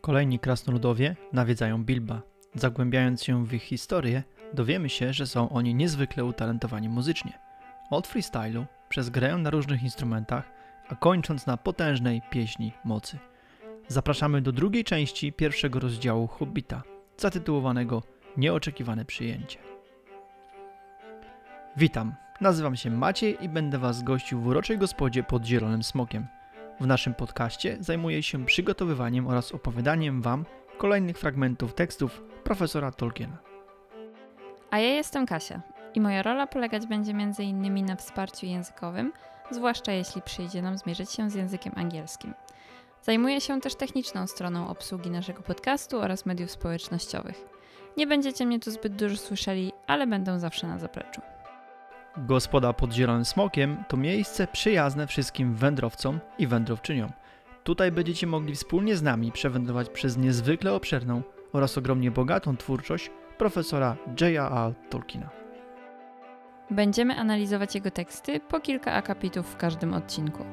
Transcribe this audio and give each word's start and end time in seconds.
Kolejni 0.00 0.38
krasnoludowie 0.38 1.16
nawiedzają 1.32 1.84
Bilba. 1.84 2.22
Zagłębiając 2.54 3.24
się 3.24 3.46
w 3.46 3.52
ich 3.52 3.62
historię, 3.62 4.22
dowiemy 4.54 4.88
się, 4.88 5.12
że 5.12 5.26
są 5.26 5.48
oni 5.48 5.74
niezwykle 5.74 6.24
utalentowani 6.24 6.88
muzycznie. 6.88 7.38
Od 7.90 8.06
freestylu, 8.06 8.66
przez 8.88 9.10
grę 9.10 9.36
na 9.36 9.50
różnych 9.50 9.82
instrumentach, 9.82 10.52
a 10.88 10.94
kończąc 10.94 11.46
na 11.46 11.56
potężnej 11.56 12.22
pieśni 12.30 12.72
mocy. 12.84 13.18
Zapraszamy 13.88 14.42
do 14.42 14.52
drugiej 14.52 14.84
części 14.84 15.32
pierwszego 15.32 15.80
rozdziału 15.80 16.26
Hobbita, 16.26 16.82
zatytułowanego 17.16 18.02
Nieoczekiwane 18.36 19.04
przyjęcie. 19.04 19.58
Witam, 21.76 22.14
nazywam 22.40 22.76
się 22.76 22.90
Maciej 22.90 23.44
i 23.44 23.48
będę 23.48 23.78
Was 23.78 24.02
gościł 24.02 24.40
w 24.40 24.46
uroczej 24.46 24.78
gospodzie 24.78 25.22
pod 25.22 25.44
Zielonym 25.44 25.82
Smokiem. 25.82 26.26
W 26.80 26.86
naszym 26.86 27.14
podcaście 27.14 27.76
zajmuję 27.80 28.22
się 28.22 28.46
przygotowywaniem 28.46 29.26
oraz 29.26 29.52
opowiadaniem 29.52 30.22
Wam 30.22 30.44
kolejnych 30.78 31.18
fragmentów 31.18 31.74
tekstów 31.74 32.22
profesora 32.44 32.92
Tolkiena. 32.92 33.38
A 34.70 34.78
ja 34.78 34.88
jestem 34.88 35.26
Kasia 35.26 35.62
i 35.94 36.00
moja 36.00 36.22
rola 36.22 36.46
polegać 36.46 36.86
będzie 36.86 37.12
m.in. 37.12 37.84
na 37.84 37.96
wsparciu 37.96 38.46
językowym, 38.46 39.12
zwłaszcza 39.50 39.92
jeśli 39.92 40.22
przyjdzie 40.22 40.62
nam 40.62 40.78
zmierzyć 40.78 41.10
się 41.10 41.30
z 41.30 41.34
językiem 41.34 41.72
angielskim. 41.76 42.34
Zajmuję 43.02 43.40
się 43.40 43.60
też 43.60 43.74
techniczną 43.74 44.26
stroną 44.26 44.68
obsługi 44.68 45.10
naszego 45.10 45.42
podcastu 45.42 46.00
oraz 46.00 46.26
mediów 46.26 46.50
społecznościowych. 46.50 47.44
Nie 47.96 48.06
będziecie 48.06 48.46
mnie 48.46 48.60
tu 48.60 48.70
zbyt 48.70 48.96
dużo 48.96 49.16
słyszeli, 49.16 49.72
ale 49.86 50.06
będę 50.06 50.40
zawsze 50.40 50.66
na 50.66 50.78
zapleczu. 50.78 51.20
Gospoda 52.16 52.72
pod 52.72 52.92
Zielonym 52.92 53.24
Smokiem 53.24 53.84
to 53.88 53.96
miejsce 53.96 54.46
przyjazne 54.46 55.06
wszystkim 55.06 55.54
wędrowcom 55.54 56.20
i 56.38 56.46
wędrowczyniom. 56.46 57.12
Tutaj 57.64 57.92
będziecie 57.92 58.26
mogli 58.26 58.54
wspólnie 58.54 58.96
z 58.96 59.02
nami 59.02 59.32
przewędrować 59.32 59.88
przez 59.88 60.16
niezwykle 60.16 60.72
obszerną 60.74 61.22
oraz 61.52 61.78
ogromnie 61.78 62.10
bogatą 62.10 62.56
twórczość 62.56 63.10
profesora 63.38 63.96
J.R.R. 64.20 64.74
Tolkiena. 64.90 65.30
Będziemy 66.70 67.16
analizować 67.16 67.74
jego 67.74 67.90
teksty 67.90 68.40
po 68.40 68.60
kilka 68.60 68.92
akapitów 68.92 69.46
w 69.46 69.56
każdym 69.56 69.94
odcinku. 69.94 70.44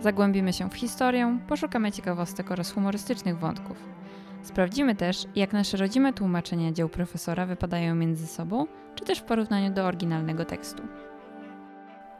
Zagłębimy 0.00 0.52
się 0.52 0.70
w 0.70 0.74
historię, 0.74 1.38
poszukamy 1.48 1.92
ciekawostek 1.92 2.50
oraz 2.50 2.72
humorystycznych 2.72 3.38
wątków. 3.38 3.76
Sprawdzimy 4.44 4.94
też, 4.94 5.26
jak 5.36 5.52
nasze 5.52 5.76
rodzime 5.76 6.12
tłumaczenia 6.12 6.72
dzieł 6.72 6.88
profesora 6.88 7.46
wypadają 7.46 7.94
między 7.94 8.26
sobą, 8.26 8.66
czy 8.94 9.04
też 9.04 9.18
w 9.18 9.22
porównaniu 9.22 9.74
do 9.74 9.84
oryginalnego 9.84 10.44
tekstu. 10.44 10.82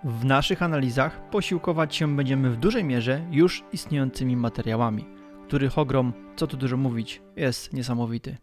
W 0.04 0.24
naszych 0.24 0.62
analizach 0.62 1.28
posiłkować 1.30 1.96
się 1.96 2.16
będziemy 2.16 2.50
w 2.50 2.56
dużej 2.56 2.84
mierze 2.84 3.26
już 3.30 3.64
istniejącymi 3.72 4.36
materiałami, 4.36 5.06
których 5.48 5.78
ogrom, 5.78 6.12
co 6.36 6.46
tu 6.46 6.56
dużo 6.56 6.76
mówić, 6.76 7.22
jest 7.36 7.72
niesamowity. 7.72 8.36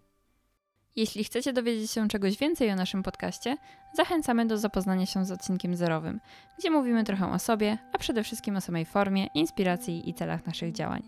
Jeśli 0.95 1.23
chcecie 1.23 1.53
dowiedzieć 1.53 1.91
się 1.91 2.07
czegoś 2.07 2.37
więcej 2.37 2.71
o 2.71 2.75
naszym 2.75 3.03
podcaście, 3.03 3.57
zachęcamy 3.93 4.45
do 4.45 4.57
zapoznania 4.57 5.05
się 5.05 5.25
z 5.25 5.31
odcinkiem 5.31 5.75
zerowym, 5.75 6.19
gdzie 6.59 6.71
mówimy 6.71 7.03
trochę 7.03 7.31
o 7.31 7.39
sobie, 7.39 7.77
a 7.93 7.97
przede 7.97 8.23
wszystkim 8.23 8.55
o 8.55 8.61
samej 8.61 8.85
formie, 8.85 9.27
inspiracji 9.35 10.09
i 10.09 10.13
celach 10.13 10.45
naszych 10.45 10.71
działań. 10.71 11.01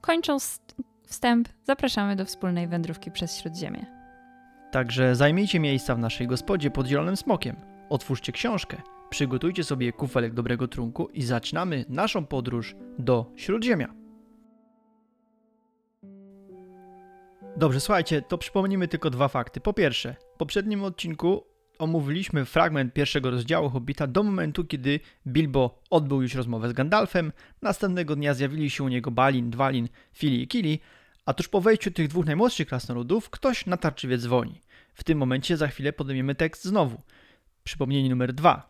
Kończąc 0.00 0.60
wstęp, 1.06 1.48
zapraszamy 1.64 2.16
do 2.16 2.24
wspólnej 2.24 2.68
wędrówki 2.68 3.10
przez 3.10 3.36
Śródziemie. 3.36 3.86
Także 4.70 5.16
zajmijcie 5.16 5.60
miejsca 5.60 5.94
w 5.94 5.98
naszej 5.98 6.26
gospodzie 6.26 6.70
pod 6.70 6.86
zielonym 6.86 7.16
smokiem. 7.16 7.56
Otwórzcie 7.88 8.32
książkę, 8.32 8.82
przygotujcie 9.10 9.64
sobie 9.64 9.92
kufelek 9.92 10.34
dobrego 10.34 10.68
trunku 10.68 11.08
i 11.08 11.22
zaczynamy 11.22 11.84
naszą 11.88 12.26
podróż 12.26 12.76
do 12.98 13.32
Śródziemia. 13.36 13.94
Dobrze, 17.56 17.80
słuchajcie, 17.80 18.22
to 18.22 18.38
przypomnijmy 18.38 18.88
tylko 18.88 19.10
dwa 19.10 19.28
fakty. 19.28 19.60
Po 19.60 19.72
pierwsze, 19.72 20.16
w 20.34 20.38
poprzednim 20.38 20.84
odcinku 20.84 21.53
omówiliśmy 21.78 22.44
fragment 22.44 22.94
pierwszego 22.94 23.30
rozdziału 23.30 23.70
Hobbita 23.70 24.06
do 24.06 24.22
momentu, 24.22 24.64
kiedy 24.64 25.00
Bilbo 25.26 25.82
odbył 25.90 26.22
już 26.22 26.34
rozmowę 26.34 26.68
z 26.68 26.72
Gandalfem. 26.72 27.32
Następnego 27.62 28.16
dnia 28.16 28.34
zjawili 28.34 28.70
się 28.70 28.84
u 28.84 28.88
niego 28.88 29.10
Balin, 29.10 29.50
Dwalin, 29.50 29.88
Fili 30.12 30.42
i 30.42 30.48
Kili, 30.48 30.80
a 31.26 31.34
tuż 31.34 31.48
po 31.48 31.60
wejściu 31.60 31.90
tych 31.90 32.08
dwóch 32.08 32.26
najmłodszych 32.26 32.68
krasnoludów 32.68 33.30
ktoś 33.30 33.66
natarczywie 33.66 34.18
dzwoni. 34.18 34.60
W 34.94 35.04
tym 35.04 35.18
momencie 35.18 35.56
za 35.56 35.68
chwilę 35.68 35.92
podejmiemy 35.92 36.34
tekst 36.34 36.64
znowu. 36.64 37.02
Przypomnienie 37.64 38.10
numer 38.10 38.32
dwa. 38.32 38.68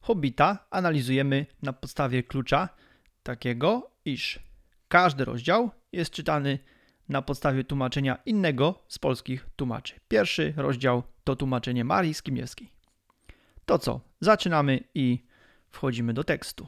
Hobbita 0.00 0.66
analizujemy 0.70 1.46
na 1.62 1.72
podstawie 1.72 2.22
klucza 2.22 2.68
takiego, 3.22 3.90
iż 4.04 4.38
każdy 4.88 5.24
rozdział 5.24 5.70
jest 5.92 6.10
czytany 6.10 6.58
na 7.08 7.22
podstawie 7.22 7.64
tłumaczenia 7.64 8.18
innego 8.26 8.84
z 8.88 8.98
polskich 8.98 9.46
tłumaczy. 9.56 9.94
Pierwszy 10.08 10.54
rozdział 10.56 11.02
to 11.24 11.36
tłumaczenie 11.36 11.84
Marii 11.84 12.14
Skimiewskiej. 12.14 12.70
To 13.66 13.78
co? 13.78 14.00
Zaczynamy 14.20 14.80
i 14.94 15.24
wchodzimy 15.70 16.14
do 16.14 16.24
tekstu. 16.24 16.66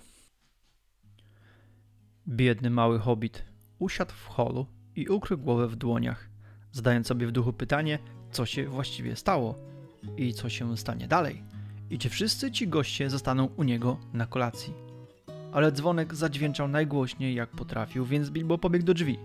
Biedny 2.29 2.71
mały 2.71 2.99
hobbit 2.99 3.45
usiadł 3.79 4.13
w 4.13 4.27
holu 4.27 4.67
i 4.97 5.09
ukrył 5.09 5.39
głowę 5.39 5.69
w 5.69 5.77
dłoniach, 5.77 6.29
zadając 6.73 7.07
sobie 7.07 7.27
w 7.27 7.33
duchu 7.33 7.53
pytanie, 7.53 7.99
co 8.31 8.47
się 8.47 8.69
właściwie 8.69 9.17
stało 9.17 9.55
i 10.17 10.35
co 10.35 10.49
się 10.49 10.77
stanie 10.77 11.09
dalej, 11.09 11.43
i 11.91 11.99
czy 11.99 12.09
wszyscy 12.09 12.51
ci 12.51 12.69
goście 12.69 13.11
zostaną 13.11 13.49
u 13.57 13.63
niego 13.63 13.99
na 14.13 14.27
kolacji. 14.27 14.75
Ale 15.53 15.73
dzwonek 15.73 16.15
zadźwięczał 16.15 16.69
najgłośniej 16.69 17.35
jak 17.35 17.51
potrafił, 17.51 18.05
więc 18.05 18.31
Bilbo 18.31 18.59
pobiegł 18.59 18.85
do 18.85 18.95
drzwi. 18.95 19.19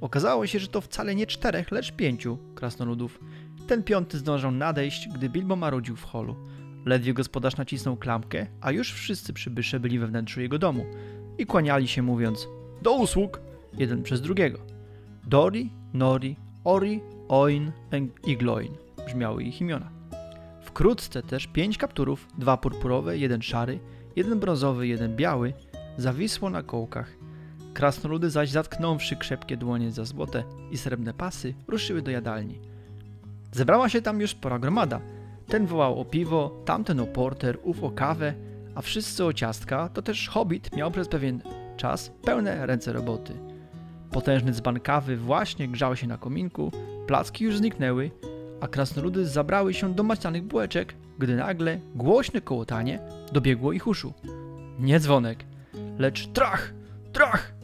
Okazało 0.00 0.46
się, 0.46 0.58
że 0.58 0.68
to 0.68 0.80
wcale 0.80 1.14
nie 1.14 1.26
czterech, 1.26 1.70
lecz 1.70 1.92
pięciu 1.92 2.38
krasnoludów. 2.54 3.20
Ten 3.66 3.82
piąty 3.82 4.18
zdążył 4.18 4.50
nadejść, 4.50 5.08
gdy 5.14 5.28
Bilbo 5.28 5.56
marudził 5.56 5.96
w 5.96 6.04
holu. 6.04 6.36
Ledwie 6.86 7.14
gospodarz 7.14 7.56
nacisnął 7.56 7.96
klamkę, 7.96 8.46
a 8.60 8.72
już 8.72 8.92
wszyscy 8.92 9.32
przybysze 9.32 9.80
byli 9.80 9.98
we 9.98 10.06
wnętrzu 10.06 10.40
jego 10.40 10.58
domu 10.58 10.86
i 11.38 11.46
kłaniali 11.46 11.88
się 11.88 12.02
mówiąc 12.02 12.48
do 12.82 12.92
usług, 12.92 13.40
jeden 13.78 14.02
przez 14.02 14.20
drugiego. 14.20 14.58
Dori, 15.26 15.70
Nori, 15.94 16.36
Ori, 16.64 17.00
Oin 17.28 17.72
i 18.26 18.36
Gloin 18.36 18.72
brzmiały 19.06 19.42
ich 19.42 19.60
imiona. 19.60 19.90
Wkrótce 20.62 21.22
też 21.22 21.46
pięć 21.46 21.78
kapturów, 21.78 22.28
dwa 22.38 22.56
purpurowe, 22.56 23.18
jeden 23.18 23.42
szary, 23.42 23.78
jeden 24.16 24.40
brązowy, 24.40 24.86
jeden 24.86 25.16
biały, 25.16 25.52
zawisło 25.96 26.50
na 26.50 26.62
kołkach 26.62 27.17
Krasnoludy 27.74 28.30
zaś 28.30 28.50
zatknąwszy 28.50 29.16
krzepkie 29.16 29.56
dłonie 29.56 29.90
za 29.90 30.04
złote 30.04 30.44
i 30.70 30.78
srebrne 30.78 31.14
pasy, 31.14 31.54
ruszyły 31.68 32.02
do 32.02 32.10
jadalni. 32.10 32.60
Zebrała 33.52 33.88
się 33.88 34.02
tam 34.02 34.20
już 34.20 34.30
spora 34.30 34.58
gromada. 34.58 35.00
Ten 35.46 35.66
wołał 35.66 36.00
o 36.00 36.04
piwo, 36.04 36.62
tamten 36.64 37.00
o 37.00 37.06
porter, 37.06 37.58
ów 37.62 37.84
o 37.84 37.90
kawę, 37.90 38.34
a 38.74 38.82
wszyscy 38.82 39.24
o 39.24 39.32
ciastka, 39.32 39.88
to 39.88 40.02
też 40.02 40.28
hobbit 40.28 40.76
miał 40.76 40.90
przez 40.90 41.08
pewien 41.08 41.42
czas 41.76 42.12
pełne 42.24 42.66
ręce 42.66 42.92
roboty. 42.92 43.32
Potężny 44.10 44.52
dzban 44.52 44.80
kawy 44.80 45.16
właśnie 45.16 45.68
grzał 45.68 45.96
się 45.96 46.06
na 46.06 46.18
kominku, 46.18 46.72
placki 47.06 47.44
już 47.44 47.56
zniknęły, 47.56 48.10
a 48.60 48.68
krasnoludy 48.68 49.26
zabrały 49.26 49.74
się 49.74 49.94
do 49.94 50.02
maślanych 50.02 50.42
bułeczek, 50.42 50.94
gdy 51.18 51.36
nagle 51.36 51.80
głośne 51.94 52.40
kołotanie 52.40 53.00
dobiegło 53.32 53.72
ich 53.72 53.86
uszu. 53.86 54.12
Nie 54.78 55.00
dzwonek, 55.00 55.44
lecz 55.98 56.26
trach, 56.26 56.72
trach! 57.12 57.57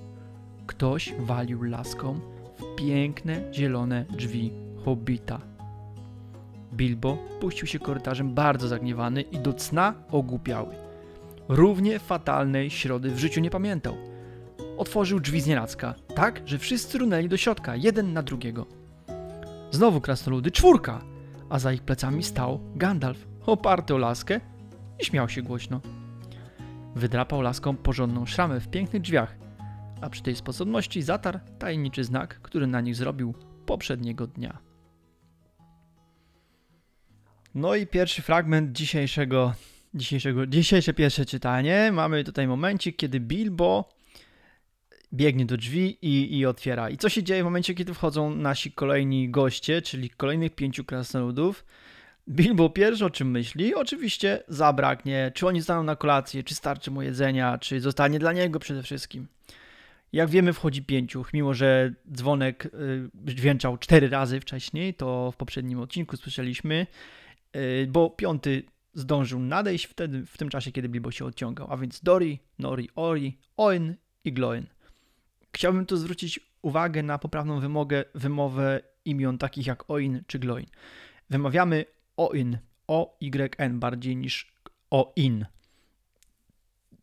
Ktoś 0.76 1.14
walił 1.18 1.62
laską 1.62 2.20
w 2.58 2.74
piękne, 2.76 3.52
zielone 3.52 4.04
drzwi 4.10 4.52
Hobbita. 4.84 5.40
Bilbo 6.72 7.18
puścił 7.40 7.66
się 7.66 7.78
korytarzem 7.78 8.34
bardzo 8.34 8.68
zagniewany 8.68 9.22
i 9.22 9.38
do 9.38 9.52
cna 9.52 9.94
ogłupiały. 10.10 10.74
Równie 11.48 11.98
fatalnej 11.98 12.70
środy 12.70 13.10
w 13.10 13.18
życiu 13.18 13.40
nie 13.40 13.50
pamiętał. 13.50 13.96
Otworzył 14.78 15.20
drzwi 15.20 15.40
z 15.40 15.46
nienacka, 15.46 15.94
tak, 16.14 16.42
że 16.46 16.58
wszyscy 16.58 16.98
runęli 16.98 17.28
do 17.28 17.36
środka, 17.36 17.76
jeden 17.76 18.12
na 18.12 18.22
drugiego. 18.22 18.66
Znowu 19.70 20.00
krasnoludy, 20.00 20.50
czwórka, 20.50 21.00
a 21.50 21.58
za 21.58 21.72
ich 21.72 21.82
plecami 21.82 22.22
stał 22.22 22.60
Gandalf, 22.76 23.26
oparty 23.46 23.94
o 23.94 23.98
laskę 23.98 24.40
i 25.00 25.04
śmiał 25.04 25.28
się 25.28 25.42
głośno. 25.42 25.80
Wydrapał 26.96 27.40
laską 27.40 27.76
porządną 27.76 28.26
szramę 28.26 28.60
w 28.60 28.68
pięknych 28.68 29.02
drzwiach, 29.02 29.43
a 30.00 30.10
przy 30.10 30.22
tej 30.22 30.36
sposobności 30.36 31.02
zatarł 31.02 31.38
tajemniczy 31.58 32.04
znak, 32.04 32.40
który 32.42 32.66
na 32.66 32.80
nich 32.80 32.96
zrobił 32.96 33.34
poprzedniego 33.66 34.26
dnia. 34.26 34.58
No 37.54 37.74
i 37.74 37.86
pierwszy 37.86 38.22
fragment 38.22 38.72
dzisiejszego, 38.72 39.54
dzisiejszego, 39.94 40.46
dzisiejsze 40.46 40.94
pierwsze 40.94 41.26
czytanie. 41.26 41.90
Mamy 41.92 42.24
tutaj 42.24 42.46
momencik, 42.46 42.96
kiedy 42.96 43.20
Bilbo 43.20 43.88
biegnie 45.12 45.46
do 45.46 45.56
drzwi 45.56 45.98
i, 46.02 46.38
i 46.38 46.46
otwiera. 46.46 46.90
I 46.90 46.96
co 46.96 47.08
się 47.08 47.22
dzieje 47.22 47.42
w 47.42 47.44
momencie, 47.44 47.74
kiedy 47.74 47.94
wchodzą 47.94 48.34
nasi 48.34 48.72
kolejni 48.72 49.30
goście, 49.30 49.82
czyli 49.82 50.10
kolejnych 50.10 50.54
pięciu 50.54 50.84
krasnoludów? 50.84 51.64
Bilbo 52.28 52.70
pierwszy 52.70 53.04
o 53.04 53.10
czym 53.10 53.30
myśli? 53.30 53.74
Oczywiście 53.74 54.42
zabraknie, 54.48 55.32
czy 55.34 55.46
oni 55.46 55.60
zostaną 55.60 55.82
na 55.82 55.96
kolację, 55.96 56.42
czy 56.42 56.54
starczy 56.54 56.90
mu 56.90 57.02
jedzenia, 57.02 57.58
czy 57.58 57.80
zostanie 57.80 58.18
dla 58.18 58.32
niego 58.32 58.58
przede 58.58 58.82
wszystkim. 58.82 59.26
Jak 60.14 60.30
wiemy, 60.30 60.52
wchodzi 60.52 60.82
pięciu, 60.82 61.24
mimo 61.32 61.54
że 61.54 61.94
dzwonek 62.12 62.66
y, 62.66 63.34
dźwięczał 63.34 63.78
cztery 63.78 64.08
razy 64.08 64.40
wcześniej, 64.40 64.94
to 64.94 65.32
w 65.32 65.36
poprzednim 65.36 65.80
odcinku 65.80 66.16
słyszeliśmy, 66.16 66.86
y, 67.56 67.86
bo 67.90 68.10
piąty 68.10 68.62
zdążył 68.92 69.40
nadejść 69.40 69.84
wtedy, 69.84 70.26
w 70.26 70.38
tym 70.38 70.48
czasie, 70.48 70.72
kiedy 70.72 70.88
Bilbo 70.88 71.10
się 71.10 71.24
odciągał, 71.24 71.66
a 71.70 71.76
więc 71.76 72.00
Dori, 72.00 72.38
Nori, 72.58 72.88
Ori, 72.96 73.38
Oin 73.56 73.94
i 74.24 74.32
Gloin. 74.32 74.66
Chciałbym 75.54 75.86
tu 75.86 75.96
zwrócić 75.96 76.40
uwagę 76.62 77.02
na 77.02 77.18
poprawną 77.18 77.60
wymogę, 77.60 78.04
wymowę 78.14 78.80
imion 79.04 79.38
takich 79.38 79.66
jak 79.66 79.90
Oin 79.90 80.22
czy 80.26 80.38
Gloin. 80.38 80.66
Wymawiamy 81.30 81.84
Oin, 82.16 82.58
O-Y-N 82.86 83.80
bardziej 83.80 84.16
niż 84.16 84.52
O-In. 84.90 85.46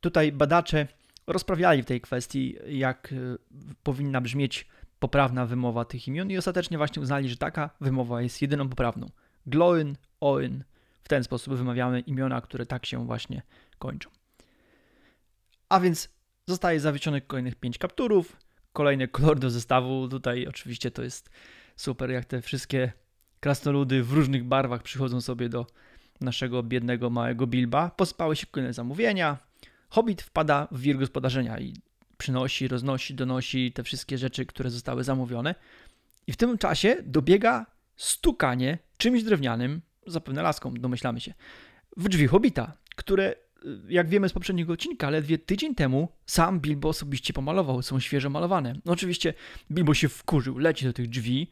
Tutaj 0.01 0.31
badacze 0.31 0.87
rozprawiali 1.31 1.83
w 1.83 1.85
tej 1.85 2.01
kwestii, 2.01 2.55
jak 2.67 3.11
y, 3.11 3.37
powinna 3.83 4.21
brzmieć 4.21 4.67
poprawna 4.99 5.45
wymowa 5.45 5.85
tych 5.85 6.07
imion 6.07 6.31
i 6.31 6.37
ostatecznie 6.37 6.77
właśnie 6.77 7.01
uznali, 7.01 7.29
że 7.29 7.37
taka 7.37 7.69
wymowa 7.81 8.21
jest 8.21 8.41
jedyną 8.41 8.69
poprawną. 8.69 9.09
Gloin, 9.45 9.95
Oin. 10.19 10.63
W 11.03 11.07
ten 11.07 11.23
sposób 11.23 11.53
wymawiamy 11.53 11.99
imiona, 11.99 12.41
które 12.41 12.65
tak 12.65 12.85
się 12.85 13.05
właśnie 13.05 13.41
kończą. 13.79 14.09
A 15.69 15.79
więc 15.79 16.09
zostaje 16.47 16.79
zawieszonych 16.79 17.27
kolejnych 17.27 17.55
pięć 17.55 17.77
kapturów, 17.77 18.37
kolejny 18.73 19.07
kolor 19.07 19.39
do 19.39 19.49
zestawu. 19.49 20.07
Tutaj 20.07 20.47
oczywiście 20.47 20.91
to 20.91 21.03
jest 21.03 21.29
super, 21.75 22.11
jak 22.11 22.25
te 22.25 22.41
wszystkie 22.41 22.91
krasnoludy 23.39 24.03
w 24.03 24.13
różnych 24.13 24.43
barwach 24.43 24.83
przychodzą 24.83 25.21
sobie 25.21 25.49
do 25.49 25.67
naszego 26.21 26.63
biednego 26.63 27.09
małego 27.09 27.47
Bilba. 27.47 27.89
Pospały 27.89 28.35
się 28.35 28.47
kolejne 28.47 28.73
zamówienia. 28.73 29.37
Hobbit 29.91 30.21
wpada 30.21 30.67
w 30.71 30.81
wir 30.81 30.97
gospodarzenia 30.97 31.59
i 31.59 31.73
przynosi, 32.17 32.67
roznosi, 32.67 33.15
donosi 33.15 33.71
te 33.71 33.83
wszystkie 33.83 34.17
rzeczy, 34.17 34.45
które 34.45 34.69
zostały 34.69 35.03
zamówione. 35.03 35.55
I 36.27 36.31
w 36.31 36.37
tym 36.37 36.57
czasie 36.57 36.95
dobiega 37.05 37.65
stukanie 37.95 38.77
czymś 38.97 39.23
drewnianym, 39.23 39.81
zapewne 40.07 40.41
laską, 40.41 40.73
domyślamy 40.73 41.19
się, 41.19 41.33
w 41.97 42.09
drzwi 42.09 42.27
Hobbita, 42.27 42.77
które, 42.95 43.35
jak 43.89 44.09
wiemy 44.09 44.29
z 44.29 44.33
poprzedniego 44.33 44.73
odcinka, 44.73 45.09
ledwie 45.09 45.37
tydzień 45.37 45.75
temu 45.75 46.09
sam 46.25 46.59
Bilbo 46.59 46.89
osobiście 46.89 47.33
pomalował, 47.33 47.81
są 47.81 47.99
świeżo 47.99 48.29
malowane. 48.29 48.75
No 48.85 48.93
oczywiście 48.93 49.33
Bilbo 49.71 49.93
się 49.93 50.09
wkurzył, 50.09 50.57
leci 50.57 50.85
do 50.85 50.93
tych 50.93 51.09
drzwi 51.09 51.51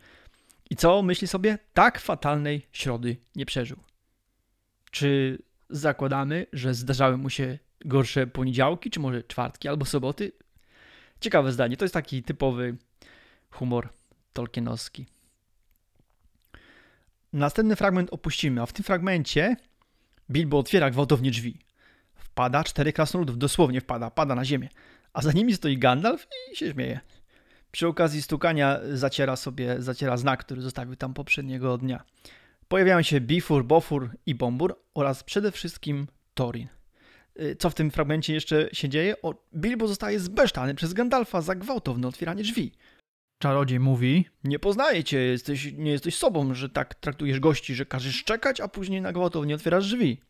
i 0.69 0.75
co 0.75 1.01
myśli 1.01 1.27
sobie? 1.27 1.57
Tak 1.73 1.99
fatalnej 1.99 2.67
środy 2.71 3.17
nie 3.35 3.45
przeżył. 3.45 3.77
Czy 4.91 5.39
zakładamy, 5.69 6.45
że 6.53 6.73
zdarzały 6.73 7.17
mu 7.17 7.29
się 7.29 7.59
gorsze 7.85 8.27
poniedziałki, 8.27 8.89
czy 8.89 8.99
może 8.99 9.23
czwartki 9.23 9.67
albo 9.67 9.85
soboty? 9.85 10.31
Ciekawe 11.21 11.51
zdanie. 11.51 11.77
To 11.77 11.85
jest 11.85 11.93
taki 11.93 12.23
typowy 12.23 12.77
humor 13.51 13.89
tolkienowski. 14.33 15.05
Następny 17.33 17.75
fragment 17.75 18.09
opuścimy, 18.13 18.61
a 18.61 18.65
w 18.65 18.73
tym 18.73 18.83
fragmencie 18.83 19.55
Bilbo 20.31 20.57
otwiera 20.57 20.91
gwałtownie 20.91 21.31
drzwi. 21.31 21.59
Wpada 22.15 22.63
cztery 22.63 22.93
krasnoludów, 22.93 23.37
dosłownie 23.37 23.81
wpada, 23.81 24.11
pada 24.11 24.35
na 24.35 24.45
ziemię. 24.45 24.69
A 25.13 25.21
za 25.21 25.31
nimi 25.31 25.53
stoi 25.53 25.77
Gandalf 25.77 26.27
i 26.53 26.55
się 26.55 26.71
śmieje. 26.71 26.99
Przy 27.71 27.87
okazji 27.87 28.21
stukania 28.21 28.79
zaciera 28.93 29.35
sobie, 29.35 29.81
zaciera 29.81 30.17
znak, 30.17 30.39
który 30.39 30.61
zostawił 30.61 30.95
tam 30.95 31.13
poprzedniego 31.13 31.77
dnia. 31.77 32.03
Pojawiają 32.67 33.01
się 33.01 33.21
Bifur, 33.21 33.65
Bofur 33.65 34.09
i 34.25 34.35
Bombur 34.35 34.79
oraz 34.93 35.23
przede 35.23 35.51
wszystkim 35.51 36.07
Thorin. 36.33 36.67
Y, 37.41 37.55
Co 37.55 37.69
w 37.69 37.75
tym 37.75 37.91
fragmencie 37.91 38.33
jeszcze 38.33 38.69
się 38.73 38.89
dzieje? 38.89 39.21
O, 39.21 39.33
Bilbo 39.55 39.87
zostaje 39.87 40.19
zbesztany 40.19 40.75
przez 40.75 40.93
Gandalfa 40.93 41.41
za 41.41 41.55
gwałtowne 41.55 42.07
otwieranie 42.07 42.43
drzwi. 42.43 42.71
Czarodziej 43.39 43.79
mówi: 43.79 44.25
Nie 44.43 44.59
poznaję 44.59 45.03
cię, 45.03 45.17
jesteś, 45.17 45.73
nie 45.73 45.91
jesteś 45.91 46.15
sobą, 46.15 46.53
że 46.53 46.69
tak 46.69 46.95
traktujesz 46.95 47.39
gości, 47.39 47.75
że 47.75 47.85
każesz 47.85 48.23
czekać, 48.23 48.61
a 48.61 48.67
później 48.67 49.01
na 49.01 49.13
gwałtownie 49.13 49.55
otwierasz 49.55 49.87
drzwi. 49.87 50.21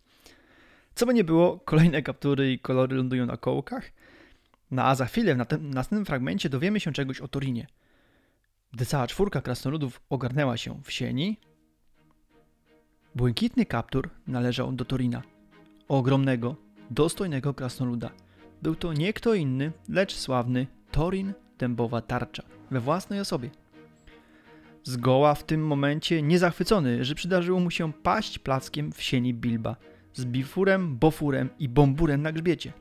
Co 0.95 1.06
by 1.06 1.13
nie 1.13 1.23
było, 1.23 1.59
kolejne 1.59 2.01
kaptury 2.01 2.53
i 2.53 2.59
kolory 2.59 2.95
lądują 2.95 3.25
na 3.25 3.38
kołkach. 3.38 3.91
No 4.71 4.83
a 4.83 4.95
za 4.95 5.05
chwilę, 5.05 5.35
w 5.35 5.38
następnym 5.62 6.05
fragmencie, 6.05 6.50
dowiemy 6.50 6.79
się 6.79 6.94
czegoś 6.94 7.21
o 7.21 7.27
Torinie. 7.27 7.67
Gdy 8.73 8.85
cała 8.85 9.07
czwórka 9.07 9.41
krasnoludów 9.41 10.01
ogarnęła 10.09 10.57
się 10.57 10.81
w 10.83 10.91
sieni, 10.91 11.39
błękitny 13.15 13.65
kaptur 13.65 14.09
należał 14.27 14.71
do 14.71 14.85
Torina, 14.85 15.21
ogromnego, 15.88 16.55
dostojnego 16.91 17.53
krasnoluda. 17.53 18.09
Był 18.62 18.75
to 18.75 18.94
nie 18.94 19.13
kto 19.13 19.33
inny, 19.33 19.71
lecz 19.89 20.15
sławny 20.15 20.68
Torin 20.91 21.33
Dębowa 21.57 22.01
Tarcza 22.01 22.44
we 22.71 22.80
własnej 22.80 23.19
osobie. 23.19 23.50
Zgoła 24.83 25.36
w 25.36 25.44
tym 25.44 25.68
momencie 25.68 26.21
niezachwycony, 26.21 27.06
że 27.06 27.15
przydarzyło 27.15 27.59
mu 27.59 27.71
się 27.71 27.94
paść 27.94 28.39
plackiem 28.39 28.91
w 28.91 29.01
sieni 29.01 29.33
Bilba 29.33 29.75
z 30.13 30.25
bifurem, 30.25 30.97
bofurem 30.97 31.50
i 31.59 31.69
bomburem 31.69 32.21
na 32.21 32.31
grzbiecie. 32.31 32.74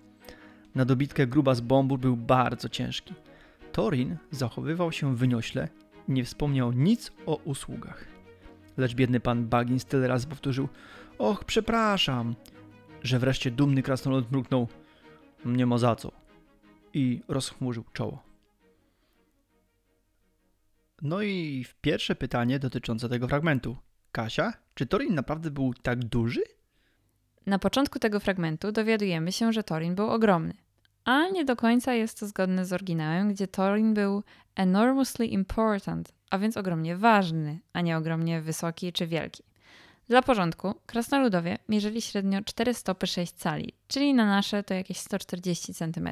Na 0.74 0.84
dobitkę 0.84 1.26
gruba 1.26 1.54
z 1.54 1.60
bombur 1.60 1.98
był 1.98 2.16
bardzo 2.16 2.68
ciężki. 2.68 3.14
Torin 3.72 4.16
zachowywał 4.30 4.92
się 4.92 5.16
wyniośle 5.16 5.68
i 6.08 6.12
nie 6.12 6.24
wspomniał 6.24 6.72
nic 6.72 7.12
o 7.26 7.36
usługach. 7.36 8.04
Lecz 8.76 8.94
biedny 8.94 9.20
pan 9.20 9.48
Baggins 9.48 9.84
tyle 9.84 10.08
razy 10.08 10.26
powtórzył: 10.26 10.68
Och, 11.18 11.44
przepraszam, 11.44 12.34
że 13.02 13.18
wreszcie 13.18 13.50
dumny 13.50 13.82
krasnolud 13.82 14.32
mruknął: 14.32 14.68
Nie 15.44 15.66
ma 15.66 15.78
za 15.78 15.96
co. 15.96 16.12
I 16.94 17.20
rozchmurzył 17.28 17.84
czoło. 17.92 18.22
No 21.02 21.22
i 21.22 21.66
pierwsze 21.80 22.14
pytanie 22.14 22.58
dotyczące 22.58 23.08
tego 23.08 23.28
fragmentu. 23.28 23.76
Kasia, 24.12 24.52
czy 24.74 24.86
Torin 24.86 25.14
naprawdę 25.14 25.50
był 25.50 25.74
tak 25.74 26.04
duży? 26.04 26.40
Na 27.46 27.58
początku 27.58 27.98
tego 27.98 28.20
fragmentu 28.20 28.72
dowiadujemy 28.72 29.32
się, 29.32 29.52
że 29.52 29.62
Thorin 29.62 29.94
był 29.94 30.10
ogromny. 30.10 30.54
A 31.04 31.28
nie 31.28 31.44
do 31.44 31.56
końca 31.56 31.94
jest 31.94 32.20
to 32.20 32.26
zgodne 32.26 32.64
z 32.64 32.72
oryginałem, 32.72 33.32
gdzie 33.32 33.48
Thorin 33.48 33.94
był 33.94 34.22
enormously 34.56 35.26
important, 35.26 36.12
a 36.30 36.38
więc 36.38 36.56
ogromnie 36.56 36.96
ważny, 36.96 37.58
a 37.72 37.80
nie 37.80 37.96
ogromnie 37.96 38.40
wysoki 38.40 38.92
czy 38.92 39.06
wielki. 39.06 39.42
Dla 40.08 40.22
porządku, 40.22 40.74
krasnoludowie 40.86 41.58
mierzyli 41.68 42.02
średnio 42.02 42.42
4 42.44 42.74
stopy 42.74 43.06
6 43.06 43.32
cali, 43.32 43.72
czyli 43.88 44.14
na 44.14 44.26
nasze 44.26 44.62
to 44.62 44.74
jakieś 44.74 44.96
140 44.96 45.74
cm. 45.74 46.08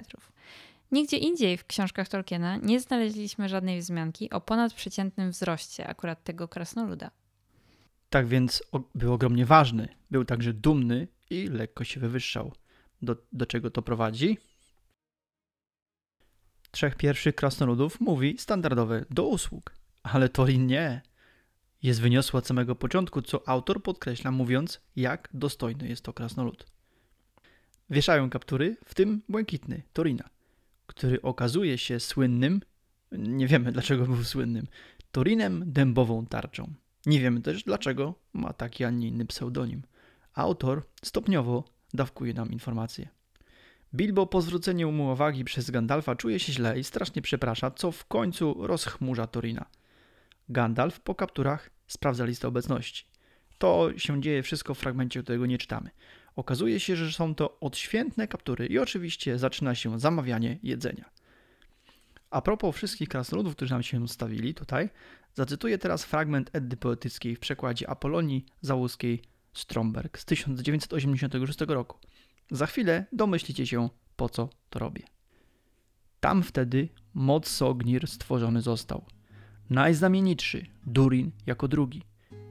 Nigdzie 0.93 1.17
indziej 1.17 1.57
w 1.57 1.67
książkach 1.67 2.09
Tolkiena 2.09 2.57
nie 2.57 2.81
znaleźliśmy 2.81 3.49
żadnej 3.49 3.81
wzmianki 3.81 4.31
o 4.31 4.41
ponadprzeciętnym 4.41 5.31
wzroście 5.31 5.87
akurat 5.87 6.25
tego 6.25 6.49
krasnoluda. 6.49 7.11
Tak 8.11 8.27
więc 8.27 8.63
był 8.95 9.13
ogromnie 9.13 9.47
ważny. 9.47 9.89
Był 10.11 10.25
także 10.25 10.53
dumny 10.53 11.09
i 11.31 11.49
lekko 11.49 11.85
się 11.85 12.01
wywyższał. 12.01 12.53
Do, 13.03 13.17
do 13.33 13.47
czego 13.47 13.71
to 13.71 13.83
prowadzi? 13.83 14.39
Trzech 16.71 16.97
pierwszych 16.97 17.35
krasnoludów 17.35 18.01
mówi 18.01 18.39
standardowe 18.39 19.05
do 19.11 19.27
usług, 19.27 19.73
ale 20.03 20.29
Torin 20.29 20.67
nie. 20.67 21.03
Jest 21.87 22.01
wyniosła 22.01 22.39
od 22.39 22.47
samego 22.47 22.75
początku, 22.75 23.23
co 23.23 23.49
autor 23.49 23.83
podkreśla, 23.83 24.31
mówiąc, 24.31 24.81
jak 24.97 25.29
dostojny 25.35 25.89
jest 25.89 26.03
to 26.03 26.13
krasnolud. 26.13 26.67
Wieszają 27.91 28.31
kaptury, 28.31 28.77
w 28.85 28.95
tym 28.95 29.23
błękitny 29.29 29.83
Torina, 29.93 30.29
który 30.87 31.23
okazuje 31.23 31.79
się 31.79 32.01
słynnym, 32.01 32.61
nie 33.13 33.47
wiemy 33.47 33.73
dlaczego 33.73 34.05
był 34.05 34.25
słynnym, 34.25 34.67
Torinem 35.13 35.63
dębową 35.67 36.27
tarczą. 36.27 36.75
Nie 37.07 37.21
wiemy 37.21 37.41
też 37.41 37.65
dlaczego 37.65 38.15
ma 38.33 38.53
taki, 38.53 38.85
a 38.85 38.91
nie 38.91 39.09
inny 39.09 39.27
pseudonim. 39.27 39.83
Autor 40.35 40.83
stopniowo 41.03 41.65
dawkuje 41.95 42.35
nam 42.35 42.53
informacje. 42.53 43.09
Bilbo 43.95 44.27
po 44.27 44.43
zwróceniu 44.43 44.93
mu 44.93 45.13
uwagi 45.13 45.45
przez 45.45 45.71
Gandalfa 45.71 46.17
czuje 46.17 46.39
się 46.39 46.53
źle 46.53 46.79
i 46.79 46.85
strasznie 46.85 47.23
przeprasza, 47.23 47.71
co 47.71 47.93
w 47.93 48.05
końcu 48.05 48.67
rozchmurza 48.67 49.27
Torina. 49.27 49.67
Gandalf 50.49 51.01
po 51.01 51.15
kapturach 51.15 51.76
sprawdza 51.87 52.25
listę 52.25 52.49
obecności. 52.49 53.05
To 53.59 53.99
się 53.99 54.23
dzieje 54.23 54.43
wszystko 54.43 54.75
w 54.75 54.79
fragmencie, 54.79 55.23
którego 55.23 55.47
nie 55.47 55.59
czytamy. 55.59 55.91
Okazuje 56.37 56.81
się, 56.81 56.97
że 56.97 57.13
są 57.13 57.35
to 57.35 57.61
odświętne 57.61 58.29
kaptury 58.29 58.67
i 58.67 58.79
oczywiście 58.79 59.39
zaczyna 59.39 59.75
się 59.75 60.01
zamawianie 60.01 60.59
jedzenia. 60.63 61.11
A 62.31 62.43
propos 62.43 62.77
wszystkich 62.77 63.09
krasnoludów, 63.09 63.57
którzy 63.57 63.73
nam 63.73 63.83
się 63.83 64.09
stawili 64.09 64.55
tutaj, 64.55 64.91
zacytuję 65.35 65.79
teraz 65.79 66.05
fragment 66.05 66.51
Eddy 66.53 66.77
Poetyckiej 66.77 67.37
w 67.37 67.41
przekładzie 67.41 67.91
Apolonii 67.91 68.47
Załuskiej 68.61 69.23
Stromberg 69.53 70.19
z 70.19 70.25
1986 70.25 71.59
roku. 71.69 71.99
Za 72.51 72.67
chwilę 72.67 73.07
domyślicie 73.13 73.67
się, 73.67 73.89
po 74.17 74.29
co 74.29 74.49
to 74.71 74.79
robię. 74.79 75.03
Tam 76.21 76.43
wtedy 76.43 76.89
moc 77.15 77.49
Sognir 77.49 78.07
stworzony 78.07 78.63
został. 78.63 79.05
Najznamienitszy, 79.71 80.67
Durin 80.87 81.31
jako 81.47 81.69
drugi. 81.69 82.03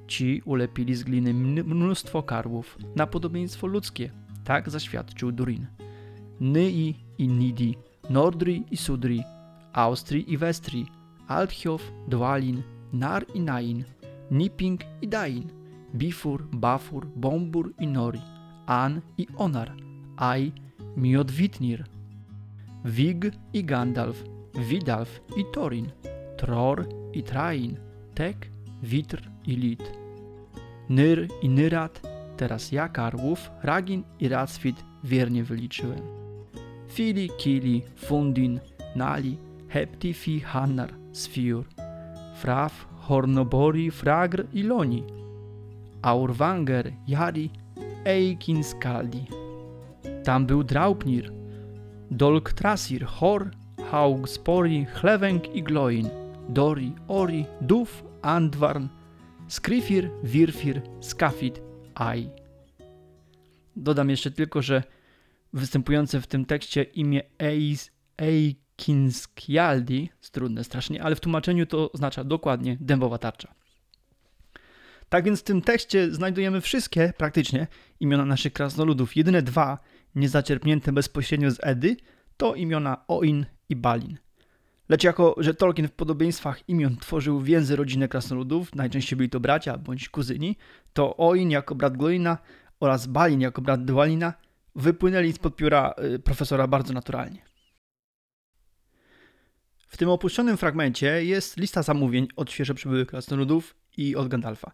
Ci 0.08 0.42
ulepili 0.46 0.96
z 0.96 1.04
gliny 1.04 1.34
mnóstwo 1.64 2.24
karłów 2.24 2.78
na 2.96 3.08
podobieństwo 3.08 3.68
ludzkie. 3.68 4.12
Tak 4.44 4.70
zaświadczył 4.70 5.32
Durin. 5.32 5.68
Nyi 6.42 6.96
i 7.18 7.28
Nidi, 7.28 7.78
Nordri 8.10 8.64
i 8.72 8.78
Sudri, 8.78 9.24
Austrii 9.74 10.34
i 10.34 10.38
Westrii, 10.38 10.86
Althiof, 11.28 11.92
Dwalin, 12.08 12.62
Nar 12.94 13.26
i 13.34 13.40
Nain, 13.40 13.84
Niping 14.32 14.82
i 15.02 15.08
Dain, 15.08 15.44
Bifur, 15.96 16.48
Bafur, 16.54 17.06
Bombur 17.16 17.74
i 17.80 17.88
Nori, 17.88 18.22
An 18.66 19.02
i 19.18 19.28
Onar, 19.38 19.76
Ai, 20.18 20.52
Miodwitnir, 20.98 21.86
Wig 22.86 23.32
i 23.54 23.64
Gandalf, 23.64 24.24
Widalf 24.70 25.22
i 25.38 25.46
Thorin, 25.54 25.92
Tror 26.38 26.86
i 27.14 27.24
Train, 27.24 27.78
Tek, 28.14 28.50
Witr 28.84 29.30
i 29.46 29.56
Lid, 29.56 29.84
Nyr 30.90 31.28
i 31.42 31.50
Nyrat, 31.50 32.02
teraz 32.38 32.72
ja 32.72 32.90
Karłów, 32.90 33.52
Ragin 33.64 34.04
i 34.20 34.28
Racwit 34.28 34.84
wiernie 35.04 35.44
wyliczyłem. 35.44 36.02
Fili, 36.88 37.30
Kili, 37.38 37.82
Fundin, 37.96 38.60
Nali, 38.96 39.38
Hepti, 39.68 40.14
Fi, 40.14 40.40
Hannar, 40.40 40.94
Sfiur, 41.14 41.66
Fraf, 42.36 42.88
Hornobori, 43.08 43.92
Fragr 43.92 44.46
i 44.54 44.64
Loni, 44.64 45.04
Aurwanger, 46.02 46.92
Jari, 47.08 47.50
Eikin, 48.06 48.64
Skaldi. 48.64 49.26
Tam 50.24 50.46
był 50.46 50.64
Draupnir, 50.64 51.32
Dolk 52.12 52.54
Trasir, 52.54 53.06
Hor, 53.06 53.52
Haug 53.92 54.30
Spori, 54.30 54.86
Chlewęg 54.86 55.56
i 55.56 55.64
Gloin, 55.64 56.10
Dori, 56.50 56.94
Ori, 57.08 57.46
Duf, 57.62 58.04
Andvarn, 58.22 58.88
Skrifir, 59.48 60.10
Wirfir, 60.24 60.82
Skafit, 61.02 61.62
Ai. 61.96 62.30
Dodam 63.76 64.10
jeszcze 64.10 64.32
tylko, 64.32 64.62
że 64.62 64.84
występujące 65.54 66.22
w 66.22 66.28
tym 66.28 66.46
tekście 66.46 66.84
imię 66.84 67.22
Eis, 67.40 67.92
Eikinskialdi, 68.18 70.10
trudne 70.32 70.64
strasznie, 70.64 71.04
ale 71.04 71.16
w 71.16 71.20
tłumaczeniu 71.20 71.66
to 71.66 71.92
oznacza 71.92 72.24
dokładnie 72.24 72.78
dębowa 72.80 73.18
tarcza. 73.18 73.54
Tak 75.10 75.26
więc 75.26 75.40
w 75.40 75.44
tym 75.44 75.62
tekście 75.62 76.12
znajdujemy 76.12 76.62
wszystkie, 76.62 77.14
praktycznie, 77.18 77.68
imiona 78.00 78.26
naszych 78.26 78.54
krasnoludów. 78.54 79.16
Jedyne 79.16 79.42
dwa, 79.42 79.80
niezaczerpnięte 80.16 80.92
bezpośrednio 80.92 81.52
z 81.52 81.58
Edy, 81.64 81.98
to 82.38 82.56
imiona 82.56 83.06
Oin 83.08 83.46
i 83.70 83.76
Balin. 83.76 84.18
Lecz 84.90 85.04
jako, 85.04 85.36
że 85.38 85.54
Tolkien 85.54 85.88
w 85.88 85.92
podobieństwach 85.92 86.70
imion 86.70 86.98
tworzył 86.98 87.42
więzy 87.42 87.76
rodzinne 87.76 88.08
krasnoludów, 88.08 88.76
najczęściej 88.76 89.18
byli 89.18 89.30
to 89.30 89.40
bracia 89.40 89.78
bądź 89.78 90.10
kuzyni, 90.10 90.58
to 90.94 91.18
Oin 91.18 91.52
jako 91.52 91.76
brat 91.76 91.98
Gloina 91.98 92.38
oraz 92.80 93.08
Balin 93.08 93.42
jako 93.42 93.62
brat 93.62 93.86
Dwalina 93.86 94.34
wypłynęli 94.76 95.34
spod 95.34 95.56
pióra 95.56 95.94
y, 96.16 96.20
profesora 96.20 96.68
bardzo 96.68 96.94
naturalnie. 96.94 97.42
W 99.88 99.98
tym 99.98 100.10
opuszczonym 100.10 100.58
fragmencie 100.58 101.26
jest 101.26 101.58
lista 101.58 101.84
zamówień 101.84 102.28
od 102.36 102.52
świeżo 102.52 102.74
przybyłych 102.74 103.08
krasnoludów 103.08 103.76
i 103.98 104.16
od 104.16 104.28
Gandalfa. 104.28 104.72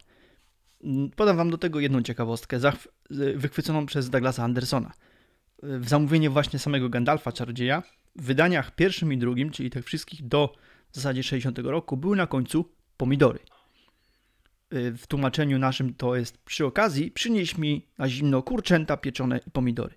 Podam 1.16 1.36
wam 1.36 1.50
do 1.50 1.58
tego 1.58 1.80
jedną 1.80 2.02
ciekawostkę, 2.02 2.60
wychwyconą 3.34 3.86
przez 3.86 4.10
Douglasa 4.10 4.44
Andersona. 4.44 4.92
W 5.62 5.88
zamówienie 5.88 6.30
właśnie 6.30 6.58
samego 6.58 6.88
Gandalfa, 6.88 7.32
czarodzieja, 7.32 7.82
w 8.16 8.22
wydaniach 8.22 8.74
pierwszym 8.74 9.12
i 9.12 9.18
drugim, 9.18 9.50
czyli 9.50 9.70
tych 9.70 9.84
wszystkich 9.84 10.28
do 10.28 10.54
w 10.90 10.94
zasadzie 10.94 11.22
60 11.22 11.58
roku, 11.58 11.96
były 11.96 12.16
na 12.16 12.26
końcu 12.26 12.72
pomidory. 12.96 13.38
Y, 14.74 14.92
W 14.96 15.06
tłumaczeniu 15.06 15.58
naszym 15.58 15.94
to 15.94 16.16
jest 16.16 16.38
przy 16.38 16.66
okazji 16.66 17.10
przynieś 17.10 17.58
mi 17.58 17.86
na 17.98 18.08
zimno 18.08 18.42
kurczęta 18.42 18.96
pieczone 18.96 19.40
i 19.46 19.50
pomidory. 19.50 19.94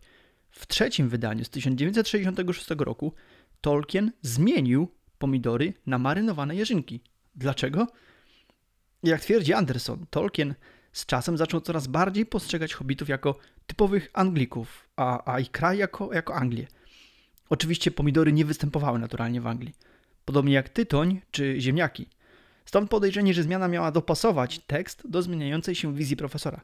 W 0.52 0.68
trzecim 0.68 1.10
wydaniu 1.10 1.46
z 1.46 1.50
1966 1.50 2.70
roku 2.80 3.14
Tolkien 3.62 4.12
zmienił 4.22 4.92
pomidory 5.18 5.74
na 5.86 5.98
marynowane 5.98 6.56
jeżynki. 6.56 7.02
Dlaczego? 7.36 7.88
Jak 9.04 9.22
twierdzi 9.22 9.54
Anderson, 9.54 10.06
Tolkien 10.10 10.56
z 10.96 11.06
czasem 11.06 11.38
zaczął 11.38 11.62
coraz 11.62 11.88
bardziej 11.88 12.26
postrzegać 12.26 12.74
hobbitów 12.74 13.10
jako 13.10 13.38
typowych 13.68 14.10
Anglików, 14.14 14.90
a, 14.96 15.34
a 15.34 15.40
ich 15.40 15.52
kraj 15.52 15.78
jako, 15.78 16.14
jako 16.14 16.36
Anglię. 16.36 16.68
Oczywiście 17.50 17.92
pomidory 17.92 18.34
nie 18.34 18.46
występowały 18.46 19.00
naturalnie 19.00 19.42
w 19.42 19.48
Anglii, 19.48 19.74
podobnie 20.26 20.54
jak 20.54 20.70
tytoń 20.70 21.22
czy 21.32 21.56
ziemniaki. 21.62 22.10
Stąd 22.66 22.90
podejrzenie, 22.90 23.34
że 23.34 23.44
zmiana 23.44 23.68
miała 23.68 23.92
dopasować 23.92 24.60
tekst 24.60 25.10
do 25.10 25.22
zmieniającej 25.22 25.76
się 25.76 25.96
wizji 25.96 26.18
profesora. 26.18 26.62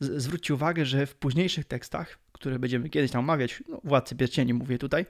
Z- 0.00 0.22
zwróćcie 0.22 0.54
uwagę, 0.54 0.86
że 0.86 1.06
w 1.06 1.14
późniejszych 1.14 1.64
tekstach, 1.64 2.18
które 2.32 2.58
będziemy 2.58 2.88
kiedyś 2.88 3.10
tam 3.10 3.20
omawiać, 3.20 3.62
no, 3.68 3.80
Władcy 3.84 4.16
Pierścieni 4.16 4.54
mówię 4.54 4.78
tutaj, 4.78 5.06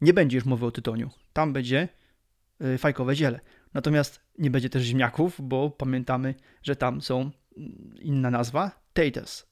nie 0.00 0.12
będzie 0.14 0.36
już 0.36 0.44
mowy 0.44 0.66
o 0.66 0.70
tytoniu. 0.70 1.10
Tam 1.32 1.52
będzie 1.52 1.88
y, 2.74 2.78
fajkowe 2.78 3.16
ziele. 3.16 3.40
Natomiast 3.74 4.20
nie 4.38 4.50
będzie 4.50 4.70
też 4.70 4.82
ziemniaków, 4.82 5.40
bo 5.42 5.70
pamiętamy, 5.70 6.34
że 6.62 6.76
tam 6.76 7.00
są 7.00 7.30
inna 8.00 8.30
nazwa, 8.30 8.70
taters. 8.92 9.46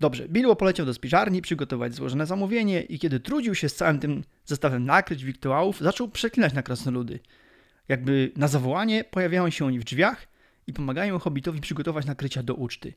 Dobrze, 0.00 0.28
Bilbo 0.28 0.56
poleciał 0.56 0.86
do 0.86 0.94
spiżarni 0.94 1.42
przygotować 1.42 1.94
złożone 1.94 2.26
zamówienie 2.26 2.82
i 2.82 2.98
kiedy 2.98 3.20
trudził 3.20 3.54
się 3.54 3.68
z 3.68 3.74
całym 3.74 3.98
tym 3.98 4.24
zestawem 4.44 4.84
nakryć 4.84 5.24
wiktuałów, 5.24 5.80
zaczął 5.80 6.08
przeklinać 6.08 6.52
na 6.52 6.62
krasnoludy. 6.62 7.20
Jakby 7.88 8.32
na 8.36 8.48
zawołanie 8.48 9.04
pojawiają 9.04 9.50
się 9.50 9.66
oni 9.66 9.78
w 9.78 9.84
drzwiach 9.84 10.28
i 10.66 10.72
pomagają 10.72 11.18
hobbitowi 11.18 11.60
przygotować 11.60 12.06
nakrycia 12.06 12.42
do 12.42 12.54
uczty. 12.54 12.92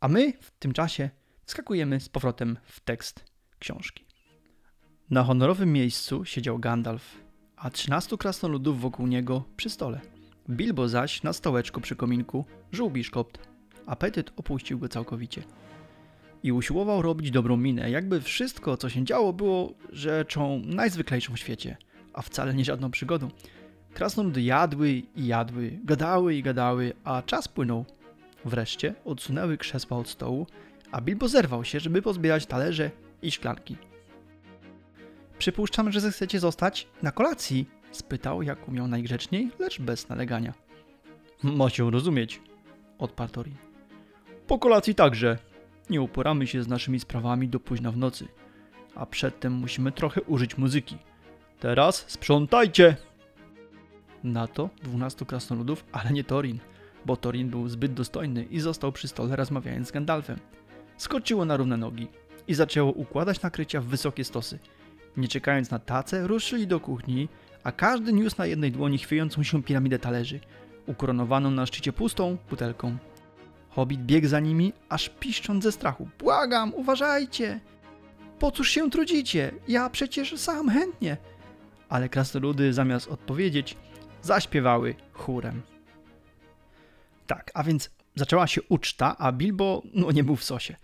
A 0.00 0.08
my 0.08 0.32
w 0.40 0.50
tym 0.50 0.72
czasie 0.72 1.10
skakujemy 1.46 2.00
z 2.00 2.08
powrotem 2.08 2.56
w 2.64 2.80
tekst 2.80 3.24
książki. 3.58 4.04
Na 5.10 5.24
honorowym 5.24 5.72
miejscu 5.72 6.24
siedział 6.24 6.58
Gandalf, 6.58 7.16
a 7.56 7.70
trzynastu 7.70 8.18
krasnoludów 8.18 8.80
wokół 8.80 9.06
niego 9.06 9.44
przy 9.56 9.70
stole. 9.70 10.15
Bilbo 10.50 10.88
zaś 10.88 11.22
na 11.22 11.32
stołeczku 11.32 11.80
przy 11.80 11.96
kominku 11.96 12.44
żół 12.72 12.90
biszkopt. 12.90 13.38
Apetyt 13.86 14.32
opuścił 14.36 14.78
go 14.78 14.88
całkowicie. 14.88 15.42
I 16.42 16.52
usiłował 16.52 17.02
robić 17.02 17.30
dobrą 17.30 17.56
minę, 17.56 17.90
jakby 17.90 18.20
wszystko, 18.20 18.76
co 18.76 18.88
się 18.88 19.04
działo, 19.04 19.32
było 19.32 19.74
rzeczą 19.92 20.62
najzwyklejszą 20.64 21.34
w 21.34 21.38
świecie, 21.38 21.76
a 22.12 22.22
wcale 22.22 22.54
nie 22.54 22.64
żadną 22.64 22.90
przygodą. 22.90 23.28
Krasnoludy 23.94 24.42
jadły 24.42 24.90
i 24.90 25.26
jadły, 25.26 25.78
gadały 25.84 26.34
i 26.34 26.42
gadały, 26.42 26.92
a 27.04 27.22
czas 27.22 27.48
płynął. 27.48 27.84
Wreszcie 28.44 28.94
odsunęły 29.04 29.58
krzesła 29.58 29.98
od 29.98 30.08
stołu, 30.08 30.46
a 30.92 31.00
Bilbo 31.00 31.28
zerwał 31.28 31.64
się, 31.64 31.80
żeby 31.80 32.02
pozbierać 32.02 32.46
talerze 32.46 32.90
i 33.22 33.30
szklanki. 33.30 33.76
Przypuszczam, 35.38 35.92
że 35.92 36.00
zechcecie 36.00 36.40
zostać 36.40 36.88
na 37.02 37.10
kolacji, 37.10 37.68
spytał, 37.96 38.42
jak 38.42 38.68
umiał 38.68 38.88
najgrzeczniej, 38.88 39.50
lecz 39.58 39.80
bez 39.80 40.08
nalegania. 40.08 40.54
Ma 41.42 41.70
się 41.70 41.90
rozumieć, 41.90 42.40
odparł 42.98 43.32
Thorin. 43.32 43.54
Po 44.46 44.58
kolacji 44.58 44.94
także. 44.94 45.38
Nie 45.90 46.00
uporamy 46.00 46.46
się 46.46 46.62
z 46.62 46.68
naszymi 46.68 47.00
sprawami 47.00 47.48
do 47.48 47.60
późna 47.60 47.90
w 47.90 47.96
nocy, 47.96 48.28
a 48.94 49.06
przedtem 49.06 49.52
musimy 49.52 49.92
trochę 49.92 50.22
użyć 50.22 50.58
muzyki. 50.58 50.96
Teraz 51.60 52.04
sprzątajcie! 52.08 52.96
Na 54.24 54.46
to 54.46 54.70
dwunastu 54.82 55.26
krasnoludów, 55.26 55.84
ale 55.92 56.10
nie 56.10 56.24
Thorin, 56.24 56.58
bo 57.04 57.16
Thorin 57.16 57.50
był 57.50 57.68
zbyt 57.68 57.94
dostojny 57.94 58.44
i 58.44 58.60
został 58.60 58.92
przy 58.92 59.08
stole 59.08 59.36
rozmawiając 59.36 59.88
z 59.88 59.92
Gandalfem. 59.92 60.38
Skoczyło 60.96 61.44
na 61.44 61.56
równe 61.56 61.76
nogi 61.76 62.08
i 62.48 62.54
zaczęło 62.54 62.92
układać 62.92 63.42
nakrycia 63.42 63.80
w 63.80 63.84
wysokie 63.84 64.24
stosy. 64.24 64.58
Nie 65.16 65.28
czekając 65.28 65.70
na 65.70 65.78
tacę, 65.78 66.26
ruszyli 66.26 66.66
do 66.66 66.80
kuchni, 66.80 67.28
a 67.66 67.72
każdy 67.72 68.12
niósł 68.12 68.36
na 68.38 68.46
jednej 68.46 68.72
dłoni 68.72 68.98
chwiejącą 68.98 69.42
się 69.42 69.62
piramidę 69.62 69.98
talerzy, 69.98 70.40
ukoronowaną 70.86 71.50
na 71.50 71.66
szczycie 71.66 71.92
pustą 71.92 72.36
butelką. 72.50 72.96
Hobbit 73.68 74.00
biegł 74.00 74.28
za 74.28 74.40
nimi, 74.40 74.72
aż 74.88 75.08
piszcząc 75.08 75.64
ze 75.64 75.72
strachu. 75.72 76.08
Błagam, 76.18 76.74
uważajcie! 76.74 77.60
Po 78.38 78.50
cóż 78.50 78.70
się 78.70 78.90
trudzicie? 78.90 79.52
Ja 79.68 79.90
przecież 79.90 80.36
sam 80.40 80.68
chętnie. 80.68 81.16
Ale 81.88 82.08
krasnoludy 82.08 82.72
zamiast 82.72 83.08
odpowiedzieć, 83.08 83.76
zaśpiewały 84.22 84.94
chórem. 85.12 85.62
Tak, 87.26 87.50
a 87.54 87.62
więc 87.64 87.90
zaczęła 88.14 88.46
się 88.46 88.62
uczta, 88.62 89.16
a 89.18 89.32
Bilbo 89.32 89.82
no, 89.94 90.12
nie 90.12 90.24
był 90.24 90.36
w 90.36 90.44
sosie. 90.44 90.76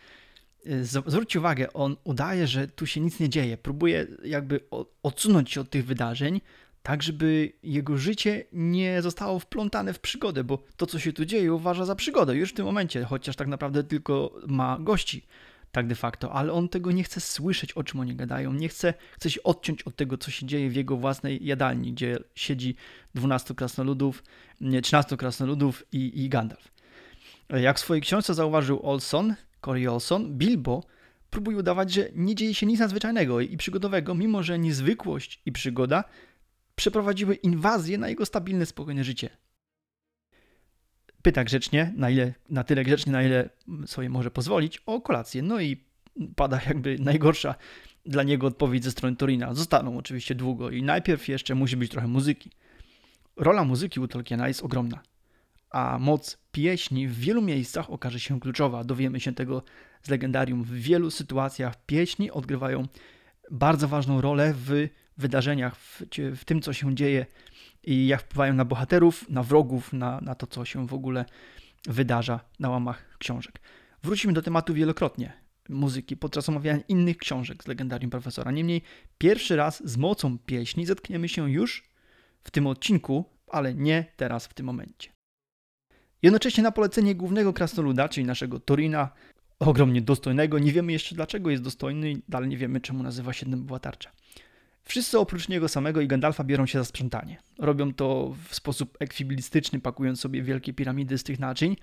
Z- 0.67 1.05
Zwróćcie 1.11 1.39
uwagę, 1.39 1.73
on 1.73 1.97
udaje, 2.05 2.47
że 2.47 2.69
tu 2.69 2.87
się 2.87 3.01
nic 3.01 3.21
nie 3.21 3.29
dzieje. 3.29 3.57
Próbuje 3.57 4.07
jakby 4.25 4.61
odsunąć 5.03 5.51
się 5.51 5.61
od 5.61 5.71
tych 5.71 5.85
wydarzeń, 5.87 6.41
tak 6.83 7.03
żeby 7.03 7.53
jego 7.63 7.97
życie 7.97 8.45
nie 8.53 9.03
zostało 9.03 9.39
wplątane 9.39 9.93
w 9.93 10.01
przygodę, 10.01 10.45
bo 10.45 10.65
to, 10.77 10.87
co 10.87 10.99
się 10.99 11.13
tu 11.13 11.25
dzieje, 11.25 11.55
uważa 11.55 11.85
za 11.85 11.95
przygodę. 11.95 12.37
Już 12.37 12.51
w 12.51 12.55
tym 12.55 12.67
momencie, 12.67 13.05
chociaż 13.05 13.37
tak 13.37 13.49
naprawdę 13.49 13.85
tylko 13.85 14.35
ma 14.47 14.79
gości, 14.81 15.27
tak 15.73 15.87
de 15.87 15.95
facto, 15.95 16.33
ale 16.33 16.53
on 16.53 16.69
tego 16.69 16.93
nie 16.93 17.05
chce 17.05 17.21
słyszeć, 17.21 17.73
o 17.73 17.85
czym 17.85 18.01
oni 18.01 18.15
gadają, 18.15 18.53
nie 18.53 18.69
chce, 18.69 18.95
chce 19.13 19.31
się 19.31 19.43
odciąć 19.43 19.83
od 19.83 19.97
tego, 19.97 20.19
co 20.19 20.31
się 20.31 20.47
dzieje 20.47 20.71
w 20.71 20.77
jego 20.77 20.97
własnej 20.97 21.47
jadalni, 21.47 21.93
gdzie 21.93 22.19
siedzi 22.35 22.77
12 23.15 23.55
krasnoludów, 23.55 24.23
nie, 24.61 24.83
13 24.83 25.17
krasnoludów 25.17 25.85
i, 25.93 26.25
i 26.25 26.29
Gandalf. 26.29 26.73
Jak 27.49 27.77
w 27.77 27.81
swojej 27.81 28.03
książce 28.03 28.35
zauważył 28.35 28.81
Olson, 28.91 29.35
Corey 29.61 29.89
Olson, 29.89 30.39
Bilbo 30.39 30.83
próbuje 31.31 31.57
udawać, 31.57 31.93
że 31.93 32.09
nie 32.15 32.35
dzieje 32.35 32.55
się 32.55 32.67
nic 32.67 32.81
nadzwyczajnego 32.81 33.41
i 33.41 33.57
przygodowego, 33.57 34.15
mimo 34.15 34.43
że 34.43 34.59
niezwykłość 34.59 35.41
i 35.47 35.53
przygoda 35.53 36.05
przeprowadziły 36.75 37.35
inwazję 37.35 37.99
na 37.99 38.09
jego 38.09 38.27
stabilne, 38.27 38.67
spokojne 38.67 39.05
życie. 39.05 39.31
Pyta 41.23 41.45
grzecznie, 41.45 41.93
na, 41.97 42.11
ile, 42.11 42.35
na 42.51 42.65
tyle 42.65 42.85
grzecznie, 42.85 43.13
na 43.13 43.23
ile 43.23 43.51
sobie 43.87 44.09
może 44.09 44.31
pozwolić, 44.31 44.79
o 44.87 45.01
kolację. 45.01 45.43
No 45.43 45.61
i 45.61 45.85
pada 46.37 46.61
jakby 46.67 46.99
najgorsza 46.99 47.55
dla 48.07 48.23
niego 48.23 48.47
odpowiedź 48.47 48.85
ze 48.85 48.91
strony 48.91 49.17
Torina. 49.17 49.55
Zostaną 49.55 49.99
oczywiście 49.99 50.35
długo 50.35 50.71
i 50.71 50.83
najpierw 50.83 51.29
jeszcze 51.29 51.55
musi 51.55 51.77
być 51.77 51.91
trochę 51.91 52.07
muzyki. 52.09 52.51
Rola 53.37 53.65
muzyki 53.65 54.01
u 54.01 54.09
Tolkiena 54.09 54.49
jest 54.49 54.63
ogromna, 54.63 55.03
a 55.71 55.99
moc 56.01 56.39
pieśni 56.53 57.09
w 57.09 57.19
wielu 57.19 57.43
miejscach 57.43 57.91
okaże 57.91 58.21
się 58.21 58.41
kluczowa. 58.41 58.85
Dowiemy 58.85 59.21
się 59.21 59.33
tego 59.33 59.63
z 60.03 60.09
legendarium. 60.09 60.65
W 60.65 60.73
wielu 60.73 61.11
sytuacjach 61.11 61.87
pieśni 61.87 62.31
odgrywają 62.31 62.87
bardzo 63.51 63.89
ważną 63.89 64.21
rolę 64.21 64.55
w 64.57 64.89
wydarzeniach, 65.17 65.77
w, 65.77 66.03
w 66.37 66.45
tym, 66.45 66.63
co 66.63 66.73
się 66.73 66.95
dzieje 66.95 67.27
i 67.83 68.07
jak 68.07 68.23
wpływają 68.23 68.55
na 68.55 68.65
bohaterów, 68.65 69.29
na 69.29 69.43
wrogów, 69.43 69.93
na, 69.93 70.21
na 70.21 70.35
to, 70.35 70.47
co 70.47 70.65
się 70.65 70.87
w 70.87 70.95
ogóle 70.95 71.25
wydarza 71.87 72.41
na 72.59 72.71
łamach 72.71 73.19
książek. 73.19 73.61
Wrócimy 74.03 74.33
do 74.33 74.43
tematu 74.43 74.75
wielokrotnie 74.75 75.33
muzyki 75.69 76.17
podczas 76.17 76.49
omawiania 76.49 76.83
innych 76.89 77.17
książek 77.17 77.65
z 77.65 77.67
legendarium 77.67 78.11
profesora. 78.11 78.51
Niemniej 78.51 78.83
pierwszy 79.19 79.57
raz 79.57 79.89
z 79.89 79.97
mocą 79.97 80.39
pieśni 80.39 80.87
zetkniemy 80.87 81.29
się 81.29 81.51
już 81.51 81.85
w 82.43 82.51
tym 82.51 82.67
odcinku, 82.67 83.25
ale 83.47 83.75
nie 83.75 84.05
teraz 84.17 84.47
w 84.47 84.55
tym 84.55 84.67
momencie. 84.67 85.11
Jednocześnie 86.23 86.63
na 86.63 86.73
polecenie 86.73 87.15
głównego 87.15 87.53
krasnoluda, 87.53 88.09
czyli 88.09 88.27
naszego 88.27 88.61
Torina, 88.61 89.11
ogromnie 89.59 90.03
dostojnego, 90.03 90.59
nie 90.59 90.73
wiemy 90.73 90.93
jeszcze 90.93 91.15
dlaczego 91.15 91.51
jest 91.51 91.63
dostojny, 91.63 92.23
dalej 92.29 92.49
nie 92.49 92.57
wiemy 92.57 92.81
czemu 92.81 93.03
nazywa 93.03 93.33
się 93.33 93.47
była 93.47 93.79
tarcza. 93.79 94.11
Wszyscy 94.85 95.19
oprócz 95.19 95.49
niego 95.49 95.69
samego 95.69 96.01
i 96.01 96.09
Gandalfa 96.09 96.45
biorą 96.45 96.67
się 96.67 96.79
za 96.79 96.85
sprzątanie. 96.85 97.39
Robią 97.59 97.95
to 97.95 98.35
w 98.49 98.55
sposób 98.55 98.97
ekwibilistyczny, 99.01 99.81
pakując 99.81 100.21
sobie 100.21 100.43
wielkie 100.43 100.73
piramidy 100.73 101.19
z 101.19 101.25
tych 101.25 101.39
naczyń, 101.39 101.77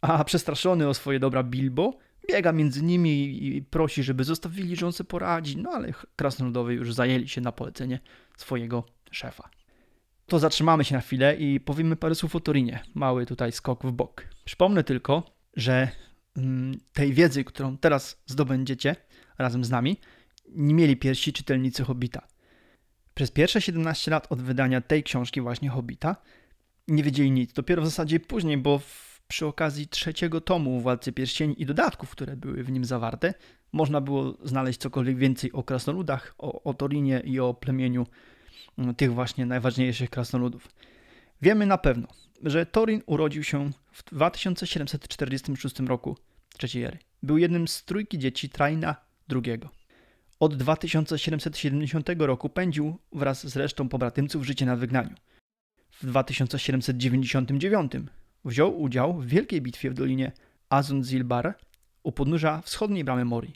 a 0.00 0.24
przestraszony 0.24 0.88
o 0.88 0.94
swoje 0.94 1.20
dobra 1.20 1.42
Bilbo 1.42 1.98
biega 2.28 2.52
między 2.52 2.82
nimi 2.82 3.46
i 3.46 3.62
prosi, 3.62 4.02
żeby 4.02 4.24
zostawili, 4.24 4.76
że 4.76 4.90
poradzi, 5.08 5.56
no 5.56 5.70
ale 5.70 5.92
krasnoludowie 6.16 6.74
już 6.74 6.94
zajęli 6.94 7.28
się 7.28 7.40
na 7.40 7.52
polecenie 7.52 8.00
swojego 8.36 8.84
szefa. 9.10 9.50
To 10.26 10.38
zatrzymamy 10.38 10.84
się 10.84 10.94
na 10.94 11.00
chwilę 11.00 11.36
i 11.36 11.60
powiemy 11.60 11.96
parę 11.96 12.14
słów 12.14 12.36
o 12.36 12.40
Torinie. 12.40 12.82
Mały 12.94 13.26
tutaj 13.26 13.52
skok 13.52 13.86
w 13.86 13.92
bok. 13.92 14.24
Przypomnę 14.44 14.84
tylko, 14.84 15.22
że 15.56 15.88
mm, 16.36 16.80
tej 16.92 17.12
wiedzy, 17.12 17.44
którą 17.44 17.78
teraz 17.78 18.22
zdobędziecie 18.26 18.96
razem 19.38 19.64
z 19.64 19.70
nami, 19.70 20.00
nie 20.48 20.74
mieli 20.74 20.96
pierwsi 20.96 21.32
czytelnicy 21.32 21.84
Hobbita. 21.84 22.26
Przez 23.16 23.30
pierwsze 23.30 23.60
17 23.60 24.10
lat 24.10 24.32
od 24.32 24.42
wydania 24.42 24.80
tej 24.80 25.02
książki 25.02 25.40
właśnie 25.40 25.68
Hobbita 25.68 26.16
nie 26.88 27.02
wiedzieli 27.02 27.30
nic. 27.30 27.52
Dopiero 27.52 27.82
w 27.82 27.84
zasadzie 27.84 28.20
później, 28.20 28.58
bo 28.58 28.78
w, 28.78 29.20
przy 29.28 29.46
okazji 29.46 29.88
trzeciego 29.88 30.40
tomu 30.40 30.80
Władcy 30.80 31.12
Pierścieni 31.12 31.62
i 31.62 31.66
dodatków, 31.66 32.10
które 32.10 32.36
były 32.36 32.64
w 32.64 32.72
nim 32.72 32.84
zawarte, 32.84 33.34
można 33.72 34.00
było 34.00 34.38
znaleźć 34.44 34.80
cokolwiek 34.80 35.16
więcej 35.16 35.52
o 35.52 35.62
krasnoludach, 35.62 36.34
o, 36.38 36.62
o 36.62 36.74
Torinie 36.74 37.22
i 37.24 37.40
o 37.40 37.54
plemieniu 37.54 38.06
mm, 38.78 38.94
tych 38.94 39.14
właśnie 39.14 39.46
najważniejszych 39.46 40.10
krasnoludów. 40.10 40.68
Wiemy 41.42 41.66
na 41.66 41.78
pewno, 41.78 42.08
że 42.42 42.66
Torin 42.66 43.02
urodził 43.06 43.44
się 43.44 43.70
w 43.92 44.04
2746 44.04 45.80
roku 45.80 46.16
trzeciej 46.58 46.84
ery. 46.84 46.98
Był 47.22 47.38
jednym 47.38 47.68
z 47.68 47.84
trójki 47.84 48.18
dzieci 48.18 48.48
Traina 48.48 48.96
II. 49.30 49.58
Od 50.40 50.56
2770 50.56 52.08
roku 52.18 52.48
pędził 52.48 52.98
wraz 53.12 53.46
z 53.46 53.56
resztą 53.56 53.88
pobratymców 53.88 54.46
życie 54.46 54.66
na 54.66 54.76
wygnaniu. 54.76 55.14
W 55.90 56.06
2799 56.06 57.92
wziął 58.44 58.80
udział 58.80 59.20
w 59.20 59.26
wielkiej 59.26 59.62
bitwie 59.62 59.90
w 59.90 59.94
dolinie 59.94 60.32
Azun-Zilbar 60.70 61.52
u 62.02 62.12
podnóża 62.12 62.60
wschodniej 62.60 63.04
bramy 63.04 63.24
Mori. 63.24 63.52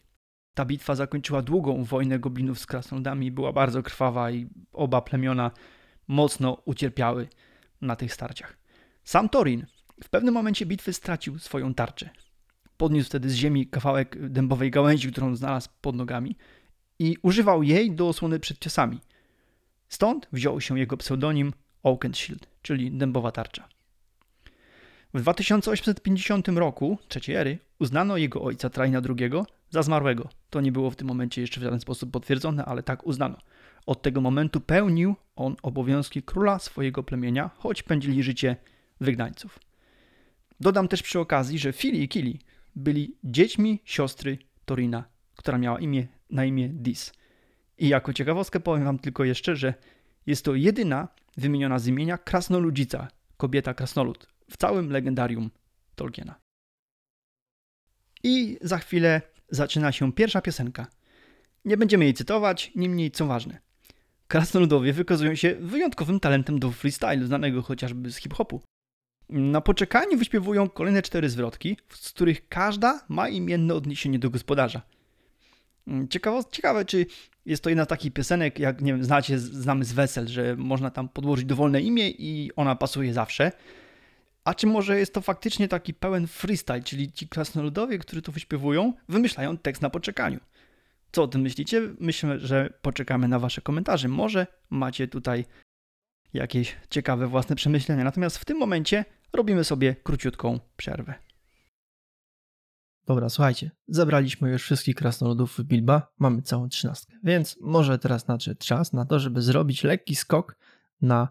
Ta 0.54 0.64
bitwa 0.64 0.94
zakończyła 0.94 1.42
długą 1.42 1.84
wojnę 1.84 2.18
goblinów 2.18 2.58
z 2.58 2.66
krasnoludami, 2.66 3.30
była 3.30 3.52
bardzo 3.52 3.82
krwawa 3.82 4.30
i 4.30 4.48
oba 4.72 5.00
plemiona 5.00 5.50
mocno 6.08 6.62
ucierpiały 6.64 7.28
na 7.80 7.96
tych 7.96 8.14
starciach. 8.14 8.58
Sam 9.04 9.28
Torin 9.28 9.66
w 10.04 10.08
pewnym 10.08 10.34
momencie 10.34 10.66
bitwy 10.66 10.92
stracił 10.92 11.38
swoją 11.38 11.74
tarczę. 11.74 12.10
Podniósł 12.76 13.08
wtedy 13.08 13.30
z 13.30 13.34
ziemi 13.34 13.66
kawałek 13.66 14.28
dębowej 14.28 14.70
gałęzi, 14.70 15.12
którą 15.12 15.36
znalazł 15.36 15.68
pod 15.80 15.96
nogami 15.96 16.36
i 17.00 17.16
używał 17.22 17.62
jej 17.62 17.92
do 17.92 18.08
osłony 18.08 18.40
przed 18.40 18.58
ciosami. 18.58 19.00
Stąd 19.88 20.28
wziął 20.32 20.60
się 20.60 20.78
jego 20.78 20.96
pseudonim 20.96 21.52
Oakenshield, 21.82 22.48
czyli 22.62 22.92
dębowa 22.92 23.32
tarcza. 23.32 23.68
W 25.14 25.20
2850 25.20 26.48
roku, 26.48 26.98
trzeciej 27.08 27.36
ery, 27.36 27.58
uznano 27.78 28.16
jego 28.16 28.42
ojca 28.42 28.70
Traina 28.70 29.02
II 29.08 29.30
za 29.70 29.82
zmarłego. 29.82 30.28
To 30.50 30.60
nie 30.60 30.72
było 30.72 30.90
w 30.90 30.96
tym 30.96 31.08
momencie 31.08 31.40
jeszcze 31.40 31.60
w 31.60 31.62
żaden 31.62 31.80
sposób 31.80 32.10
potwierdzone, 32.10 32.64
ale 32.64 32.82
tak 32.82 33.06
uznano. 33.06 33.38
Od 33.86 34.02
tego 34.02 34.20
momentu 34.20 34.60
pełnił 34.60 35.14
on 35.36 35.56
obowiązki 35.62 36.22
króla 36.22 36.58
swojego 36.58 37.02
plemienia, 37.02 37.50
choć 37.58 37.82
pędzili 37.82 38.22
życie 38.22 38.56
wygnańców. 39.00 39.58
Dodam 40.60 40.88
też 40.88 41.02
przy 41.02 41.20
okazji, 41.20 41.58
że 41.58 41.72
Fili 41.72 42.02
i 42.02 42.08
Kili 42.08 42.40
byli 42.76 43.16
dziećmi 43.24 43.82
siostry 43.84 44.38
Torina, 44.64 45.04
która 45.36 45.58
miała 45.58 45.80
imię 45.80 46.06
na 46.30 46.44
imię 46.44 46.68
Dis. 46.68 47.12
I 47.78 47.88
jako 47.88 48.12
ciekawostkę 48.12 48.60
powiem 48.60 48.84
wam 48.84 48.98
tylko 48.98 49.24
jeszcze, 49.24 49.56
że 49.56 49.74
jest 50.26 50.44
to 50.44 50.54
jedyna 50.54 51.08
wymieniona 51.36 51.78
z 51.78 51.86
imienia 51.86 52.18
krasnoludzica, 52.18 53.08
kobieta 53.36 53.74
krasnolud, 53.74 54.26
w 54.50 54.56
całym 54.56 54.90
legendarium 54.90 55.50
Tolkiena. 55.94 56.34
I 58.22 58.58
za 58.62 58.78
chwilę 58.78 59.22
zaczyna 59.48 59.92
się 59.92 60.12
pierwsza 60.12 60.40
piosenka. 60.40 60.86
Nie 61.64 61.76
będziemy 61.76 62.04
jej 62.04 62.14
cytować, 62.14 62.72
niemniej 62.74 63.10
co 63.10 63.26
ważne. 63.26 63.58
Krasnoludowie 64.28 64.92
wykazują 64.92 65.34
się 65.34 65.54
wyjątkowym 65.54 66.20
talentem 66.20 66.58
do 66.58 66.70
freestyle, 66.70 67.26
znanego 67.26 67.62
chociażby 67.62 68.12
z 68.12 68.16
hip-hopu. 68.16 68.62
Na 69.28 69.60
poczekaniu 69.60 70.18
wyśpiewują 70.18 70.68
kolejne 70.68 71.02
cztery 71.02 71.28
zwrotki, 71.28 71.76
z 71.88 72.12
których 72.12 72.48
każda 72.48 73.00
ma 73.08 73.28
imienne 73.28 73.74
odniesienie 73.74 74.18
do 74.18 74.30
gospodarza– 74.30 74.82
ciekawe, 76.10 76.40
ciekawe, 76.50 76.84
czy 76.84 77.06
jest 77.46 77.62
to 77.62 77.68
jedna 77.68 77.84
z 77.84 77.88
takich 77.88 78.12
piosenek, 78.12 78.58
jak 78.58 78.80
nie 78.80 78.92
wiem, 78.92 79.04
znacie, 79.04 79.38
znamy 79.38 79.84
z 79.84 79.92
wesel, 79.92 80.28
że 80.28 80.56
można 80.56 80.90
tam 80.90 81.08
podłożyć 81.08 81.44
dowolne 81.44 81.80
imię 81.80 82.10
i 82.10 82.50
ona 82.56 82.74
pasuje 82.76 83.12
zawsze. 83.14 83.52
A 84.44 84.54
czy 84.54 84.66
może 84.66 84.98
jest 84.98 85.14
to 85.14 85.20
faktycznie 85.20 85.68
taki 85.68 85.94
pełen 85.94 86.26
freestyle, 86.26 86.82
czyli 86.82 87.12
ci 87.12 87.28
krasnoludowie, 87.28 87.98
którzy 87.98 88.22
to 88.22 88.32
wyśpiewują, 88.32 88.92
wymyślają 89.08 89.58
tekst 89.58 89.82
na 89.82 89.90
poczekaniu. 89.90 90.40
Co 91.12 91.22
o 91.22 91.28
tym 91.28 91.40
myślicie? 91.40 91.82
Myślę, 92.00 92.38
że 92.38 92.72
poczekamy 92.82 93.28
na 93.28 93.38
Wasze 93.38 93.60
komentarze. 93.60 94.08
Może 94.08 94.46
macie 94.70 95.08
tutaj 95.08 95.44
jakieś 96.34 96.76
ciekawe 96.90 97.26
własne 97.26 97.56
przemyślenia. 97.56 98.04
Natomiast 98.04 98.38
w 98.38 98.44
tym 98.44 98.58
momencie 98.58 99.04
robimy 99.32 99.64
sobie 99.64 99.96
króciutką 100.02 100.60
przerwę. 100.76 101.29
Dobra, 103.10 103.28
słuchajcie, 103.28 103.70
zebraliśmy 103.88 104.50
już 104.50 104.62
wszystkich 104.62 104.94
krasnoludów 104.94 105.58
w 105.58 105.62
Bilba, 105.62 106.12
mamy 106.18 106.42
całą 106.42 106.68
trzynastkę, 106.68 107.16
więc 107.24 107.58
może 107.60 107.98
teraz 107.98 108.28
nadszedł 108.28 108.60
czas 108.60 108.92
na 108.92 109.04
to, 109.04 109.18
żeby 109.18 109.42
zrobić 109.42 109.84
lekki 109.84 110.16
skok 110.16 110.56
na 111.02 111.28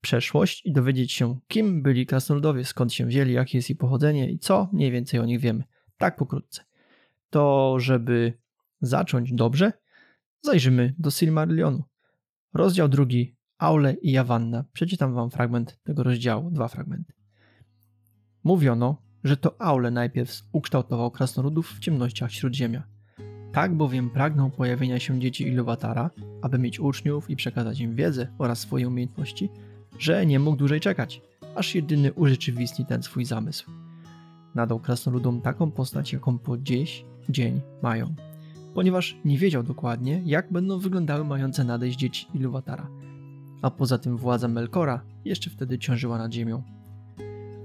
przeszłość 0.00 0.66
i 0.66 0.72
dowiedzieć 0.72 1.12
się, 1.12 1.38
kim 1.48 1.82
byli 1.82 2.06
krasnoludowie, 2.06 2.64
skąd 2.64 2.92
się 2.92 3.06
wzięli, 3.06 3.32
jakie 3.32 3.58
jest 3.58 3.70
ich 3.70 3.78
pochodzenie 3.78 4.30
i 4.30 4.38
co 4.38 4.68
mniej 4.72 4.90
więcej 4.90 5.20
o 5.20 5.24
nich 5.24 5.40
wiemy. 5.40 5.64
Tak 5.98 6.16
pokrótce. 6.16 6.64
To, 7.30 7.76
żeby 7.80 8.32
zacząć 8.80 9.32
dobrze, 9.32 9.72
zajrzymy 10.42 10.94
do 10.98 11.10
Silmarillionu. 11.10 11.84
Rozdział 12.54 12.88
drugi, 12.88 13.36
Aule 13.58 13.94
i 13.94 14.12
Jawanna. 14.12 14.64
Przeczytam 14.72 15.14
wam 15.14 15.30
fragment 15.30 15.78
tego 15.82 16.02
rozdziału, 16.02 16.50
dwa 16.50 16.68
fragmenty. 16.68 17.12
Mówiono, 18.44 19.11
że 19.24 19.36
to 19.36 19.60
Aule 19.60 19.90
najpierw 19.90 20.42
ukształtował 20.52 21.10
krasnoludów 21.10 21.70
w 21.70 21.78
ciemnościach 21.78 22.32
Śródziemia. 22.32 22.82
Tak 23.52 23.74
bowiem 23.74 24.10
pragnął 24.10 24.50
pojawienia 24.50 25.00
się 25.00 25.20
dzieci 25.20 25.48
Iluwatara, 25.48 26.10
aby 26.42 26.58
mieć 26.58 26.80
uczniów 26.80 27.30
i 27.30 27.36
przekazać 27.36 27.80
im 27.80 27.94
wiedzę 27.94 28.26
oraz 28.38 28.58
swoje 28.58 28.88
umiejętności, 28.88 29.48
że 29.98 30.26
nie 30.26 30.38
mógł 30.38 30.56
dłużej 30.56 30.80
czekać, 30.80 31.22
aż 31.54 31.74
jedyny 31.74 32.12
urzeczywistni 32.12 32.86
ten 32.86 33.02
swój 33.02 33.24
zamysł. 33.24 33.70
Nadał 34.54 34.80
krasnoludom 34.80 35.40
taką 35.40 35.70
postać, 35.70 36.12
jaką 36.12 36.38
po 36.38 36.58
dziś 36.58 37.04
dzień 37.28 37.60
mają, 37.82 38.14
ponieważ 38.74 39.16
nie 39.24 39.38
wiedział 39.38 39.62
dokładnie, 39.62 40.22
jak 40.24 40.52
będą 40.52 40.78
wyglądały 40.78 41.24
mające 41.24 41.64
nadejść 41.64 41.98
dzieci 41.98 42.26
Iluwatara. 42.34 42.88
A 43.62 43.70
poza 43.70 43.98
tym 43.98 44.16
władza 44.16 44.48
Melkora 44.48 45.02
jeszcze 45.24 45.50
wtedy 45.50 45.78
ciążyła 45.78 46.18
nad 46.18 46.32
ziemią. 46.32 46.62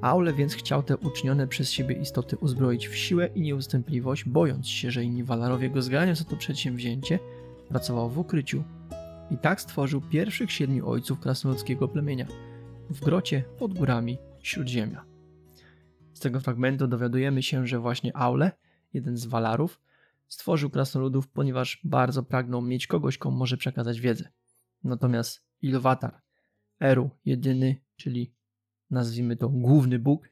Aule 0.01 0.33
więc 0.33 0.53
chciał 0.53 0.83
te 0.83 0.97
ucznione 0.97 1.47
przez 1.47 1.71
siebie 1.71 1.95
istoty 1.95 2.38
uzbroić 2.38 2.88
w 2.88 2.95
siłę 2.95 3.29
i 3.36 3.41
nieustępliwość, 3.41 4.25
bojąc 4.25 4.67
się, 4.67 4.91
że 4.91 5.03
inni 5.03 5.23
Walarowie 5.23 5.69
go 5.69 5.81
zganią 5.81 6.15
za 6.15 6.23
to 6.23 6.36
przedsięwzięcie, 6.36 7.19
pracował 7.69 8.10
w 8.10 8.19
ukryciu 8.19 8.63
i 9.31 9.38
tak 9.38 9.62
stworzył 9.62 10.01
pierwszych 10.01 10.51
siedmiu 10.51 10.89
ojców 10.89 11.19
krasnoludzkiego 11.19 11.88
plemienia 11.88 12.25
w 12.89 12.99
grocie 12.99 13.43
pod 13.60 13.73
górami 13.73 14.17
Śródziemia. 14.43 15.05
Z 16.13 16.19
tego 16.19 16.39
fragmentu 16.39 16.88
dowiadujemy 16.88 17.43
się, 17.43 17.67
że 17.67 17.79
właśnie 17.79 18.17
Aule, 18.17 18.51
jeden 18.93 19.17
z 19.17 19.25
Walarów, 19.25 19.81
stworzył 20.27 20.69
krasnoludów, 20.69 21.27
ponieważ 21.27 21.81
bardzo 21.83 22.23
pragnął 22.23 22.62
mieć 22.62 22.88
kogoś, 22.88 23.17
komu 23.17 23.38
może 23.38 23.57
przekazać 23.57 23.99
wiedzę. 23.99 24.29
Natomiast 24.83 25.45
Iluvatar, 25.62 26.21
Eru, 26.79 27.10
jedyny, 27.25 27.81
czyli 27.95 28.37
nazwijmy 28.89 29.36
to 29.36 29.50
główny 29.50 30.00
Bóg, 30.00 30.30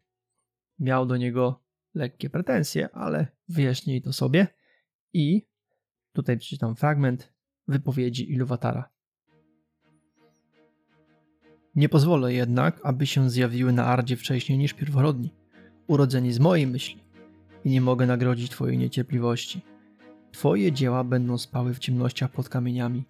miał 0.80 1.06
do 1.06 1.18
niego 1.18 1.64
lekkie 1.94 2.30
pretensje, 2.30 2.90
ale 2.90 3.28
wyjaśnij 3.50 4.02
to 4.02 4.14
sobie 4.14 4.48
i 5.14 5.48
tutaj 6.14 6.38
przeczytam 6.38 6.76
fragment 6.76 7.34
wypowiedzi 7.68 8.32
Iluvatara. 8.32 8.90
Nie 11.76 11.90
pozwolę 11.90 12.34
jednak, 12.34 12.80
aby 12.84 13.08
się 13.08 13.30
zjawiły 13.30 13.74
na 13.74 13.86
Ardzie 13.86 14.18
wcześniej 14.18 14.58
niż 14.58 14.74
pierworodni, 14.74 15.34
urodzeni 15.88 16.34
z 16.34 16.40
mojej 16.40 16.68
myśli 16.68 17.04
i 17.66 17.70
nie 17.70 17.82
mogę 17.82 18.06
nagrodzić 18.06 18.50
Twojej 18.50 18.78
niecierpliwości. 18.78 19.62
Twoje 20.32 20.72
dzieła 20.72 21.04
będą 21.04 21.38
spały 21.38 21.74
w 21.74 21.80
ciemnościach 21.80 22.32
pod 22.32 22.50
kamieniami 22.50 23.04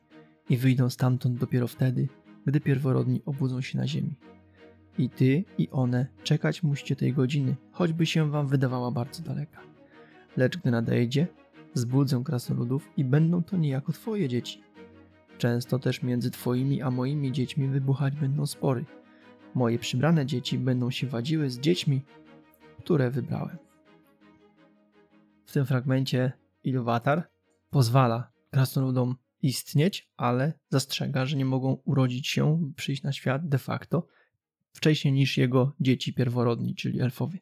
i 0.49 0.57
wyjdą 0.57 0.89
stamtąd 0.89 1.39
dopiero 1.39 1.67
wtedy, 1.67 2.07
gdy 2.45 2.61
pierworodni 2.61 3.21
obudzą 3.25 3.61
się 3.61 3.77
na 3.77 3.87
ziemi. 3.87 4.15
I 4.97 5.09
ty, 5.09 5.43
i 5.57 5.69
one 5.69 6.07
czekać 6.23 6.63
musicie 6.63 6.95
tej 6.95 7.13
godziny, 7.13 7.55
choćby 7.71 8.05
się 8.05 8.31
wam 8.31 8.47
wydawała 8.47 8.91
bardzo 8.91 9.23
daleka. 9.23 9.61
Lecz 10.37 10.57
gdy 10.57 10.71
nadejdzie, 10.71 11.27
zbudzę 11.73 12.21
krasnoludów 12.25 12.89
i 12.97 13.03
będą 13.03 13.43
to 13.43 13.57
niejako 13.57 13.91
twoje 13.91 14.29
dzieci. 14.29 14.63
Często 15.37 15.79
też 15.79 16.03
między 16.03 16.31
twoimi 16.31 16.81
a 16.81 16.91
moimi 16.91 17.31
dziećmi 17.31 17.67
wybuchać 17.67 18.15
będą 18.15 18.45
spory. 18.45 18.85
Moje 19.53 19.79
przybrane 19.79 20.25
dzieci 20.25 20.57
będą 20.57 20.91
się 20.91 21.07
wadziły 21.07 21.49
z 21.49 21.59
dziećmi, 21.59 22.01
które 22.79 23.11
wybrałem. 23.11 23.57
W 25.45 25.51
tym 25.51 25.65
fragmencie 25.65 26.31
Iluvatar 26.63 27.29
pozwala 27.69 28.31
krasnoludom 28.51 29.15
istnieć, 29.41 30.09
ale 30.17 30.53
zastrzega, 30.69 31.25
że 31.25 31.37
nie 31.37 31.45
mogą 31.45 31.77
urodzić 31.85 32.27
się, 32.27 32.71
przyjść 32.75 33.03
na 33.03 33.11
świat 33.11 33.47
de 33.47 33.57
facto 33.57 34.07
wcześniej 34.75 35.13
niż 35.13 35.37
jego 35.37 35.75
dzieci 35.79 36.13
pierworodni, 36.13 36.75
czyli 36.75 37.01
elfowie. 37.01 37.39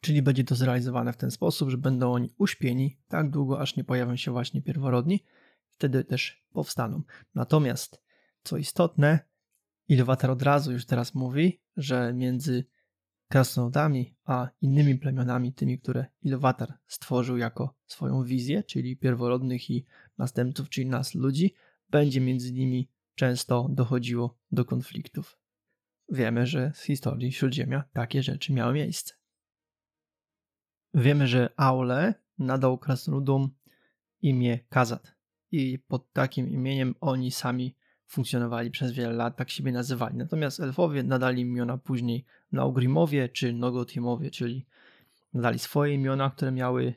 Czyli 0.00 0.22
będzie 0.22 0.44
to 0.44 0.54
zrealizowane 0.54 1.12
w 1.12 1.16
ten 1.16 1.30
sposób, 1.30 1.70
że 1.70 1.78
będą 1.78 2.12
oni 2.12 2.28
uśpieni 2.38 2.98
tak 3.08 3.30
długo, 3.30 3.60
aż 3.60 3.76
nie 3.76 3.84
pojawią 3.84 4.16
się 4.16 4.30
właśnie 4.30 4.62
pierworodni, 4.62 5.24
wtedy 5.68 6.04
też 6.04 6.44
powstaną. 6.52 7.02
Natomiast, 7.34 8.02
co 8.42 8.56
istotne, 8.56 9.30
Iluvatar 9.88 10.30
od 10.30 10.42
razu 10.42 10.72
już 10.72 10.86
teraz 10.86 11.14
mówi, 11.14 11.60
że 11.76 12.12
między 12.12 12.64
krasnoludami 13.28 14.14
a 14.24 14.48
innymi 14.60 14.98
plemionami, 14.98 15.52
tymi, 15.52 15.78
które 15.78 16.06
Iluvatar 16.22 16.78
stworzył 16.86 17.36
jako 17.36 17.74
swoją 17.86 18.24
wizję, 18.24 18.62
czyli 18.62 18.96
pierworodnych 18.96 19.70
i 19.70 19.86
następców, 20.18 20.68
czyli 20.68 20.86
nas 20.86 21.14
ludzi, 21.14 21.54
będzie 21.88 22.20
między 22.20 22.52
nimi 22.52 22.88
często 23.14 23.68
dochodziło 23.70 24.38
do 24.52 24.64
konfliktów. 24.64 25.39
Wiemy, 26.10 26.46
że 26.46 26.72
z 26.74 26.82
historii 26.82 27.32
Śródziemia 27.32 27.84
takie 27.92 28.22
rzeczy 28.22 28.52
miały 28.52 28.74
miejsce. 28.74 29.14
Wiemy, 30.94 31.26
że 31.26 31.50
Aule 31.56 32.14
nadał 32.38 32.78
krasnoludom 32.78 33.50
imię 34.22 34.58
Kazat 34.68 35.14
i 35.52 35.78
pod 35.78 36.12
takim 36.12 36.48
imieniem 36.48 36.94
oni 37.00 37.30
sami 37.30 37.76
funkcjonowali 38.06 38.70
przez 38.70 38.92
wiele 38.92 39.12
lat, 39.12 39.36
tak 39.36 39.50
siebie 39.50 39.72
nazywali. 39.72 40.16
Natomiast 40.16 40.60
elfowie 40.60 41.02
nadali 41.02 41.42
imiona 41.42 41.78
później 41.78 42.24
Naugrymowie 42.52 43.28
czy 43.28 43.52
Nogotimowie, 43.52 44.30
czyli 44.30 44.66
nadali 45.34 45.58
swoje 45.58 45.94
imiona, 45.94 46.30
które 46.30 46.52
miały 46.52 46.94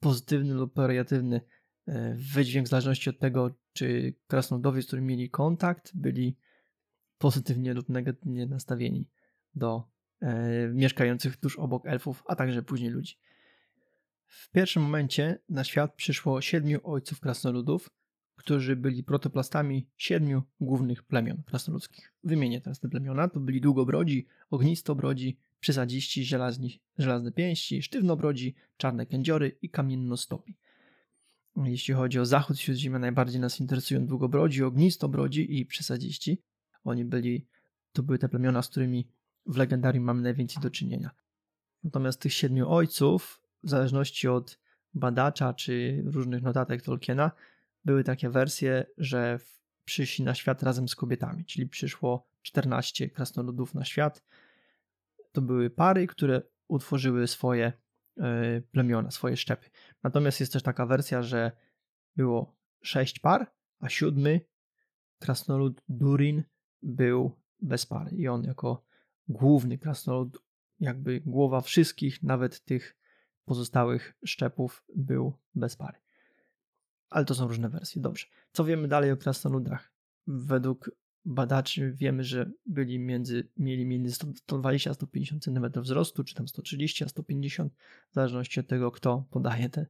pozytywny 0.00 0.54
lub 0.54 0.76
negatywny 0.76 1.40
e, 1.86 2.14
wydźwięk 2.14 2.66
w 2.66 2.70
zależności 2.70 3.10
od 3.10 3.18
tego, 3.18 3.50
czy 3.72 4.14
krasnoludowie, 4.26 4.82
z 4.82 4.86
którymi 4.86 5.08
mieli 5.08 5.30
kontakt, 5.30 5.90
byli 5.94 6.36
pozytywnie 7.20 7.74
lub 7.74 7.88
negatywnie 7.88 8.46
nastawieni 8.46 9.08
do 9.54 9.84
e, 10.20 10.68
mieszkających 10.68 11.36
tuż 11.36 11.58
obok 11.58 11.86
elfów, 11.86 12.22
a 12.26 12.36
także 12.36 12.62
później 12.62 12.90
ludzi. 12.90 13.18
W 14.26 14.50
pierwszym 14.50 14.82
momencie 14.82 15.38
na 15.48 15.64
świat 15.64 15.94
przyszło 15.94 16.40
siedmiu 16.40 16.80
ojców 16.84 17.20
krasnoludów, 17.20 17.90
którzy 18.36 18.76
byli 18.76 19.04
protoplastami 19.04 19.86
siedmiu 19.96 20.42
głównych 20.60 21.02
plemion 21.02 21.42
krasnoludzkich. 21.42 22.12
Wymienię 22.24 22.60
teraz 22.60 22.80
te 22.80 22.88
plemiona. 22.88 23.28
To 23.28 23.40
byli 23.40 23.60
długobrodzi, 23.60 24.26
ognistobrodzi, 24.50 25.38
przysadziści, 25.60 26.24
żelazni, 26.24 26.80
żelazne 26.98 27.32
pięści, 27.32 27.82
sztywnobrodzi, 27.82 28.54
czarne 28.76 29.06
kędziory 29.06 29.58
i 29.62 29.70
kamiennostopi. 29.70 30.56
Jeśli 31.64 31.94
chodzi 31.94 32.18
o 32.20 32.26
zachód 32.26 32.58
Śródziemia, 32.58 32.98
najbardziej 32.98 33.40
nas 33.40 33.60
interesują 33.60 34.06
długobrodzi, 34.06 34.62
ognistobrodzi 34.62 35.58
i 35.58 35.66
przysadziści. 35.66 36.42
Oni 36.84 37.04
byli, 37.04 37.46
to 37.92 38.02
były 38.02 38.18
te 38.18 38.28
plemiona, 38.28 38.62
z 38.62 38.68
którymi 38.68 39.08
w 39.46 39.56
legendarium 39.56 40.04
mamy 40.04 40.22
najwięcej 40.22 40.62
do 40.62 40.70
czynienia. 40.70 41.10
Natomiast 41.84 42.20
tych 42.20 42.32
siedmiu 42.32 42.70
ojców, 42.70 43.42
w 43.62 43.70
zależności 43.70 44.28
od 44.28 44.58
badacza 44.94 45.54
czy 45.54 46.02
różnych 46.06 46.42
notatek 46.42 46.82
Tolkiena, 46.82 47.30
były 47.84 48.04
takie 48.04 48.30
wersje, 48.30 48.86
że 48.96 49.38
przyszli 49.84 50.24
na 50.24 50.34
świat 50.34 50.62
razem 50.62 50.88
z 50.88 50.94
kobietami, 50.94 51.44
czyli 51.44 51.68
przyszło 51.68 52.26
14 52.42 53.10
krasnoludów 53.10 53.74
na 53.74 53.84
świat. 53.84 54.24
To 55.32 55.42
były 55.42 55.70
pary, 55.70 56.06
które 56.06 56.42
utworzyły 56.68 57.26
swoje 57.26 57.72
e, 58.20 58.60
plemiona, 58.60 59.10
swoje 59.10 59.36
szczepy. 59.36 59.70
Natomiast 60.02 60.40
jest 60.40 60.52
też 60.52 60.62
taka 60.62 60.86
wersja, 60.86 61.22
że 61.22 61.52
było 62.16 62.56
sześć 62.82 63.18
par, 63.18 63.52
a 63.80 63.88
siódmy 63.88 64.40
krasnolud 65.18 65.82
Durin 65.88 66.42
był 66.82 67.36
bez 67.60 67.86
pary 67.86 68.16
i 68.16 68.28
on 68.28 68.44
jako 68.44 68.84
główny 69.28 69.78
krasnolud, 69.78 70.38
jakby 70.80 71.20
głowa 71.20 71.60
wszystkich, 71.60 72.22
nawet 72.22 72.64
tych 72.64 72.96
pozostałych 73.44 74.14
szczepów, 74.24 74.84
był 74.96 75.32
bez 75.54 75.76
pary. 75.76 75.98
Ale 77.10 77.24
to 77.24 77.34
są 77.34 77.48
różne 77.48 77.68
wersje. 77.68 78.02
Dobrze. 78.02 78.26
Co 78.52 78.64
wiemy 78.64 78.88
dalej 78.88 79.12
o 79.12 79.16
krasnoludach? 79.16 79.92
Według 80.26 80.90
badaczy 81.24 81.92
wiemy, 81.92 82.24
że 82.24 82.50
byli 82.66 82.98
między, 82.98 83.48
mieli 83.56 83.86
między 83.86 84.14
120 84.14 84.90
a 84.90 84.94
150 84.94 85.44
cm 85.44 85.80
wzrostu, 85.82 86.24
czy 86.24 86.34
tam 86.34 86.48
130 86.48 87.04
a 87.04 87.08
150, 87.08 87.72
w 88.10 88.14
zależności 88.14 88.60
od 88.60 88.66
tego, 88.66 88.90
kto 88.90 89.26
podaje 89.30 89.68
te 89.68 89.86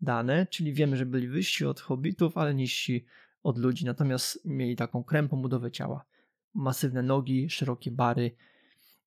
dane. 0.00 0.46
Czyli 0.46 0.72
wiemy, 0.72 0.96
że 0.96 1.06
byli 1.06 1.28
wyżsi 1.28 1.66
od 1.66 1.80
hobbitów, 1.80 2.38
ale 2.38 2.54
niżsi 2.54 3.04
od 3.42 3.58
ludzi. 3.58 3.84
Natomiast 3.84 4.44
mieli 4.44 4.76
taką 4.76 5.04
krępą 5.04 5.42
budowę 5.42 5.70
ciała 5.70 6.04
masywne 6.54 7.02
nogi, 7.02 7.50
szerokie 7.50 7.90
bary, 7.90 8.30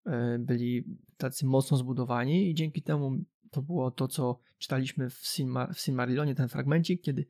e, 0.05 0.39
byli 0.39 0.83
tacy 1.17 1.45
mocno 1.45 1.77
zbudowani 1.77 2.49
i 2.49 2.53
dzięki 2.53 2.81
temu 2.81 3.17
to 3.51 3.61
było 3.61 3.91
to, 3.91 4.07
co 4.07 4.39
czytaliśmy 4.57 5.09
w, 5.09 5.13
Silmar 5.13 5.73
w 5.73 5.79
Silmarillonie, 5.79 6.35
ten 6.35 6.49
fragmencik, 6.49 7.01
kiedy 7.01 7.25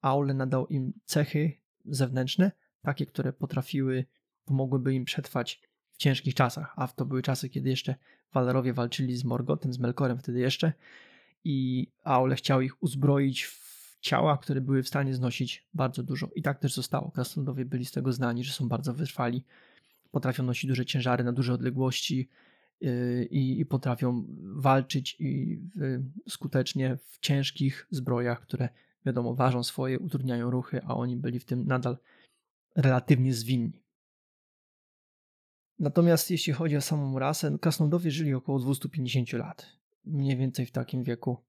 Aule 0.00 0.34
nadał 0.34 0.66
im 0.66 0.92
cechy 1.04 1.52
zewnętrzne, 1.84 2.52
takie, 2.82 3.06
które 3.06 3.32
potrafiły, 3.32 4.04
pomogłyby 4.44 4.94
im 4.94 5.04
przetrwać 5.04 5.62
w 5.90 5.96
ciężkich 5.96 6.34
czasach, 6.34 6.72
a 6.76 6.88
to 6.88 7.04
były 7.06 7.22
czasy, 7.22 7.48
kiedy 7.48 7.70
jeszcze 7.70 7.94
Walerowie 8.32 8.72
walczyli 8.72 9.16
z 9.16 9.24
Morgotem, 9.24 9.72
z 9.72 9.78
Melkorem 9.78 10.18
wtedy 10.18 10.38
jeszcze 10.38 10.72
i 11.44 11.86
Aule 12.04 12.36
chciał 12.36 12.60
ich 12.60 12.82
uzbroić 12.82 13.44
w 13.44 13.67
ciała, 14.00 14.38
które 14.38 14.60
były 14.60 14.82
w 14.82 14.88
stanie 14.88 15.14
znosić 15.14 15.68
bardzo 15.74 16.02
dużo. 16.02 16.28
I 16.34 16.42
tak 16.42 16.58
też 16.58 16.74
zostało. 16.74 17.10
Krasnoludowie 17.10 17.64
byli 17.64 17.84
z 17.84 17.92
tego 17.92 18.12
znani, 18.12 18.44
że 18.44 18.52
są 18.52 18.68
bardzo 18.68 18.94
wytrwali, 18.94 19.44
potrafią 20.10 20.42
nosić 20.42 20.68
duże 20.68 20.86
ciężary 20.86 21.24
na 21.24 21.32
duże 21.32 21.54
odległości 21.54 22.28
yy, 22.80 23.24
i, 23.30 23.60
i 23.60 23.66
potrafią 23.66 24.24
walczyć 24.40 25.16
i 25.18 25.60
skutecznie 26.28 26.96
w 26.96 27.18
ciężkich 27.20 27.86
zbrojach, 27.90 28.40
które 28.40 28.68
wiadomo 29.06 29.34
ważą 29.34 29.64
swoje, 29.64 29.98
utrudniają 29.98 30.50
ruchy, 30.50 30.82
a 30.84 30.94
oni 30.94 31.16
byli 31.16 31.40
w 31.40 31.44
tym 31.44 31.66
nadal 31.66 31.98
relatywnie 32.76 33.34
zwinni. 33.34 33.82
Natomiast 35.78 36.30
jeśli 36.30 36.52
chodzi 36.52 36.76
o 36.76 36.80
samą 36.80 37.18
rasę, 37.18 37.58
krasnoludowie 37.60 38.10
żyli 38.10 38.34
około 38.34 38.58
250 38.58 39.32
lat. 39.32 39.66
Mniej 40.04 40.36
więcej 40.36 40.66
w 40.66 40.70
takim 40.70 41.02
wieku 41.02 41.44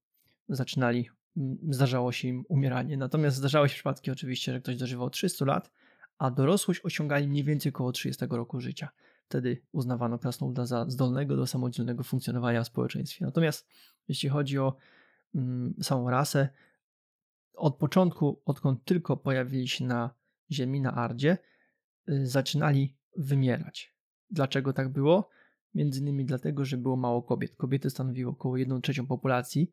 zaczynali 0.48 1.10
zdarzało 1.70 2.12
się 2.12 2.28
im 2.28 2.44
umieranie. 2.48 2.96
Natomiast 2.96 3.36
zdarzały 3.36 3.68
się 3.68 3.74
przypadki 3.74 4.10
oczywiście, 4.10 4.52
że 4.52 4.60
ktoś 4.60 4.76
dożywał 4.76 5.10
300 5.10 5.44
lat, 5.44 5.70
a 6.18 6.30
dorosłość 6.30 6.80
osiągali 6.84 7.28
mniej 7.28 7.44
więcej 7.44 7.72
około 7.72 7.92
30 7.92 8.26
roku 8.30 8.60
życia. 8.60 8.88
Wtedy 9.28 9.62
uznawano 9.72 10.18
krasnoluda 10.18 10.66
za 10.66 10.90
zdolnego 10.90 11.36
do 11.36 11.46
samodzielnego 11.46 12.02
funkcjonowania 12.02 12.62
w 12.62 12.66
społeczeństwie. 12.66 13.24
Natomiast 13.24 13.66
jeśli 14.08 14.28
chodzi 14.28 14.58
o 14.58 14.76
mm, 15.34 15.74
samą 15.82 16.10
rasę, 16.10 16.48
od 17.54 17.76
początku, 17.76 18.42
odkąd 18.44 18.84
tylko 18.84 19.16
pojawili 19.16 19.68
się 19.68 19.84
na 19.84 20.10
ziemi 20.50 20.80
na 20.80 20.94
Ardzie 20.94 21.38
y, 22.08 22.26
zaczynali 22.26 22.96
wymierać. 23.16 23.94
Dlaczego 24.30 24.72
tak 24.72 24.88
było? 24.88 25.28
Między 25.74 26.00
innymi 26.00 26.24
dlatego, 26.24 26.64
że 26.64 26.76
było 26.76 26.96
mało 26.96 27.22
kobiet. 27.22 27.56
Kobiety 27.56 27.90
stanowiły 27.90 28.30
około 28.30 28.56
1 28.56 28.82
trzecią 28.82 29.06
populacji, 29.06 29.72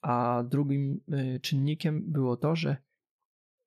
a 0.00 0.44
drugim 0.48 1.00
y, 1.12 1.40
czynnikiem 1.40 2.12
było 2.12 2.36
to, 2.36 2.56
że 2.56 2.76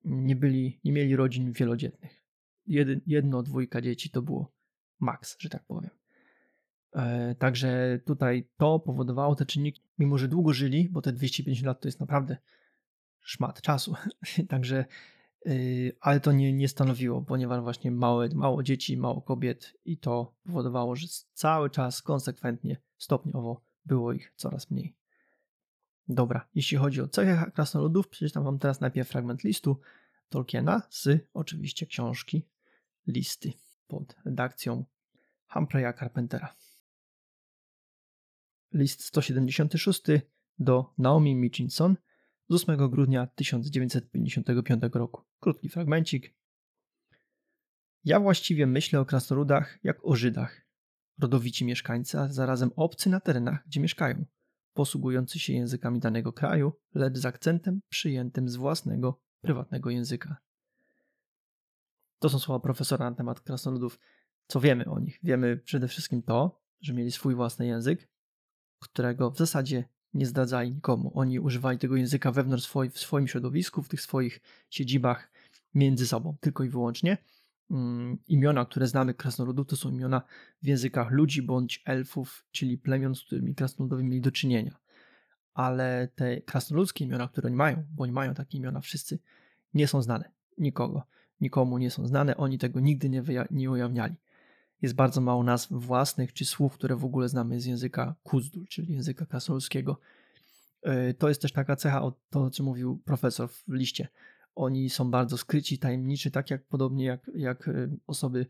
nie, 0.04 0.36
byli, 0.36 0.80
nie 0.84 0.92
mieli 0.92 1.16
rodzin 1.16 1.52
wielodzietnych. 1.52 2.24
Jedno, 3.06 3.42
dwójka 3.42 3.80
dzieci 3.80 4.10
to 4.10 4.22
było 4.22 4.52
maks, 5.00 5.36
że 5.38 5.48
tak 5.48 5.64
powiem. 5.64 5.90
E, 6.92 7.34
także 7.34 8.00
tutaj 8.06 8.48
to 8.56 8.78
powodowało 8.78 9.34
te 9.34 9.46
czynniki, 9.46 9.82
mimo 9.98 10.18
że 10.18 10.28
długo 10.28 10.52
żyli, 10.52 10.88
bo 10.88 11.02
te 11.02 11.12
250 11.12 11.66
lat 11.66 11.80
to 11.80 11.88
jest 11.88 12.00
naprawdę 12.00 12.36
szmat 13.20 13.62
czasu. 13.62 13.94
Także, 14.48 14.84
yy, 15.44 15.92
ale 16.00 16.20
to 16.20 16.32
nie, 16.32 16.52
nie 16.52 16.68
stanowiło, 16.68 17.22
ponieważ 17.22 17.62
właśnie 17.62 17.90
małe, 17.90 18.28
mało 18.34 18.62
dzieci, 18.62 18.96
mało 18.96 19.22
kobiet 19.22 19.74
i 19.84 19.98
to 19.98 20.34
powodowało, 20.44 20.96
że 20.96 21.06
cały 21.32 21.70
czas 21.70 22.02
konsekwentnie, 22.02 22.76
stopniowo 22.98 23.64
było 23.84 24.12
ich 24.12 24.32
coraz 24.36 24.70
mniej. 24.70 24.94
Dobra, 26.08 26.48
jeśli 26.54 26.76
chodzi 26.76 27.00
o 27.00 27.08
cechy 27.08 27.50
krasnoludów, 27.52 28.08
przeczytam 28.08 28.44
wam 28.44 28.58
teraz 28.58 28.80
najpierw 28.80 29.08
fragment 29.08 29.44
listu 29.44 29.80
Tolkiena 30.28 30.82
z 30.90 31.28
oczywiście 31.34 31.86
książki 31.86 32.48
Listy 33.06 33.52
pod 33.86 34.16
redakcją 34.24 34.84
Humphreya 35.46 35.92
Carpentera. 35.98 36.56
List 38.72 39.04
176 39.04 40.02
do 40.58 40.94
Naomi 40.98 41.34
Mitchinson 41.34 41.96
z 42.48 42.54
8 42.54 42.90
grudnia 42.90 43.26
1955 43.26 44.82
roku. 44.92 45.22
Krótki 45.40 45.68
fragmencik. 45.68 46.34
Ja 48.04 48.20
właściwie 48.20 48.66
myślę 48.66 49.00
o 49.00 49.04
krasnoludach 49.04 49.78
jak 49.82 50.06
o 50.06 50.16
Żydach. 50.16 50.66
Rodowici 51.18 51.64
mieszkańcy, 51.64 52.18
a 52.18 52.28
zarazem 52.28 52.70
obcy 52.76 53.10
na 53.10 53.20
terenach, 53.20 53.66
gdzie 53.66 53.80
mieszkają, 53.80 54.24
posługujący 54.74 55.38
się 55.38 55.52
językami 55.52 56.00
danego 56.00 56.32
kraju, 56.32 56.72
lecz 56.94 57.18
z 57.18 57.26
akcentem 57.26 57.80
przyjętym 57.88 58.48
z 58.48 58.56
własnego, 58.56 59.20
prywatnego 59.40 59.90
języka. 59.90 60.36
To 62.18 62.28
są 62.28 62.38
słowa 62.38 62.60
profesora 62.60 63.10
na 63.10 63.16
temat 63.16 63.40
krasnoludów. 63.40 63.98
Co 64.46 64.60
wiemy 64.60 64.84
o 64.84 65.00
nich? 65.00 65.18
Wiemy 65.22 65.56
przede 65.56 65.88
wszystkim 65.88 66.22
to, 66.22 66.60
że 66.80 66.94
mieli 66.94 67.12
swój 67.12 67.34
własny 67.34 67.66
język, 67.66 68.08
którego 68.78 69.30
w 69.30 69.38
zasadzie 69.38 69.84
nie 70.14 70.26
zdradzali 70.26 70.74
nikomu. 70.74 71.12
Oni 71.14 71.40
używali 71.40 71.78
tego 71.78 71.96
języka 71.96 72.32
wewnątrz 72.32 72.64
swoi, 72.64 72.90
w 72.90 72.98
swoim 72.98 73.28
środowisku, 73.28 73.82
w 73.82 73.88
tych 73.88 74.00
swoich 74.00 74.40
siedzibach 74.70 75.32
między 75.74 76.06
sobą, 76.06 76.36
tylko 76.40 76.64
i 76.64 76.68
wyłącznie. 76.68 77.18
Um, 77.70 78.18
imiona, 78.26 78.64
które 78.64 78.86
znamy 78.86 79.14
krasnoludów, 79.14 79.66
to 79.66 79.76
są 79.76 79.90
imiona 79.90 80.22
w 80.62 80.66
językach 80.66 81.10
ludzi 81.10 81.42
bądź 81.42 81.82
elfów, 81.84 82.46
czyli 82.50 82.78
plemion, 82.78 83.14
z 83.14 83.22
którymi 83.22 83.54
krasnoludowie 83.54 84.04
mieli 84.04 84.20
do 84.20 84.30
czynienia. 84.30 84.76
Ale 85.54 86.08
te 86.14 86.40
krasnoludzkie 86.40 87.04
imiona, 87.04 87.28
które 87.28 87.46
oni 87.46 87.56
mają, 87.56 87.84
bo 87.90 88.02
oni 88.02 88.12
mają 88.12 88.34
takie 88.34 88.58
imiona 88.58 88.80
wszyscy, 88.80 89.18
nie 89.74 89.88
są 89.88 90.02
znane 90.02 90.30
nikogo. 90.58 91.02
Nikomu 91.40 91.78
nie 91.78 91.90
są 91.90 92.06
znane, 92.06 92.36
oni 92.36 92.58
tego 92.58 92.80
nigdy 92.80 93.10
nie, 93.10 93.22
nie 93.50 93.70
ujawniali 93.70 94.16
jest 94.84 94.94
bardzo 94.94 95.20
mało 95.20 95.42
nazw 95.42 95.72
własnych 95.72 96.32
czy 96.32 96.44
słów, 96.44 96.74
które 96.74 96.96
w 96.96 97.04
ogóle 97.04 97.28
znamy 97.28 97.60
z 97.60 97.66
języka 97.66 98.14
kuzdul, 98.22 98.66
czyli 98.66 98.92
języka 98.92 99.26
krasnoludzkiego. 99.26 100.00
E, 100.82 101.14
to 101.14 101.28
jest 101.28 101.42
też 101.42 101.52
taka 101.52 101.76
cecha, 101.76 102.02
o 102.02 102.12
to, 102.30 102.50
co 102.50 102.62
mówił 102.62 102.98
profesor 103.04 103.48
w 103.48 103.62
liście. 103.68 104.08
Oni 104.54 104.90
są 104.90 105.10
bardzo 105.10 105.38
skryci, 105.38 105.78
tajemniczy, 105.78 106.30
tak 106.30 106.50
jak 106.50 106.66
podobnie 106.66 107.04
jak, 107.04 107.30
jak 107.34 107.68
e, 107.68 107.96
osoby 108.06 108.46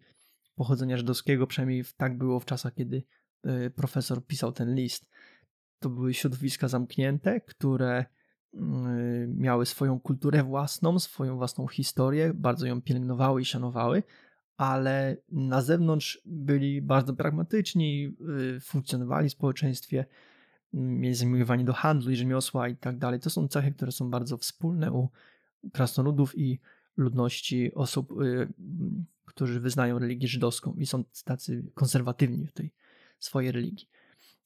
pochodzenia 0.54 0.96
żydowskiego, 0.96 1.46
przynajmniej 1.46 1.84
tak 1.96 2.18
było 2.18 2.40
w 2.40 2.44
czasach, 2.44 2.74
kiedy 2.74 3.02
e, 3.42 3.70
profesor 3.70 4.26
pisał 4.26 4.52
ten 4.52 4.74
list. 4.74 5.10
To 5.78 5.90
były 5.90 6.14
środowiska 6.14 6.68
zamknięte, 6.68 7.40
które 7.40 8.04
mm, 8.54 9.38
miały 9.38 9.66
swoją 9.66 10.00
kulturę 10.00 10.42
własną, 10.42 10.98
swoją 10.98 11.36
własną 11.36 11.68
historię, 11.68 12.34
bardzo 12.34 12.66
ją 12.66 12.82
pielęgnowały 12.82 13.42
i 13.42 13.44
szanowały, 13.44 14.02
ale 14.56 15.16
na 15.28 15.62
zewnątrz 15.62 16.22
byli 16.24 16.82
bardzo 16.82 17.14
pragmatyczni, 17.14 18.16
funkcjonowali 18.60 19.28
w 19.28 19.32
społeczeństwie, 19.32 20.04
mieli 20.72 21.14
zamiłowanie 21.14 21.64
do 21.64 21.72
handlu 21.72 22.10
i 22.10 22.16
rzemiosła 22.16 22.68
i 22.68 22.76
tak 22.76 22.98
dalej. 22.98 23.20
To 23.20 23.30
są 23.30 23.48
cechy, 23.48 23.72
które 23.72 23.92
są 23.92 24.10
bardzo 24.10 24.36
wspólne 24.38 24.92
u 24.92 25.08
krasnoludów 25.72 26.38
i 26.38 26.60
ludności 26.96 27.74
osób, 27.74 28.22
y, 28.22 28.48
którzy 29.24 29.60
wyznają 29.60 29.98
religię 29.98 30.28
żydowską 30.28 30.74
i 30.78 30.86
są 30.86 31.04
tacy 31.24 31.64
konserwatywni 31.74 32.46
w 32.46 32.52
tej 32.52 32.72
swojej 33.18 33.52
religii. 33.52 33.88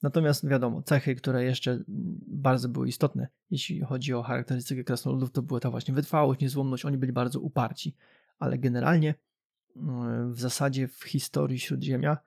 Natomiast 0.02 0.48
wiadomo, 0.48 0.82
cechy, 0.82 1.14
które 1.14 1.44
jeszcze 1.44 1.84
bardzo 2.26 2.68
były 2.68 2.88
istotne, 2.88 3.28
jeśli 3.50 3.80
chodzi 3.80 4.14
o 4.14 4.22
charakterystykę 4.22 4.84
krasnoludów, 4.84 5.30
to 5.30 5.42
była 5.42 5.60
ta 5.60 5.70
właśnie 5.70 5.94
wytrwałość, 5.94 6.40
niezłomność. 6.40 6.84
Oni 6.84 6.98
byli 6.98 7.12
bardzo 7.12 7.40
uparci, 7.40 7.96
ale 8.38 8.58
generalnie 8.58 9.14
w 10.30 10.40
zasadzie 10.40 10.88
w 10.88 11.04
historii 11.04 11.58
Śródziemia, 11.58 12.18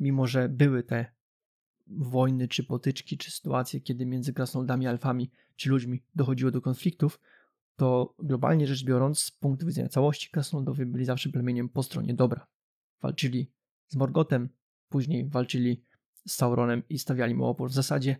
mimo 0.00 0.26
że 0.26 0.48
były 0.48 0.82
te 0.82 1.06
wojny, 1.86 2.48
czy 2.48 2.64
potyczki, 2.64 3.18
czy 3.18 3.30
sytuacje, 3.30 3.80
kiedy 3.80 4.06
między 4.06 4.32
krasnoludami, 4.32 4.86
alfami, 4.86 5.30
czy 5.56 5.70
ludźmi 5.70 6.02
dochodziło 6.14 6.50
do 6.50 6.60
konfliktów, 6.60 7.20
to 7.80 8.14
globalnie 8.18 8.66
rzecz 8.66 8.84
biorąc, 8.84 9.22
z 9.22 9.30
punktu 9.30 9.66
widzenia 9.66 9.88
całości, 9.88 10.30
krasnoludowie 10.30 10.86
byli 10.86 11.04
zawsze 11.04 11.30
plemieniem 11.30 11.68
po 11.68 11.82
stronie 11.82 12.14
dobra. 12.14 12.46
Walczyli 13.02 13.52
z 13.88 13.96
Morgotem, 13.96 14.48
później 14.88 15.28
walczyli 15.28 15.84
z 16.26 16.32
Sauronem 16.32 16.82
i 16.88 16.98
stawiali 16.98 17.34
mu 17.34 17.44
opór. 17.44 17.70
W 17.70 17.72
zasadzie 17.72 18.16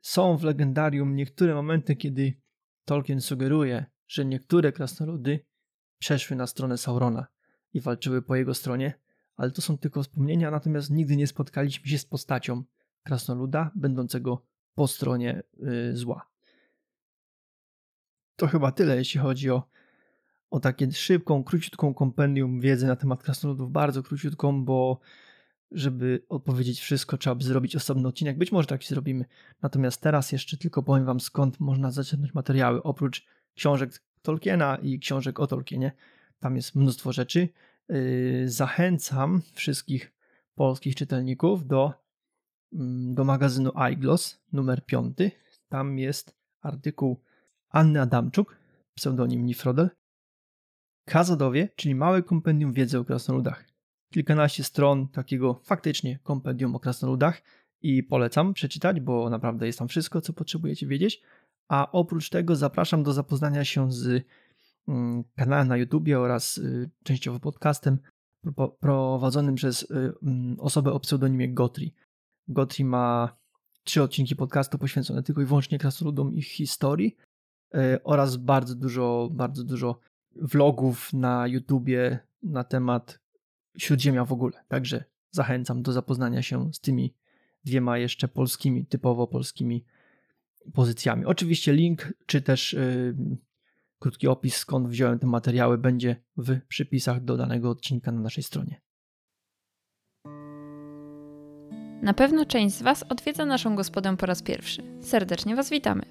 są 0.00 0.36
w 0.36 0.42
legendarium 0.42 1.16
niektóre 1.16 1.54
momenty, 1.54 1.96
kiedy 1.96 2.40
Tolkien 2.84 3.20
sugeruje, 3.20 3.86
że 4.06 4.24
niektóre 4.24 4.72
krasnoludy 4.72 5.44
przeszły 5.98 6.36
na 6.36 6.46
stronę 6.46 6.78
Saurona 6.78 7.26
i 7.72 7.80
walczyły 7.80 8.22
po 8.22 8.36
jego 8.36 8.54
stronie, 8.54 9.00
ale 9.36 9.50
to 9.50 9.62
są 9.62 9.78
tylko 9.78 10.02
wspomnienia, 10.02 10.50
natomiast 10.50 10.90
nigdy 10.90 11.16
nie 11.16 11.26
spotkaliśmy 11.26 11.86
się 11.88 11.98
z 11.98 12.04
postacią 12.04 12.64
krasnoluda 13.02 13.70
będącego 13.74 14.42
po 14.74 14.88
stronie 14.88 15.42
yy, 15.58 15.96
zła. 15.96 16.35
To 18.36 18.46
chyba 18.46 18.72
tyle, 18.72 18.96
jeśli 18.96 19.20
chodzi 19.20 19.50
o, 19.50 19.62
o 20.50 20.60
takie 20.60 20.92
szybką, 20.92 21.44
króciutką 21.44 21.94
kompendium 21.94 22.60
wiedzy 22.60 22.86
na 22.86 22.96
temat 22.96 23.22
krasnoludów, 23.22 23.72
bardzo 23.72 24.02
króciutką, 24.02 24.64
bo 24.64 25.00
żeby 25.70 26.24
odpowiedzieć 26.28 26.80
wszystko, 26.80 27.18
trzeba 27.18 27.34
by 27.34 27.44
zrobić 27.44 27.76
osobny 27.76 28.08
odcinek. 28.08 28.38
Być 28.38 28.52
może 28.52 28.68
tak 28.68 28.84
zrobimy. 28.84 29.24
Natomiast 29.62 30.00
teraz 30.00 30.32
jeszcze 30.32 30.56
tylko 30.56 30.82
powiem 30.82 31.04
Wam, 31.04 31.20
skąd 31.20 31.60
można 31.60 31.90
zaczerpnąć 31.90 32.34
materiały. 32.34 32.82
Oprócz 32.82 33.26
książek 33.54 34.02
Tolkiena 34.22 34.76
i 34.76 34.98
książek 34.98 35.40
o 35.40 35.46
Tolkienie. 35.46 35.92
Tam 36.40 36.56
jest 36.56 36.74
mnóstwo 36.74 37.12
rzeczy. 37.12 37.48
Yy, 37.88 38.50
zachęcam 38.50 39.42
wszystkich 39.52 40.12
polskich 40.54 40.94
czytelników 40.94 41.66
do, 41.66 41.92
mm, 42.72 43.14
do 43.14 43.24
magazynu 43.24 43.70
iGloss 43.92 44.38
numer 44.52 44.84
5. 44.86 45.16
Tam 45.68 45.98
jest 45.98 46.36
artykuł 46.60 47.20
Anny 47.70 48.00
Adamczuk, 48.00 48.56
pseudonim 48.94 49.46
Nifrodel. 49.46 49.90
Kazadowie, 51.08 51.68
czyli 51.76 51.94
małe 51.94 52.22
kompendium 52.22 52.72
wiedzy 52.72 52.98
o 52.98 53.04
krasnoludach. 53.04 53.64
Kilkanaście 54.12 54.64
stron 54.64 55.08
takiego 55.08 55.60
faktycznie 55.64 56.18
kompendium 56.18 56.74
o 56.74 56.80
krasnoludach 56.80 57.42
i 57.82 58.02
polecam 58.02 58.54
przeczytać, 58.54 59.00
bo 59.00 59.30
naprawdę 59.30 59.66
jest 59.66 59.78
tam 59.78 59.88
wszystko, 59.88 60.20
co 60.20 60.32
potrzebujecie 60.32 60.86
wiedzieć. 60.86 61.22
A 61.68 61.92
oprócz 61.92 62.30
tego 62.30 62.56
zapraszam 62.56 63.02
do 63.02 63.12
zapoznania 63.12 63.64
się 63.64 63.92
z 63.92 64.24
mm, 64.88 65.24
kanałem 65.36 65.68
na 65.68 65.76
YouTubie 65.76 66.20
oraz 66.20 66.58
y, 66.58 66.90
częściowo 67.04 67.40
podcastem 67.40 67.98
prowadzonym 68.80 69.54
przez 69.54 69.82
y, 69.82 70.12
mm, 70.22 70.60
osobę 70.60 70.92
o 70.92 71.00
pseudonimie 71.00 71.54
Gotri. 71.54 71.94
Gotri 72.48 72.84
ma 72.84 73.36
trzy 73.84 74.02
odcinki 74.02 74.36
podcastu 74.36 74.78
poświęcone 74.78 75.22
tylko 75.22 75.42
i 75.42 75.44
wyłącznie 75.44 75.78
krasnoludom 75.78 76.34
i 76.34 76.38
ich 76.38 76.46
historii 76.46 77.16
oraz 78.04 78.36
bardzo 78.36 78.74
dużo, 78.74 79.28
bardzo 79.32 79.64
dużo 79.64 79.98
vlogów 80.36 81.12
na 81.12 81.46
YouTubie 81.46 82.18
na 82.42 82.64
temat 82.64 83.20
Śródziemia 83.78 84.24
w 84.24 84.32
ogóle. 84.32 84.64
Także 84.68 85.04
zachęcam 85.30 85.82
do 85.82 85.92
zapoznania 85.92 86.42
się 86.42 86.72
z 86.72 86.80
tymi 86.80 87.14
dwiema 87.64 87.98
jeszcze 87.98 88.28
polskimi, 88.28 88.86
typowo 88.86 89.26
polskimi 89.26 89.84
pozycjami. 90.74 91.24
Oczywiście 91.24 91.72
link, 91.72 92.12
czy 92.26 92.42
też 92.42 92.72
yy, 92.72 93.16
krótki 93.98 94.28
opis, 94.28 94.56
skąd 94.56 94.88
wziąłem 94.88 95.18
te 95.18 95.26
materiały, 95.26 95.78
będzie 95.78 96.16
w 96.36 96.60
przypisach 96.68 97.24
do 97.24 97.36
danego 97.36 97.70
odcinka 97.70 98.12
na 98.12 98.20
naszej 98.20 98.44
stronie. 98.44 98.80
Na 102.02 102.14
pewno 102.14 102.46
część 102.46 102.74
z 102.74 102.82
Was 102.82 103.02
odwiedza 103.02 103.46
naszą 103.46 103.76
gospodę 103.76 104.16
po 104.16 104.26
raz 104.26 104.42
pierwszy. 104.42 104.82
Serdecznie 105.00 105.56
Was 105.56 105.70
witamy. 105.70 106.02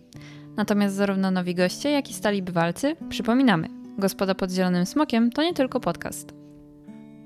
Natomiast 0.57 0.95
zarówno 0.95 1.31
nowi 1.31 1.55
goście, 1.55 1.91
jak 1.91 2.09
i 2.09 2.13
stali 2.13 2.41
bywalcy, 2.41 2.95
przypominamy, 3.09 3.67
Gospoda 3.97 4.35
pod 4.35 4.51
Zielonym 4.51 4.85
Smokiem 4.85 5.31
to 5.31 5.43
nie 5.43 5.53
tylko 5.53 5.79
podcast. 5.79 6.33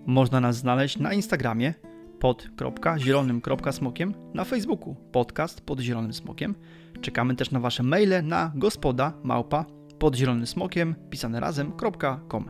Można 0.06 0.40
nas 0.40 0.58
znaleźć 0.58 0.98
na 0.98 1.14
Instagramie 1.14 1.74
pod.zielonym.smokiem, 2.20 4.14
na 4.34 4.44
Facebooku 4.44 4.96
podcast 5.12 5.62
pod 5.62 5.80
Zielonym 5.80 6.14
Smokiem. 6.14 6.56
Czekamy 7.02 7.36
też 7.36 7.52
na 7.52 7.60
Wasze 7.60 7.84
maile 7.84 8.24
na 8.24 8.52
gospoda 8.56 9.14
małpa 9.24 9.66
pod 10.00 10.16
zielonym 10.16 10.48
smokiem 10.48 10.96
pisane 11.10 11.40
razem.com. 11.40 12.50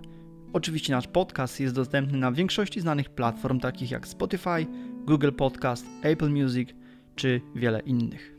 Oczywiście 0.53 0.93
nasz 0.93 1.07
podcast 1.07 1.59
jest 1.59 1.75
dostępny 1.75 2.17
na 2.17 2.31
większości 2.31 2.81
znanych 2.81 3.09
platform 3.09 3.59
takich 3.59 3.91
jak 3.91 4.07
Spotify, 4.07 4.65
Google 5.05 5.31
Podcast, 5.31 5.85
Apple 6.01 6.29
Music 6.29 6.69
czy 7.15 7.41
wiele 7.55 7.79
innych. 7.79 8.38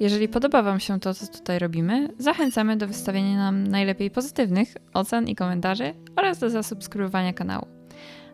Jeżeli 0.00 0.28
podoba 0.28 0.62
Wam 0.62 0.80
się 0.80 1.00
to, 1.00 1.14
co 1.14 1.26
tutaj 1.26 1.58
robimy, 1.58 2.08
zachęcamy 2.18 2.76
do 2.76 2.86
wystawienia 2.86 3.36
nam 3.36 3.66
najlepiej 3.66 4.10
pozytywnych 4.10 4.74
ocen 4.94 5.28
i 5.28 5.34
komentarzy 5.34 5.94
oraz 6.16 6.38
do 6.38 6.50
zasubskrybowania 6.50 7.32
kanału. 7.32 7.66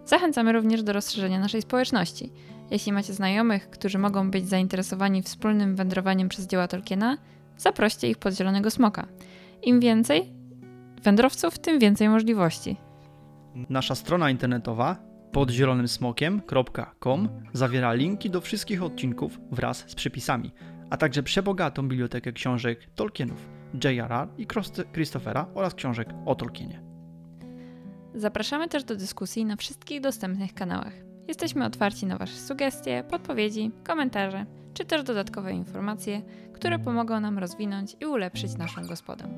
Zachęcamy 0.05 0.53
również 0.53 0.83
do 0.83 0.93
rozszerzenia 0.93 1.41
naszej 1.41 1.63
społeczności. 1.63 2.33
Jeśli 2.71 2.93
macie 2.93 3.13
znajomych, 3.13 3.71
którzy 3.71 3.99
mogą 3.99 4.31
być 4.31 4.49
zainteresowani 4.49 5.23
wspólnym 5.23 5.77
wędrowaniem 5.77 6.29
przez 6.29 6.47
dzieła 6.47 6.69
Tolkiena, 6.69 7.19
zaproście 7.57 8.09
ich 8.09 8.19
pod 8.19 8.35
Zielonego 8.35 8.71
Smoka. 8.71 9.07
Im 9.63 9.81
więcej 9.81 10.33
wędrowców, 11.03 11.59
tym 11.59 11.79
więcej 11.79 12.09
możliwości. 12.09 12.77
Nasza 13.71 13.95
strona 13.95 14.31
internetowa 14.31 14.97
podzielonym.smokiem.com 15.33 17.29
zawiera 17.53 17.93
linki 17.93 18.31
do 18.31 18.41
wszystkich 18.41 18.83
odcinków 18.83 19.41
wraz 19.51 19.85
z 19.87 19.95
przypisami, 19.95 20.53
a 20.91 20.97
także 20.97 21.23
przebogatą 21.23 21.89
bibliotekę 21.89 22.33
książek 22.33 22.87
Tolkienów, 22.95 23.49
J.R.R. 23.85 24.29
i 24.39 24.47
Christophera 24.95 25.47
oraz 25.55 25.75
książek 25.75 26.09
o 26.27 26.35
Tolkienie. 26.35 26.83
Zapraszamy 28.15 28.69
też 28.69 28.85
do 28.85 28.97
dyskusji 28.97 29.45
na 29.45 29.57
wszystkich 29.57 30.01
dostępnych 30.01 30.55
kanałach. 30.55 30.93
Jesteśmy 31.29 31.65
otwarci 31.65 32.07
na 32.07 32.19
Wasze 32.19 32.37
sugestie, 32.37 33.05
podpowiedzi, 33.11 33.71
komentarze, 33.85 34.47
czy 34.75 34.85
też 34.85 35.03
dodatkowe 35.03 35.53
informacje, 35.53 36.23
które 36.53 36.79
pomogą 36.79 37.21
nam 37.21 37.39
rozwinąć 37.39 37.97
i 38.01 38.07
ulepszyć 38.07 38.55
naszą 38.57 38.87
gospodę. 38.87 39.29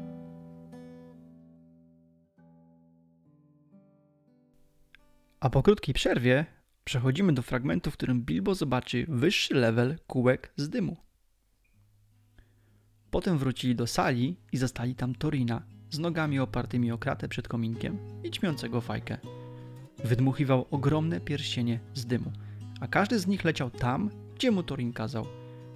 A 5.41 5.51
po 5.51 5.63
krótkiej 5.63 5.95
przerwie 5.95 6.47
przechodzimy 6.85 7.33
do 7.33 7.43
fragmentu, 7.43 7.91
w 7.91 7.95
którym 7.95 8.23
Bilbo 8.23 8.55
zobaczy 8.55 9.07
wyższy 9.09 9.55
level 9.55 9.99
kółek 10.07 10.53
z 10.57 10.69
dymu. 10.69 11.10
Potem 13.11 13.39
wrócili 13.39 13.75
do 13.75 13.87
sali 13.87 14.37
i 14.53 14.57
zastali 14.57 14.95
tam 14.95 15.15
Torina 15.15 15.63
z 15.91 15.99
nogami 15.99 16.39
opartymi 16.39 16.93
o 16.93 16.99
kratę 16.99 17.29
przed 17.29 17.49
kominkiem 17.49 17.99
i 18.25 18.31
ćmiącego 18.31 18.81
fajkę. 18.81 19.19
Wydmuchiwał 20.05 20.67
ogromne 20.71 21.21
pierścienie 21.21 21.81
z 21.95 22.07
dymu, 22.07 22.33
a 22.81 22.89
każdy 22.89 23.19
z 23.19 23.27
nich 23.27 23.45
leciał 23.45 23.71
tam, 23.71 24.11
gdzie 24.35 24.51
mu 24.51 24.63
Torin 24.63 24.93
kazał. 24.93 25.27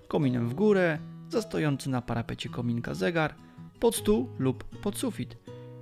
Kominem 0.09 0.49
w 0.49 0.55
górę, 0.55 0.99
zastojący 1.29 1.90
na 1.90 2.03
parapecie 2.03 2.49
kominka 2.49 2.94
zegar, 2.94 3.35
pod 3.81 3.97
stół 3.97 4.29
lub 4.38 4.64
pod 4.64 4.99
sufit, 4.99 5.37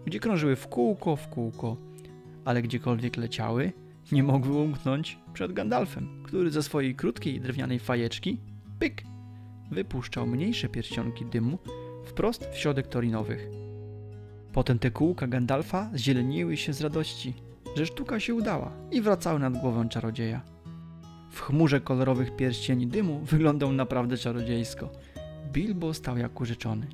gdzie 0.06 0.20
krążyły 0.20 0.56
w 0.56 0.68
kółko, 0.68 1.16
w 1.16 1.28
kółko, 1.28 1.76
ale 2.44 2.62
gdziekolwiek 2.62 3.16
leciały, 3.16 3.72
nie 4.12 4.22
mogły 4.22 4.56
umknąć 4.56 5.18
przed 5.32 5.52
Gandalfem, 5.52 6.22
który 6.24 6.50
ze 6.50 6.62
swojej 6.62 6.94
krótkiej 6.94 7.40
drewnianej 7.40 7.78
fajeczki, 7.78 8.38
pyk, 8.78 9.02
wypuszczał 9.72 10.26
mniejsze 10.26 10.68
pierścionki 10.68 11.26
dymu 11.26 11.58
wprost 12.04 12.48
w 12.52 12.58
środek 12.58 12.86
torinowych. 12.86 13.48
Potem 14.52 14.78
te 14.78 14.90
kółka 14.90 15.26
Gandalfa 15.26 15.90
zieleniły 15.96 16.56
się 16.56 16.72
z 16.72 16.80
radości, 16.80 17.34
że 17.76 17.86
sztuka 17.86 18.20
się 18.20 18.34
udała 18.34 18.72
i 18.90 19.00
wracały 19.00 19.38
nad 19.40 19.58
głowę 19.58 19.88
czarodzieja. 19.88 20.42
W 21.30 21.40
chmurze 21.40 21.80
kolorowych 21.80 22.36
pierścieni 22.36 22.86
dymu 22.86 23.20
wyglądał 23.20 23.72
naprawdę 23.72 24.16
czarodziejsko. 24.16 24.90
Bilbo 25.52 25.94
stał 25.94 26.18
jak 26.18 26.40
urzeczony. 26.40 26.86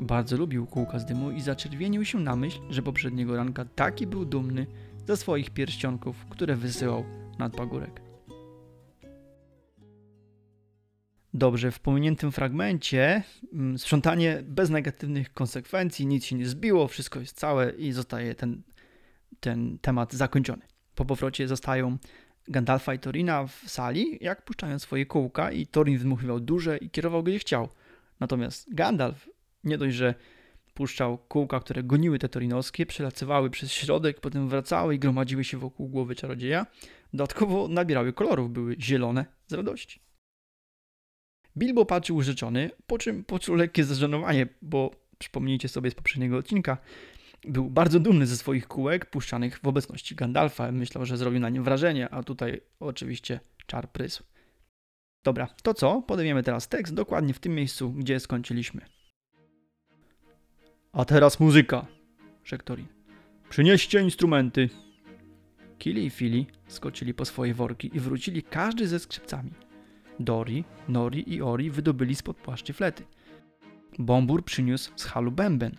Bardzo 0.00 0.36
lubił 0.36 0.66
kółka 0.66 0.98
z 0.98 1.06
dymu 1.06 1.30
i 1.30 1.40
zaczerwienił 1.40 2.04
się 2.04 2.20
na 2.20 2.36
myśl, 2.36 2.60
że 2.70 2.82
poprzedniego 2.82 3.36
ranka 3.36 3.64
taki 3.64 4.06
był 4.06 4.24
dumny 4.24 4.66
ze 5.06 5.16
swoich 5.16 5.50
pierścionków, 5.50 6.26
które 6.30 6.56
wysyłał 6.56 7.04
nad 7.38 7.56
pagórek. 7.56 8.03
Dobrze, 11.36 11.70
w 11.70 11.80
pominiętym 11.80 12.32
fragmencie 12.32 13.22
mm, 13.52 13.78
sprzątanie 13.78 14.42
bez 14.46 14.70
negatywnych 14.70 15.32
konsekwencji, 15.32 16.06
nic 16.06 16.24
się 16.24 16.36
nie 16.36 16.46
zbiło, 16.46 16.88
wszystko 16.88 17.20
jest 17.20 17.36
całe 17.36 17.70
i 17.70 17.92
zostaje 17.92 18.34
ten, 18.34 18.62
ten 19.40 19.78
temat 19.78 20.12
zakończony. 20.12 20.62
Po 20.94 21.04
powrocie 21.04 21.48
zostają 21.48 21.98
Gandalfa 22.48 22.94
i 22.94 22.98
Torina 22.98 23.46
w 23.46 23.62
sali, 23.66 24.18
jak 24.20 24.44
puszczają 24.44 24.78
swoje 24.78 25.06
kółka 25.06 25.52
i 25.52 25.66
Torin 25.66 25.98
wdmuchiwał 25.98 26.40
duże 26.40 26.78
i 26.78 26.90
kierował 26.90 27.22
gdzie 27.22 27.38
chciał. 27.38 27.68
Natomiast 28.20 28.74
Gandalf 28.74 29.28
nie 29.64 29.78
dość, 29.78 29.96
że 29.96 30.14
puszczał 30.74 31.18
kółka, 31.18 31.60
które 31.60 31.82
goniły 31.82 32.18
te 32.18 32.28
torinowskie, 32.28 32.86
przelacywały 32.86 33.50
przez 33.50 33.72
środek, 33.72 34.20
potem 34.20 34.48
wracały 34.48 34.94
i 34.94 34.98
gromadziły 34.98 35.44
się 35.44 35.58
wokół 35.58 35.88
głowy 35.88 36.14
czarodzieja. 36.14 36.66
Dodatkowo 37.12 37.68
nabierały 37.68 38.12
kolorów, 38.12 38.50
były 38.50 38.76
zielone 38.80 39.24
z 39.46 39.52
radości. 39.52 40.04
Bilbo 41.56 41.84
patrzył 41.86 42.16
urzeczony, 42.16 42.70
po 42.86 42.98
czym 42.98 43.24
poczuł 43.24 43.56
lekkie 43.56 43.84
zażenowanie, 43.84 44.46
bo 44.62 44.90
przypomnijcie 45.18 45.68
sobie 45.68 45.90
z 45.90 45.94
poprzedniego 45.94 46.36
odcinka, 46.36 46.78
był 47.44 47.70
bardzo 47.70 48.00
dumny 48.00 48.26
ze 48.26 48.36
swoich 48.36 48.68
kółek 48.68 49.06
puszczanych 49.06 49.58
w 49.58 49.68
obecności 49.68 50.14
Gandalfa. 50.14 50.72
Myślał, 50.72 51.06
że 51.06 51.16
zrobił 51.16 51.40
na 51.40 51.48
nim 51.48 51.64
wrażenie, 51.64 52.08
a 52.10 52.22
tutaj 52.22 52.60
oczywiście 52.80 53.40
czar 53.66 53.92
prysł. 53.92 54.24
Dobra, 55.24 55.48
to 55.62 55.74
co? 55.74 56.02
Podejmiemy 56.02 56.42
teraz 56.42 56.68
tekst 56.68 56.94
dokładnie 56.94 57.34
w 57.34 57.38
tym 57.38 57.54
miejscu, 57.54 57.92
gdzie 57.92 58.20
skończyliśmy. 58.20 58.80
A 60.92 61.04
teraz 61.04 61.40
muzyka, 61.40 61.86
rzekł 62.44 62.64
Torin. 62.64 62.86
Przynieście 63.48 64.00
instrumenty. 64.00 64.68
Kili 65.78 66.06
i 66.06 66.10
Fili 66.10 66.46
skoczyli 66.66 67.14
po 67.14 67.24
swoje 67.24 67.54
worki 67.54 67.90
i 67.96 68.00
wrócili 68.00 68.42
każdy 68.42 68.88
ze 68.88 68.98
skrzypcami. 68.98 69.50
Dori, 70.20 70.64
Nori 70.88 71.34
i 71.34 71.42
Ori 71.42 71.70
wydobyli 71.70 72.14
spod 72.14 72.36
płaszczy 72.36 72.72
flety. 72.72 73.04
Bombur 73.98 74.44
przyniósł 74.44 74.92
z 74.96 75.04
halu 75.04 75.32
bęben. 75.32 75.76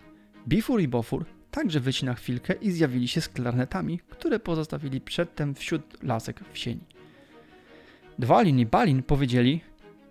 Bifur 0.48 0.80
i 0.80 0.88
Bofur 0.88 1.24
także 1.50 1.80
wyszli 1.80 2.06
na 2.06 2.14
chwilkę 2.14 2.54
i 2.54 2.70
zjawili 2.70 3.08
się 3.08 3.20
z 3.20 3.28
klarnetami, 3.28 4.00
które 4.08 4.38
pozostawili 4.38 5.00
przedtem 5.00 5.54
wśród 5.54 6.02
lasek 6.02 6.40
w 6.52 6.58
sieni. 6.58 6.84
Dwalin 8.18 8.58
i 8.58 8.66
Balin 8.66 9.02
powiedzieli 9.02 9.60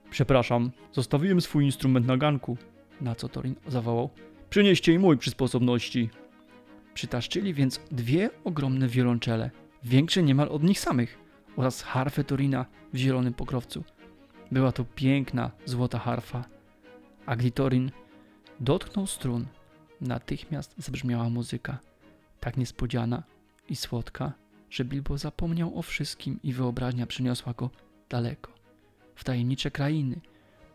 Przepraszam, 0.09 0.71
zostawiłem 0.91 1.41
swój 1.41 1.65
instrument 1.65 2.07
na 2.07 2.17
ganku. 2.17 2.57
Na 3.01 3.15
co 3.15 3.29
Torin 3.29 3.55
zawołał 3.67 4.09
Przynieście 4.49 4.93
i 4.93 4.99
mój 4.99 5.17
przy 5.17 5.31
sposobności. 5.31 6.09
Przytaszczyli 6.93 7.53
więc 7.53 7.79
dwie 7.91 8.29
ogromne 8.43 8.87
wiolonczele, 8.87 9.51
większe 9.83 10.23
niemal 10.23 10.49
od 10.49 10.63
nich 10.63 10.79
samych, 10.79 11.17
oraz 11.55 11.81
harfę 11.81 12.23
Torina 12.23 12.65
w 12.93 12.97
zielonym 12.97 13.33
pokrowcu. 13.33 13.83
Była 14.51 14.71
to 14.71 14.85
piękna, 14.85 15.51
złota 15.65 15.99
harfa. 15.99 16.45
A 17.25 17.35
gdy 17.35 17.51
Torin 17.51 17.91
dotknął 18.59 19.07
strun, 19.07 19.45
natychmiast 20.01 20.73
zabrzmiała 20.77 21.29
muzyka, 21.29 21.79
tak 22.39 22.57
niespodziana 22.57 23.23
i 23.69 23.75
słodka, 23.75 24.33
że 24.69 24.85
Bilbo 24.85 25.17
zapomniał 25.17 25.79
o 25.79 25.81
wszystkim 25.81 26.39
i 26.43 26.53
wyobraźnia 26.53 27.07
przyniosła 27.07 27.53
go 27.53 27.69
daleko, 28.09 28.51
w 29.15 29.23
tajemnicze 29.23 29.71
krainy, 29.71 30.21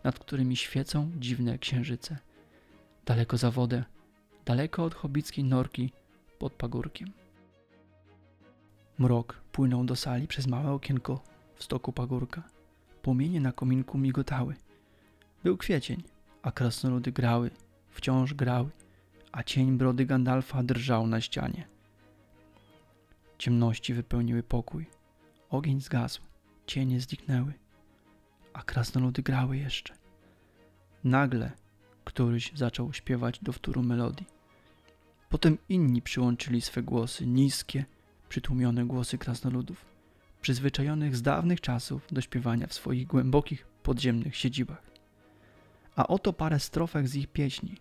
nad 0.05 0.19
którymi 0.19 0.57
świecą 0.57 1.11
dziwne 1.17 1.59
księżyce 1.59 2.19
daleko 3.11 3.37
za 3.37 3.51
wodę, 3.51 3.85
daleko 4.45 4.85
od 4.85 4.95
hobickiej 4.95 5.45
norki 5.45 5.93
pod 6.39 6.53
pagórkiem. 6.53 7.13
Mrok 8.99 9.41
płynął 9.53 9.85
do 9.85 9.97
sali 9.97 10.27
przez 10.29 10.47
małe 10.47 10.73
okienko 10.73 11.23
w 11.55 11.65
stoku 11.65 11.93
pagórka. 11.93 12.43
Płomienie 13.03 13.41
na 13.41 13.53
kominku 13.53 13.99
migotały. 13.99 14.55
Był 15.45 15.57
kwiecień, 15.57 16.03
a 16.43 16.53
krasnoludy 16.53 17.13
grały, 17.13 17.51
wciąż 17.91 18.35
grały, 18.35 18.71
a 19.33 19.43
cień 19.43 19.79
brody 19.79 20.07
Gandalfa 20.07 20.63
drżał 20.63 21.07
na 21.07 21.21
ścianie. 21.21 21.69
Ciemności 23.39 23.95
wypełniły 23.95 24.43
pokój. 24.43 24.87
Ogień 25.51 25.81
zgasł, 25.81 26.23
cienie 26.67 27.01
zniknęły, 27.01 27.53
a 28.53 28.63
krasnoludy 28.63 29.23
grały 29.23 29.57
jeszcze. 29.57 29.95
Nagle 31.05 31.53
Któryś 32.05 32.53
zaczął 32.55 32.93
śpiewać 32.93 33.39
do 33.43 33.53
wtóru 33.53 33.83
melodii. 33.83 34.27
Potem 35.29 35.59
inni 35.69 36.03
przyłączyli 36.03 36.61
swe 36.61 36.83
głosy, 36.83 37.27
niskie, 37.27 37.85
przytłumione 38.29 38.87
głosy 38.87 39.19
krasnoludów, 39.19 39.85
przyzwyczajonych 40.41 41.17
z 41.17 41.23
dawnych 41.23 41.61
czasów 41.61 42.07
do 42.13 42.21
śpiewania 42.21 42.67
w 42.67 42.75
swoich 42.75 43.07
głębokich, 43.07 43.67
podziemnych 43.83 44.37
siedzibach. 44.37 44.91
A 45.97 46.07
oto 46.07 46.33
parę 46.33 46.61
strofek 46.61 47.09
z 47.09 47.15
ich 47.15 47.27
pieśni, 47.27 47.77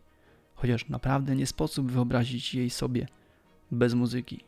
chociaż 0.56 0.90
naprawdę 0.90 1.36
nie 1.36 1.48
sposób 1.48 1.92
wyobrazić 1.92 2.56
jej 2.56 2.70
sobie 2.70 3.08
bez 3.72 3.94
muzyki. 3.94 4.44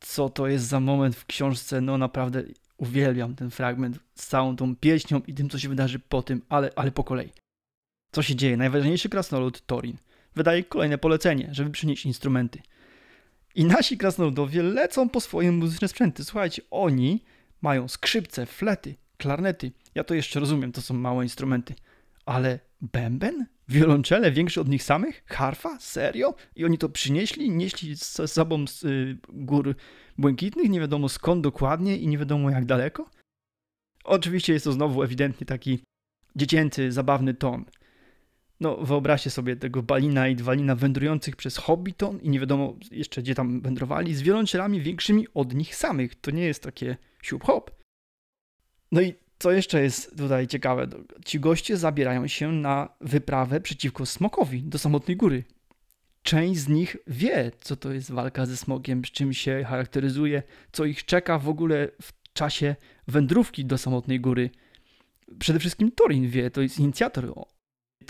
Co 0.00 0.28
to 0.28 0.46
jest 0.46 0.66
za 0.66 0.80
moment 0.80 1.16
w 1.16 1.26
książce? 1.26 1.80
No 1.80 1.98
naprawdę 1.98 2.42
uwielbiam 2.76 3.34
ten 3.34 3.50
fragment 3.50 3.98
z 4.14 4.26
całą 4.26 4.56
tą 4.56 4.76
pieśnią 4.76 5.20
i 5.26 5.34
tym, 5.34 5.50
co 5.50 5.58
się 5.58 5.68
wydarzy 5.68 5.98
po 5.98 6.22
tym, 6.22 6.42
ale, 6.48 6.70
ale 6.76 6.90
po 6.90 7.04
kolei. 7.04 7.32
Co 8.12 8.22
się 8.22 8.36
dzieje? 8.36 8.56
Najważniejszy 8.56 9.08
krasnolud, 9.08 9.66
Torin, 9.66 9.96
wydaje 10.34 10.64
kolejne 10.64 10.98
polecenie, 10.98 11.48
żeby 11.52 11.70
przynieść 11.70 12.06
instrumenty. 12.06 12.62
I 13.54 13.64
nasi 13.64 13.98
krasnoludowie 13.98 14.62
lecą 14.62 15.08
po 15.08 15.20
swoje 15.20 15.52
muzyczne 15.52 15.88
sprzęty. 15.88 16.24
Słuchajcie, 16.24 16.62
oni 16.70 17.24
mają 17.62 17.88
skrzypce, 17.88 18.46
flety, 18.46 18.94
klarnety. 19.16 19.72
Ja 19.94 20.04
to 20.04 20.14
jeszcze 20.14 20.40
rozumiem, 20.40 20.72
to 20.72 20.82
są 20.82 20.94
małe 20.94 21.24
instrumenty. 21.24 21.74
Ale 22.26 22.58
bęben? 22.80 23.46
Wiolonczele 23.68 24.32
większe 24.32 24.60
od 24.60 24.68
nich 24.68 24.82
samych? 24.82 25.24
Harfa? 25.26 25.80
Serio? 25.80 26.34
I 26.56 26.64
oni 26.64 26.78
to 26.78 26.88
przynieśli? 26.88 27.50
Nieśli 27.50 27.94
ze 27.94 28.28
sobą 28.28 28.66
z 28.66 28.84
y, 28.84 29.18
gór 29.28 29.76
błękitnych? 30.18 30.70
Nie 30.70 30.80
wiadomo 30.80 31.08
skąd 31.08 31.42
dokładnie 31.42 31.96
i 31.96 32.08
nie 32.08 32.18
wiadomo 32.18 32.50
jak 32.50 32.64
daleko? 32.64 33.10
Oczywiście 34.04 34.52
jest 34.52 34.64
to 34.64 34.72
znowu 34.72 35.02
ewidentnie 35.02 35.46
taki 35.46 35.78
dziecięcy, 36.36 36.92
zabawny 36.92 37.34
ton. 37.34 37.64
No, 38.64 38.76
wyobraźcie 38.76 39.30
sobie 39.30 39.56
tego 39.56 39.82
Balina 39.82 40.28
i 40.28 40.36
Dwalina 40.36 40.74
wędrujących 40.74 41.36
przez 41.36 41.56
Hobbiton 41.56 42.20
i 42.20 42.30
nie 42.30 42.40
wiadomo 42.40 42.76
jeszcze 42.90 43.22
gdzie 43.22 43.34
tam 43.34 43.60
wędrowali, 43.60 44.14
z 44.14 44.22
wiolonczelami 44.22 44.80
większymi 44.80 45.26
od 45.34 45.54
nich 45.54 45.76
samych. 45.76 46.14
To 46.14 46.30
nie 46.30 46.44
jest 46.44 46.62
takie 46.62 46.96
siup 47.22 47.44
hop. 47.44 47.70
No 48.92 49.00
i 49.00 49.14
co 49.38 49.50
jeszcze 49.50 49.82
jest 49.82 50.16
tutaj 50.16 50.46
ciekawe, 50.46 50.88
ci 51.24 51.40
goście 51.40 51.76
zabierają 51.76 52.26
się 52.26 52.52
na 52.52 52.88
wyprawę 53.00 53.60
przeciwko 53.60 54.06
smokowi 54.06 54.62
do 54.62 54.78
samotnej 54.78 55.16
góry. 55.16 55.44
Część 56.22 56.60
z 56.60 56.68
nich 56.68 56.96
wie, 57.06 57.52
co 57.60 57.76
to 57.76 57.92
jest 57.92 58.10
walka 58.10 58.46
ze 58.46 58.56
smogiem, 58.56 59.04
z 59.04 59.10
czym 59.10 59.32
się 59.32 59.64
charakteryzuje, 59.68 60.42
co 60.72 60.84
ich 60.84 61.04
czeka 61.04 61.38
w 61.38 61.48
ogóle 61.48 61.88
w 62.02 62.32
czasie 62.32 62.76
wędrówki 63.08 63.64
do 63.64 63.78
samotnej 63.78 64.20
góry. 64.20 64.50
Przede 65.38 65.58
wszystkim 65.58 65.92
Torin 65.92 66.28
wie, 66.28 66.50
to 66.50 66.60
jest 66.60 66.78
inicjator. 66.78 67.34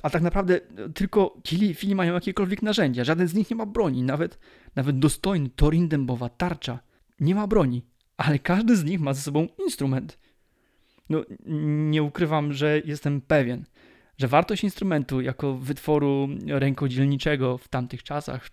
A 0.03 0.11
tak 0.11 0.23
naprawdę 0.23 0.61
tylko 0.95 1.41
ci 1.45 1.75
fili 1.75 1.95
mają 1.95 2.15
jakiekolwiek 2.15 2.63
narzędzia. 2.63 3.05
Żaden 3.05 3.29
z 3.29 3.35
nich 3.35 3.51
nie 3.51 3.57
ma 3.57 3.67
broni. 3.67 4.03
Nawet, 4.03 4.39
nawet 4.77 4.99
dostojny 4.99 5.51
Torin 5.57 5.89
dębowa 5.89 6.29
tarcza 6.29 6.79
nie 7.21 7.35
ma 7.35 7.47
broni. 7.47 7.83
Ale 8.17 8.39
każdy 8.39 8.77
z 8.77 8.85
nich 8.85 9.01
ma 9.01 9.15
ze 9.15 9.21
sobą 9.21 9.47
instrument. 9.65 10.19
No, 11.11 11.25
nie 11.91 12.03
ukrywam, 12.03 12.53
że 12.53 12.81
jestem 12.85 13.21
pewien, 13.21 13.65
że 14.19 14.29
wartość 14.29 14.65
instrumentu 14.65 15.21
jako 15.21 15.55
wytworu 15.55 16.29
rękodzielniczego 16.47 17.59
w 17.59 17.69
tamtych 17.69 18.03
czasach, 18.03 18.51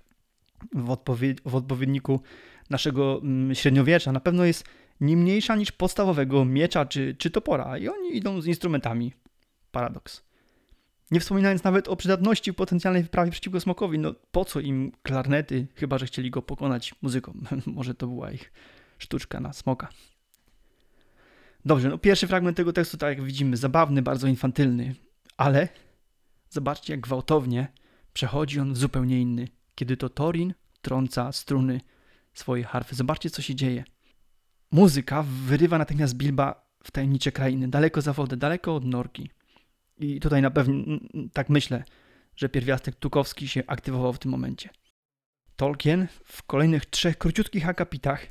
w, 0.74 0.90
odpowied 0.90 1.42
w 1.46 1.56
odpowiedniku 1.56 2.22
naszego 2.70 3.22
mm, 3.24 3.56
średniowiecza, 3.56 4.12
na 4.12 4.20
pewno 4.20 4.46
jest 4.46 4.66
nie 5.02 5.18
mniejsza 5.18 5.56
niż 5.56 5.72
podstawowego 5.72 6.46
miecza 6.46 6.86
czy, 6.86 7.16
czy 7.16 7.32
topora. 7.32 7.78
I 7.78 7.88
oni 7.88 8.18
idą 8.18 8.42
z 8.42 8.46
instrumentami. 8.48 9.14
Paradoks. 9.72 10.31
Nie 11.12 11.20
wspominając 11.20 11.64
nawet 11.64 11.88
o 11.88 11.96
przydatności 11.96 12.54
potencjalnej 12.54 13.04
wyprawie 13.04 13.32
przeciwko 13.32 13.60
smokowi. 13.60 14.00
No 14.00 14.14
po 14.32 14.46
co 14.46 14.60
im 14.60 14.92
klarnety, 15.04 15.68
chyba 15.76 15.98
że 15.98 16.06
chcieli 16.06 16.32
go 16.32 16.42
pokonać 16.42 16.96
muzyką. 17.02 17.34
Może 17.66 17.94
to 17.94 18.08
była 18.08 18.32
ich 18.32 18.52
sztuczka 18.98 19.40
na 19.40 19.54
smoka. 19.54 19.90
Dobrze, 21.66 21.90
no 21.90 21.98
pierwszy 21.98 22.28
fragment 22.28 22.58
tego 22.58 22.74
tekstu, 22.74 22.98
tak 22.98 23.18
jak 23.18 23.26
widzimy, 23.26 23.58
zabawny, 23.58 24.02
bardzo 24.02 24.28
infantylny, 24.28 24.96
ale 25.38 25.68
zobaczcie, 26.50 26.94
jak 26.94 27.00
gwałtownie 27.00 27.68
przechodzi 28.14 28.60
on 28.60 28.74
w 28.74 28.78
zupełnie 28.78 29.22
inny, 29.22 29.48
kiedy 29.76 29.98
to 29.98 30.10
Torin 30.10 30.54
trąca 30.82 31.32
struny 31.32 31.82
swojej 32.34 32.66
harfy. 32.66 32.96
Zobaczcie, 32.96 33.30
co 33.30 33.42
się 33.42 33.56
dzieje. 33.56 33.84
Muzyka 34.72 35.24
wyrywa 35.24 35.78
natychmiast 35.78 36.16
Bilba 36.16 36.72
w 36.84 36.92
tajemnicze 36.92 37.32
krainy, 37.32 37.68
daleko 37.68 38.02
za 38.02 38.14
wodę, 38.14 38.38
daleko 38.38 38.76
od 38.76 38.86
norki. 38.86 39.30
I 40.02 40.20
tutaj 40.20 40.42
na 40.42 40.52
pewno 40.52 40.84
tak 41.34 41.50
myślę, 41.50 41.84
że 42.36 42.50
pierwiastek 42.50 42.96
tukowski 42.96 43.48
się 43.48 43.64
aktywował 43.68 44.14
w 44.14 44.20
tym 44.20 44.32
momencie. 44.32 44.70
Tolkien 45.56 46.08
w 46.24 46.44
kolejnych 46.44 46.86
trzech 46.86 47.18
króciutkich 47.18 47.70
akapitach 47.70 48.28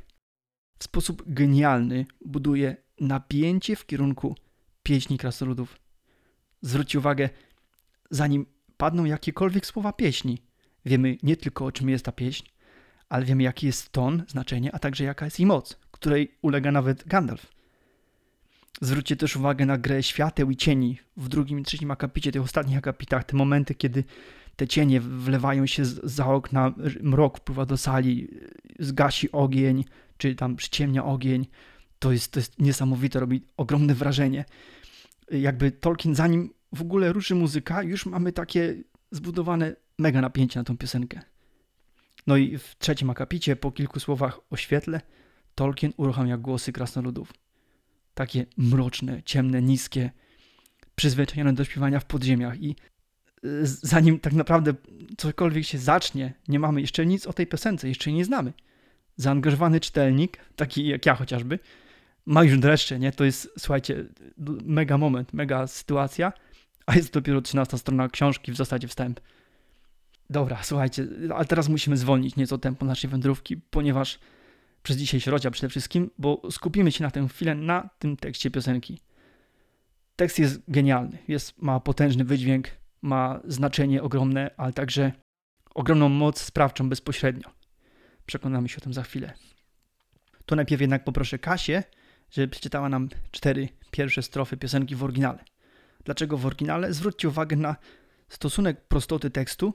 w 0.79 0.83
sposób 0.83 1.23
genialny 1.27 2.05
buduje 2.25 2.75
napięcie 2.99 3.75
w 3.75 3.85
kierunku 3.85 4.35
pieśni 4.83 5.17
krasnoludów. 5.17 5.79
Zwróćcie 6.61 6.99
uwagę, 6.99 7.29
zanim 8.11 8.45
padną 8.77 9.05
jakiekolwiek 9.05 9.65
słowa 9.65 9.93
pieśni, 9.93 10.37
wiemy 10.85 11.17
nie 11.23 11.37
tylko 11.37 11.65
o 11.65 11.71
czym 11.71 11.89
jest 11.89 12.05
ta 12.05 12.11
pieśń, 12.11 12.45
ale 13.09 13.25
wiemy 13.25 13.43
jaki 13.43 13.65
jest 13.65 13.89
ton, 13.89 14.23
znaczenie, 14.27 14.75
a 14.75 14.79
także 14.79 15.03
jaka 15.03 15.25
jest 15.25 15.39
jej 15.39 15.45
moc, 15.45 15.79
której 15.91 16.37
ulega 16.41 16.71
nawet 16.71 17.07
Gandalf. 17.07 17.60
Zwróćcie 18.81 19.15
też 19.15 19.35
uwagę 19.35 19.65
na 19.65 19.77
grę 19.77 20.03
świateł 20.03 20.51
i 20.51 20.55
cieni 20.55 20.99
w 21.17 21.29
drugim 21.29 21.59
i 21.59 21.63
trzecim 21.63 21.91
akapicie, 21.91 22.31
tych 22.31 22.41
ostatnich 22.41 22.77
akapitach, 22.77 23.23
te 23.23 23.37
momenty, 23.37 23.75
kiedy 23.75 24.03
te 24.55 24.67
cienie 24.67 25.01
wlewają 25.01 25.65
się 25.65 25.85
za 25.85 26.27
okna, 26.27 26.73
mrok 27.01 27.37
wpływa 27.37 27.65
do 27.65 27.77
sali, 27.77 28.27
zgasi 28.79 29.31
ogień, 29.31 29.85
czy 30.17 30.35
tam 30.35 30.55
przyciemnia 30.55 31.05
ogień. 31.05 31.47
To 31.99 32.11
jest, 32.11 32.31
to 32.31 32.39
jest 32.39 32.59
niesamowite, 32.59 33.19
robi 33.19 33.41
ogromne 33.57 33.95
wrażenie. 33.95 34.45
Jakby 35.31 35.71
Tolkien, 35.71 36.15
zanim 36.15 36.53
w 36.73 36.81
ogóle 36.81 37.13
ruszy 37.13 37.35
muzyka, 37.35 37.83
już 37.83 38.05
mamy 38.05 38.31
takie 38.31 38.75
zbudowane 39.11 39.75
mega 39.99 40.21
napięcie 40.21 40.59
na 40.59 40.63
tą 40.63 40.77
piosenkę. 40.77 41.21
No 42.27 42.37
i 42.37 42.57
w 42.57 42.75
trzecim 42.79 43.09
akapicie, 43.09 43.55
po 43.55 43.71
kilku 43.71 43.99
słowach 43.99 44.39
o 44.49 44.57
świetle, 44.57 45.01
Tolkien 45.55 45.93
uruchamia 45.97 46.37
głosy 46.37 46.71
krasnoludów. 46.71 47.33
Takie 48.13 48.45
mroczne, 48.57 49.23
ciemne, 49.23 49.61
niskie, 49.61 50.11
przyzwyczajone 50.95 51.53
do 51.53 51.63
śpiewania 51.63 51.99
w 51.99 52.05
podziemiach 52.05 52.61
i 52.61 52.75
y, 53.45 53.65
zanim 53.65 54.19
tak 54.19 54.33
naprawdę 54.33 54.73
cokolwiek 55.17 55.65
się 55.65 55.77
zacznie, 55.77 56.33
nie 56.47 56.59
mamy 56.59 56.81
jeszcze 56.81 57.05
nic 57.05 57.27
o 57.27 57.33
tej 57.33 57.47
piosence, 57.47 57.87
jeszcze 57.87 58.09
jej 58.09 58.17
nie 58.17 58.25
znamy. 58.25 58.53
Zaangażowany 59.17 59.79
czytelnik, 59.79 60.37
taki 60.55 60.87
jak 60.87 61.05
ja 61.05 61.15
chociażby, 61.15 61.59
ma 62.25 62.43
już 62.43 62.59
dreszcze, 62.59 62.99
nie? 62.99 63.11
To 63.11 63.23
jest, 63.23 63.49
słuchajcie, 63.57 64.05
mega 64.65 64.97
moment, 64.97 65.33
mega 65.33 65.67
sytuacja, 65.67 66.33
a 66.85 66.95
jest 66.95 67.13
dopiero 67.13 67.41
13 67.41 67.77
strona 67.77 68.09
książki, 68.09 68.51
w 68.51 68.57
zasadzie 68.57 68.87
wstęp. 68.87 69.19
Dobra, 70.29 70.63
słuchajcie, 70.63 71.07
ale 71.35 71.45
teraz 71.45 71.69
musimy 71.69 71.97
zwolnić 71.97 72.35
nieco 72.35 72.57
tempo 72.57 72.85
naszej 72.85 73.09
wędrówki, 73.09 73.57
ponieważ 73.57 74.19
przez 74.83 74.97
dzisiaj 74.97 75.19
środzia 75.19 75.51
przede 75.51 75.69
wszystkim, 75.69 76.11
bo 76.17 76.41
skupimy 76.51 76.91
się 76.91 77.03
na 77.03 77.11
tę 77.11 77.27
chwilę 77.27 77.55
na 77.55 77.89
tym 77.99 78.17
tekście 78.17 78.51
piosenki. 78.51 79.01
Tekst 80.15 80.39
jest 80.39 80.61
genialny, 80.67 81.17
jest, 81.27 81.61
ma 81.61 81.79
potężny 81.79 82.23
wydźwięk, 82.23 82.67
ma 83.01 83.41
znaczenie 83.47 84.03
ogromne, 84.03 84.51
ale 84.57 84.73
także 84.73 85.11
ogromną 85.75 86.09
moc 86.09 86.41
sprawczą 86.41 86.89
bezpośrednio. 86.89 87.49
Przekonamy 88.25 88.69
się 88.69 88.77
o 88.77 88.81
tym 88.81 88.93
za 88.93 89.03
chwilę. 89.03 89.33
To 90.45 90.55
najpierw 90.55 90.81
jednak 90.81 91.03
poproszę 91.03 91.39
Kasię, 91.39 91.83
żeby 92.31 92.47
przeczytała 92.47 92.89
nam 92.89 93.09
cztery 93.31 93.69
pierwsze 93.91 94.23
strofy 94.23 94.57
piosenki 94.57 94.95
w 94.95 95.03
oryginale. 95.03 95.43
Dlaczego 96.05 96.37
w 96.37 96.45
oryginale? 96.45 96.93
Zwróćcie 96.93 97.27
uwagę 97.27 97.55
na 97.55 97.75
stosunek 98.29 98.87
prostoty 98.87 99.29
tekstu 99.29 99.73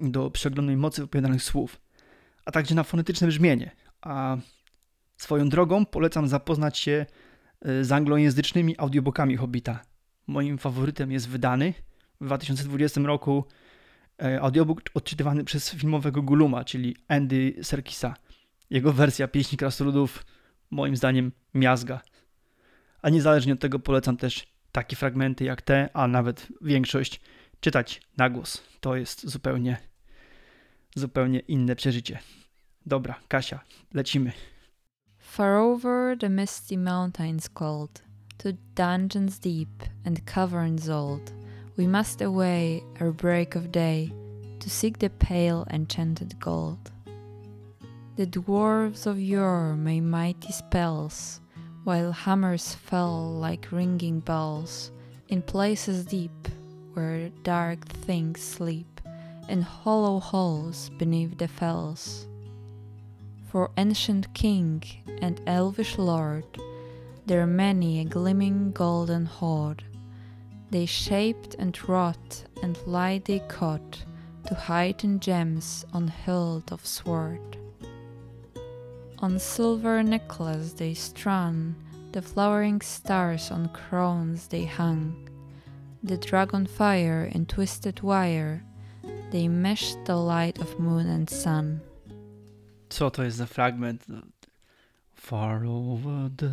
do 0.00 0.30
przeglądnej 0.30 0.76
mocy 0.76 1.02
wypowiadanych 1.02 1.42
słów, 1.42 1.80
a 2.44 2.52
także 2.52 2.74
na 2.74 2.82
fonetyczne 2.82 3.28
brzmienie. 3.28 3.70
A 4.06 4.36
swoją 5.16 5.48
drogą 5.48 5.86
polecam 5.86 6.28
zapoznać 6.28 6.78
się 6.78 7.06
e, 7.60 7.84
z 7.84 7.92
anglojęzycznymi 7.92 8.78
audiobookami 8.78 9.36
Hobbita. 9.36 9.82
Moim 10.26 10.58
faworytem 10.58 11.12
jest 11.12 11.28
wydany 11.28 11.74
w 12.20 12.24
2020 12.24 13.00
roku 13.00 13.44
e, 14.22 14.40
audiobook 14.40 14.82
odczytywany 14.94 15.44
przez 15.44 15.70
filmowego 15.70 16.22
Guluma, 16.22 16.64
czyli 16.64 16.96
Andy 17.08 17.54
Serkisa. 17.62 18.14
Jego 18.70 18.92
wersja 18.92 19.28
pieśni 19.28 19.58
krasnoludów 19.58 20.26
moim 20.70 20.96
zdaniem 20.96 21.32
miazga. 21.54 22.00
A 23.02 23.10
niezależnie 23.10 23.52
od 23.52 23.60
tego 23.60 23.78
polecam 23.78 24.16
też 24.16 24.46
takie 24.72 24.96
fragmenty 24.96 25.44
jak 25.44 25.62
te, 25.62 25.88
a 25.94 26.08
nawet 26.08 26.48
większość 26.60 27.20
czytać 27.60 28.02
na 28.16 28.30
głos. 28.30 28.62
To 28.80 28.96
jest 28.96 29.26
zupełnie, 29.28 29.76
zupełnie 30.94 31.38
inne 31.38 31.76
przeżycie. 31.76 32.18
Dobra, 32.88 33.16
Kasia, 33.28 33.62
lecimy. 33.92 34.32
Far 35.18 35.58
over 35.58 36.14
the 36.14 36.28
misty 36.28 36.76
mountains 36.76 37.48
cold, 37.48 38.02
to 38.38 38.52
dungeons 38.76 39.40
deep 39.40 39.82
and 40.04 40.24
caverns 40.24 40.88
old, 40.88 41.32
we 41.76 41.86
must 41.86 42.22
away 42.22 42.84
ere 43.00 43.10
break 43.10 43.56
of 43.56 43.72
day, 43.72 44.12
to 44.60 44.70
seek 44.70 45.00
the 45.00 45.10
pale 45.10 45.66
enchanted 45.70 46.38
gold. 46.38 46.92
The 48.14 48.26
dwarves 48.26 49.06
of 49.06 49.20
yore 49.20 49.74
made 49.74 50.04
mighty 50.04 50.52
spells, 50.52 51.40
while 51.82 52.12
hammers 52.12 52.72
fell 52.72 53.32
like 53.32 53.72
ringing 53.72 54.20
bells 54.20 54.92
in 55.28 55.42
places 55.42 56.04
deep 56.04 56.48
where 56.94 57.30
dark 57.42 57.84
things 57.88 58.40
sleep, 58.40 59.00
in 59.48 59.60
hollow 59.60 60.20
halls 60.20 60.90
beneath 60.98 61.36
the 61.36 61.48
fells. 61.48 62.28
For 63.56 63.70
ancient 63.78 64.34
king 64.34 64.82
and 65.22 65.40
elvish 65.46 65.96
lord, 65.96 66.44
there 67.24 67.46
many 67.46 68.00
a 68.00 68.04
gleaming 68.04 68.72
golden 68.72 69.24
hoard. 69.24 69.82
They 70.70 70.84
shaped 70.84 71.56
and 71.58 71.74
wrought 71.88 72.44
and 72.62 72.78
light 72.86 73.24
they 73.24 73.38
caught 73.48 74.04
to 74.44 74.54
heighten 74.54 75.20
gems 75.20 75.86
on 75.94 76.08
hilt 76.08 76.70
of 76.70 76.84
sword. 76.84 77.56
On 79.20 79.38
silver 79.38 80.02
necklace 80.02 80.74
they 80.74 80.92
strung, 80.92 81.76
the 82.12 82.20
flowering 82.20 82.82
stars 82.82 83.50
on 83.50 83.70
crowns 83.70 84.48
they 84.48 84.66
hung. 84.66 85.30
The 86.02 86.18
dragon 86.18 86.66
fire 86.66 87.24
in 87.32 87.46
twisted 87.46 88.02
wire, 88.02 88.62
they 89.30 89.48
meshed 89.48 90.04
the 90.04 90.16
light 90.16 90.58
of 90.58 90.78
moon 90.78 91.06
and 91.06 91.30
sun. 91.30 91.80
Co 92.96 93.10
to 93.10 93.24
jest 93.24 93.36
za 93.36 93.46
fragment? 93.46 94.06
Far 95.14 95.64
over 95.66 96.30
the 96.36 96.50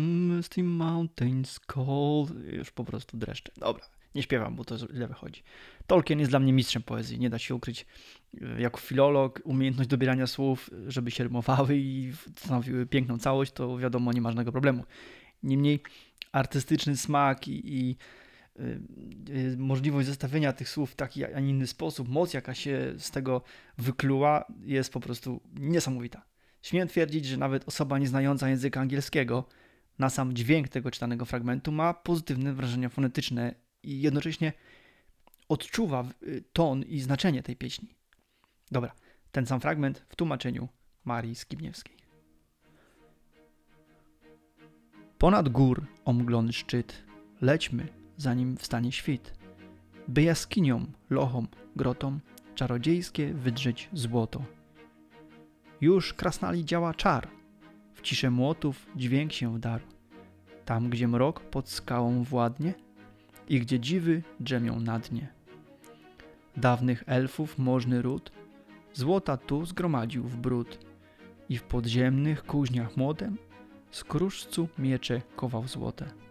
misty 0.00 0.62
mountains 0.62 1.60
cold. 1.60 2.32
Już 2.52 2.70
po 2.70 2.84
prostu 2.84 3.16
dreszcze. 3.16 3.52
Dobra, 3.56 3.84
nie 4.14 4.22
śpiewam, 4.22 4.56
bo 4.56 4.64
to 4.64 4.78
źle 4.78 5.08
wychodzi. 5.08 5.42
Tolkien 5.86 6.18
jest 6.18 6.32
dla 6.32 6.38
mnie 6.38 6.52
mistrzem 6.52 6.82
poezji. 6.82 7.18
Nie 7.18 7.30
da 7.30 7.38
się 7.38 7.54
ukryć. 7.54 7.86
e, 8.40 8.60
Jako 8.60 8.80
filolog, 8.80 9.40
umiejętność 9.44 9.90
dobierania 9.90 10.26
słów, 10.26 10.70
żeby 10.86 11.10
się 11.10 11.24
rymowały 11.24 11.76
i 11.76 12.12
stanowiły 12.36 12.86
piękną 12.86 13.18
całość, 13.18 13.52
to 13.52 13.78
wiadomo, 13.78 14.12
nie 14.12 14.20
ma 14.20 14.30
żadnego 14.30 14.52
problemu. 14.52 14.84
Niemniej 15.42 15.80
artystyczny 16.32 16.96
smak 16.96 17.48
i, 17.48 17.74
i 17.80 17.96
możliwość 19.56 20.08
zestawienia 20.08 20.52
tych 20.52 20.68
słów 20.68 20.90
w 20.90 20.94
taki, 20.94 21.24
a 21.24 21.40
nie 21.40 21.50
inny 21.50 21.66
sposób, 21.66 22.08
moc 22.08 22.34
jaka 22.34 22.54
się 22.54 22.94
z 22.98 23.10
tego 23.10 23.42
wykluła, 23.78 24.44
jest 24.64 24.92
po 24.92 25.00
prostu 25.00 25.40
niesamowita. 25.54 26.22
Śmiem 26.62 26.88
twierdzić, 26.88 27.24
że 27.24 27.36
nawet 27.36 27.68
osoba 27.68 27.98
nieznająca 27.98 28.48
języka 28.48 28.80
angielskiego 28.80 29.48
na 29.98 30.10
sam 30.10 30.32
dźwięk 30.32 30.68
tego 30.68 30.90
czytanego 30.90 31.24
fragmentu 31.24 31.72
ma 31.72 31.94
pozytywne 31.94 32.54
wrażenia 32.54 32.88
fonetyczne 32.88 33.54
i 33.82 34.00
jednocześnie 34.00 34.52
odczuwa 35.48 36.04
y, 36.22 36.44
ton 36.52 36.82
i 36.82 37.00
znaczenie 37.00 37.42
tej 37.42 37.56
pieśni. 37.56 37.88
Dobra, 38.70 38.94
ten 39.32 39.46
sam 39.46 39.60
fragment 39.60 40.04
w 40.08 40.16
tłumaczeniu 40.16 40.68
Marii 41.04 41.34
Skibniewskiej. 41.34 41.96
Ponad 45.18 45.48
gór 45.48 45.86
omglony 46.04 46.52
szczyt, 46.52 47.04
lećmy, 47.40 47.88
zanim 48.16 48.56
wstanie 48.56 48.92
świt, 48.92 49.34
by 50.08 50.22
jaskiniom, 50.22 50.86
lochom, 51.10 51.48
grotom 51.76 52.20
czarodziejskie 52.54 53.34
wydrzeć 53.34 53.88
złoto. 53.92 54.42
Już 55.80 56.14
krasnali 56.14 56.64
działa 56.64 56.94
czar, 56.94 57.28
w 57.94 58.02
ciszę 58.02 58.30
młotów 58.30 58.86
dźwięk 58.96 59.32
się 59.32 59.54
wdarł. 59.54 59.84
Tam, 60.64 60.90
gdzie 60.90 61.08
mrok 61.08 61.40
pod 61.40 61.68
skałą 61.68 62.22
władnie 62.22 62.74
i 63.48 63.60
gdzie 63.60 63.80
dziwy 63.80 64.22
drzemią 64.40 64.80
na 64.80 64.98
dnie. 64.98 65.28
Dawnych 66.56 67.04
elfów 67.06 67.58
możny 67.58 68.02
ród 68.02 68.32
złota 68.92 69.36
tu 69.36 69.66
zgromadził 69.66 70.24
w 70.24 70.36
brud 70.36 70.78
i 71.48 71.58
w 71.58 71.62
podziemnych 71.62 72.44
kuźniach 72.44 72.96
młotem 72.96 73.36
z 73.90 74.04
kruszcu 74.04 74.68
miecze 74.78 75.22
kował 75.36 75.68
złote. 75.68 76.25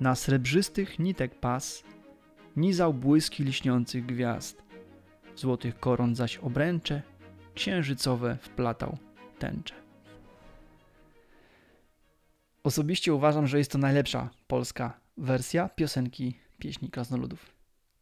Na 0.00 0.14
srebrzystych 0.14 0.98
nitek 0.98 1.40
pas 1.40 1.82
nizał 2.56 2.94
błyski 2.94 3.44
liśniących 3.44 4.06
gwiazd, 4.06 4.62
złotych 5.36 5.80
koron 5.80 6.14
zaś 6.14 6.36
obręcze 6.36 7.02
księżycowe 7.54 8.38
wplatał 8.42 8.98
tęcze. 9.38 9.74
Osobiście 12.64 13.14
uważam, 13.14 13.46
że 13.46 13.58
jest 13.58 13.72
to 13.72 13.78
najlepsza 13.78 14.30
polska 14.46 15.00
wersja 15.16 15.68
piosenki 15.68 16.38
pieśni 16.58 16.90
krasnoludów. 16.90 17.58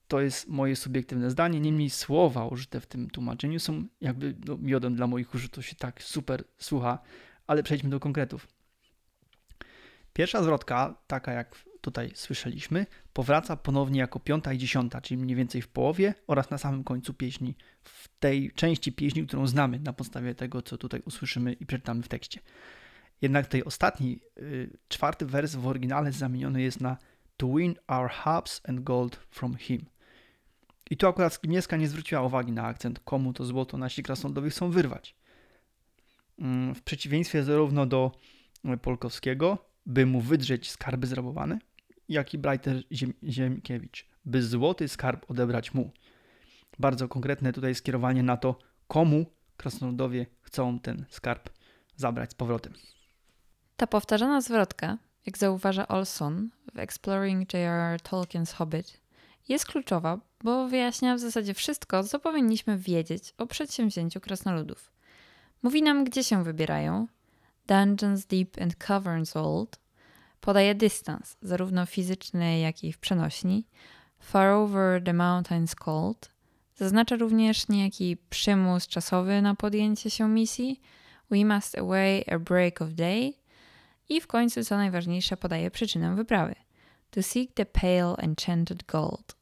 To 0.08 0.20
jest 0.20 0.48
moje 0.48 0.76
subiektywne 0.76 1.30
zdanie, 1.30 1.60
niemniej 1.60 1.90
słowa 1.90 2.46
użyte 2.46 2.80
w 2.80 2.86
tym 2.86 3.10
tłumaczeniu 3.10 3.60
są 3.60 3.84
jakby 4.00 4.34
no, 4.46 4.58
miodem 4.58 4.94
dla 4.94 5.06
moich 5.06 5.34
uszu, 5.34 5.48
to 5.48 5.62
się 5.62 5.74
tak 5.74 6.02
super 6.02 6.44
słucha, 6.58 6.98
ale 7.46 7.62
przejdźmy 7.62 7.90
do 7.90 8.00
konkretów. 8.00 8.48
Pierwsza 10.12 10.42
zwrotka, 10.42 10.94
taka 11.06 11.32
jak 11.32 11.65
tutaj 11.86 12.10
słyszeliśmy, 12.14 12.86
powraca 13.12 13.56
ponownie 13.56 14.00
jako 14.00 14.20
piąta 14.20 14.52
i 14.52 14.58
dziesiąta, 14.58 15.00
czyli 15.00 15.18
mniej 15.18 15.36
więcej 15.36 15.62
w 15.62 15.68
połowie 15.68 16.14
oraz 16.26 16.50
na 16.50 16.58
samym 16.58 16.84
końcu 16.84 17.14
pieśni, 17.14 17.54
w 17.84 18.08
tej 18.18 18.50
części 18.50 18.92
pieśni, 18.92 19.26
którą 19.26 19.46
znamy 19.46 19.78
na 19.78 19.92
podstawie 19.92 20.34
tego, 20.34 20.62
co 20.62 20.78
tutaj 20.78 21.02
usłyszymy 21.04 21.52
i 21.52 21.66
przeczytamy 21.66 22.02
w 22.02 22.08
tekście. 22.08 22.40
Jednak 23.22 23.46
tej 23.46 23.64
ostatni, 23.64 24.20
y, 24.38 24.78
czwarty 24.88 25.26
wers 25.26 25.54
w 25.54 25.66
oryginale 25.66 26.12
zamieniony 26.12 26.62
jest 26.62 26.80
na 26.80 26.96
To 27.36 27.54
win 27.54 27.74
our 27.88 28.10
harps 28.10 28.60
and 28.68 28.80
gold 28.80 29.16
from 29.30 29.54
him. 29.56 29.86
I 30.90 30.96
tu 30.96 31.08
akurat 31.08 31.32
Skibniewska 31.32 31.76
nie 31.76 31.88
zwróciła 31.88 32.22
uwagi 32.22 32.52
na 32.52 32.62
akcent, 32.64 33.00
komu 33.04 33.32
to 33.32 33.44
złoto 33.44 33.78
nasi 33.78 34.02
krasnoludowie 34.02 34.50
chcą 34.50 34.70
wyrwać. 34.70 35.16
Mm, 36.38 36.74
W 36.74 36.82
przeciwieństwie 36.82 37.42
zarówno 37.42 37.86
do 37.86 38.12
Polkowskiego, 38.82 39.66
by 39.86 40.06
mu 40.06 40.20
wydrzeć 40.20 40.70
skarby 40.70 41.06
zrabowane, 41.06 41.58
jak 42.08 42.34
i 42.34 42.38
Brajter 42.38 42.82
Ziem 42.92 43.12
Ziemkiewicz, 43.28 44.06
by 44.24 44.42
złoty 44.42 44.88
skarb 44.88 45.30
odebrać 45.30 45.74
mu. 45.74 45.90
Bardzo 46.78 47.08
konkretne 47.08 47.52
tutaj 47.52 47.74
skierowanie 47.74 48.22
na 48.22 48.36
to, 48.36 48.58
komu 48.88 49.26
krasnoludowie 49.56 50.26
chcą 50.40 50.78
ten 50.78 51.04
skarb 51.08 51.50
zabrać 51.96 52.30
z 52.30 52.34
powrotem. 52.34 52.72
Ta 53.76 53.86
powtarzana 53.86 54.40
zwrotka, 54.40 54.98
jak 55.26 55.38
zauważa 55.38 55.88
Olson 55.88 56.50
w 56.74 56.78
Exploring 56.78 57.54
J.R.R. 57.54 58.00
Tolkien's 58.00 58.54
Hobbit, 58.54 59.00
jest 59.48 59.66
kluczowa, 59.66 60.20
bo 60.44 60.68
wyjaśnia 60.68 61.14
w 61.14 61.20
zasadzie 61.20 61.54
wszystko, 61.54 62.04
co 62.04 62.18
powinniśmy 62.18 62.78
wiedzieć 62.78 63.34
o 63.38 63.46
przedsięwzięciu 63.46 64.20
krasnoludów. 64.20 64.92
Mówi 65.62 65.82
nam, 65.82 66.04
gdzie 66.04 66.24
się 66.24 66.44
wybierają, 66.44 67.06
dungeons 67.66 68.26
deep 68.26 68.62
and 68.62 68.76
caverns 68.76 69.36
old, 69.36 69.80
podaje 70.40 70.74
dystans, 70.74 71.36
zarówno 71.42 71.86
fizyczny, 71.86 72.58
jak 72.58 72.84
i 72.84 72.92
w 72.92 72.98
przenośni, 72.98 73.66
far 74.18 74.50
over 74.50 75.04
the 75.04 75.12
mountains 75.12 75.74
cold, 75.74 76.30
zaznacza 76.74 77.16
również 77.16 77.68
niejaki 77.68 78.16
przymus 78.30 78.86
czasowy 78.86 79.42
na 79.42 79.54
podjęcie 79.54 80.10
się 80.10 80.28
misji, 80.28 80.80
we 81.30 81.44
must 81.44 81.78
away 81.78 82.24
a 82.30 82.38
break 82.38 82.82
of 82.82 82.92
day 82.92 83.32
i 84.08 84.20
w 84.20 84.26
końcu, 84.26 84.64
co 84.64 84.76
najważniejsze, 84.76 85.36
podaje 85.36 85.70
przyczynę 85.70 86.14
wyprawy. 86.14 86.54
To 87.10 87.22
seek 87.22 87.52
the 87.54 87.66
pale 87.66 88.16
enchanted 88.16 88.84
gold. 88.84 89.36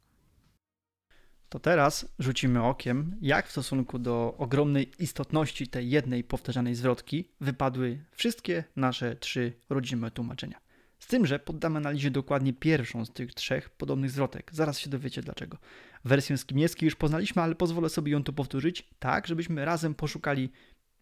To 1.48 1.58
teraz 1.58 2.06
rzucimy 2.18 2.62
okiem, 2.62 3.16
jak 3.20 3.48
w 3.48 3.50
stosunku 3.50 3.98
do 3.98 4.34
ogromnej 4.38 4.92
istotności 4.98 5.68
tej 5.68 5.90
jednej 5.90 6.24
powtarzanej 6.24 6.74
zwrotki 6.74 7.28
wypadły 7.40 8.04
wszystkie 8.10 8.64
nasze 8.76 9.16
trzy 9.16 9.52
rodzime 9.68 10.10
tłumaczenia. 10.10 10.60
Z 10.98 11.06
tym, 11.06 11.26
że 11.26 11.38
poddamy 11.38 11.76
analizie 11.76 12.10
dokładnie 12.10 12.52
pierwszą 12.52 13.04
z 13.04 13.12
tych 13.12 13.34
trzech 13.34 13.70
podobnych 13.70 14.10
zwrotek. 14.10 14.50
Zaraz 14.54 14.78
się 14.78 14.90
dowiecie 14.90 15.22
dlaczego. 15.22 15.58
Wersję 16.04 16.38
Skimiewskiej 16.38 16.86
już 16.86 16.96
poznaliśmy, 16.96 17.42
ale 17.42 17.54
pozwolę 17.54 17.88
sobie 17.88 18.12
ją 18.12 18.24
tu 18.24 18.32
powtórzyć, 18.32 18.88
tak 18.98 19.26
żebyśmy 19.26 19.64
razem 19.64 19.94
poszukali 19.94 20.52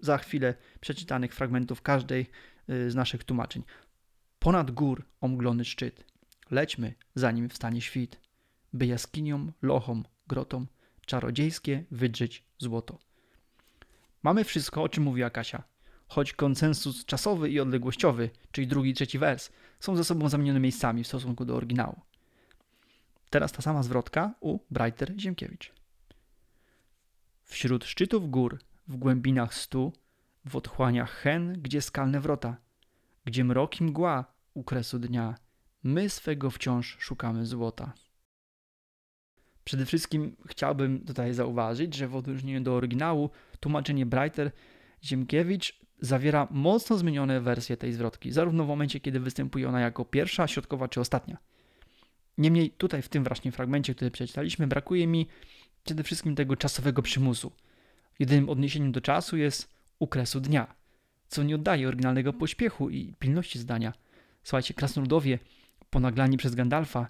za 0.01 0.18
chwilę 0.18 0.55
przeczytanych 0.80 1.34
fragmentów 1.34 1.82
każdej 1.82 2.26
y, 2.70 2.90
z 2.90 2.95
naszych 2.95 3.24
tłumaczeń. 3.24 3.62
Ponad 4.38 4.70
gór 4.70 5.05
omglony 5.20 5.64
szczyt. 5.64 6.05
Lećmy, 6.51 6.95
zanim 7.14 7.49
wstanie 7.49 7.80
świt, 7.80 8.20
by 8.72 8.86
jaskiniom, 8.86 9.53
lochom, 9.62 10.05
grotom 10.26 10.66
czarodziejskie 11.07 11.84
wydrzeć 11.90 12.45
złoto. 12.59 12.99
Mamy 14.22 14.45
wszystko, 14.45 14.82
o 14.82 14.88
czym 14.88 15.05
mówiła 15.05 15.30
Kasia. 15.30 15.62
Choć 16.09 16.32
konsensus 16.32 17.05
czasowy 17.05 17.51
i 17.51 17.61
odległościowy, 17.61 18.30
czyli 18.53 18.66
drugi 18.66 18.90
i 18.90 18.95
trzeci 18.95 19.18
wers, 19.18 19.51
są 19.83 19.97
ze 19.97 20.05
sobą 20.05 20.28
zamienione 20.28 20.61
miejscami 20.61 21.05
w 21.05 21.07
stosunku 21.07 21.45
do 21.45 21.57
oryginału. 21.57 22.01
Teraz 23.30 23.53
ta 23.53 23.62
sama 23.62 23.83
zwrotka 23.83 24.35
u 24.41 24.59
Breiter 24.70 25.12
Ziemkiewicz. 25.18 25.72
Wśród 27.43 27.85
szczytów 27.85 28.30
gór, 28.30 28.59
w 28.89 28.97
głębinach 28.97 29.55
stu, 29.55 29.93
w 30.45 30.57
otchłaniach 30.57 31.11
hen, 31.11 31.62
gdzie 31.62 31.83
skalne 31.83 32.20
wrota, 32.20 32.57
gdzie 33.24 33.45
mrok 33.45 33.80
i 33.80 33.85
mgła 33.85 34.24
u 34.55 34.64
kresu 34.64 34.99
dnia, 34.99 35.35
my 35.83 36.09
swego 36.09 36.51
wciąż 36.51 36.97
szukamy 37.01 37.47
złota. 37.47 37.93
Przede 39.64 39.87
wszystkim 39.87 40.37
chciałbym 40.47 41.05
tutaj 41.07 41.35
zauważyć, 41.35 41.95
że 41.95 42.09
w 42.09 42.16
odróżnieniu 42.16 42.61
do 42.61 42.74
oryginału 42.74 43.30
tłumaczenie 43.61 44.07
Breiter 44.07 44.53
Ziemkiewicz 45.05 45.82
zawiera 46.03 46.49
mocno 46.51 46.99
zmienione 46.99 47.41
wersje 47.41 47.77
tej 47.77 47.93
zwrotki, 47.93 48.33
zarówno 48.33 48.65
w 48.65 48.69
momencie, 48.69 49.01
kiedy 49.01 49.21
występuje 49.21 49.69
ona 49.69 49.81
jako 49.81 50.05
pierwsza, 50.05 50.49
środkowa 50.49 50.89
czy 50.89 51.01
ostatnia. 51.01 51.37
Niemniej 52.39 52.71
tutaj 52.71 53.03
w 53.03 53.09
tym 53.09 53.25
właśnie 53.25 53.53
fragmencie, 53.53 53.95
który 53.95 54.11
przeczytaliśmy, 54.11 54.67
brakuje 54.67 55.07
mi 55.07 55.27
przede 55.85 56.03
wszystkim 56.03 56.35
tego 56.35 56.57
czasowego 56.57 57.03
przymusu. 57.03 57.53
Jedynym 58.19 58.49
odniesieniem 58.49 58.93
do 58.93 59.01
czasu 59.01 59.37
jest 59.37 59.75
u 59.99 60.07
kresu 60.07 60.41
dnia, 60.41 60.75
co 61.29 61.43
nie 61.43 61.55
oddaje 61.55 61.89
oryginalnego 61.89 62.33
pośpiechu 62.33 62.91
i 62.91 63.15
pilności 63.19 63.59
zdania. 63.59 63.93
Słuchajcie, 64.43 64.75
krasnoludowie, 64.75 65.39
ponaglani 65.91 66.37
przez 66.37 66.55
Gandalfa, 66.55 67.07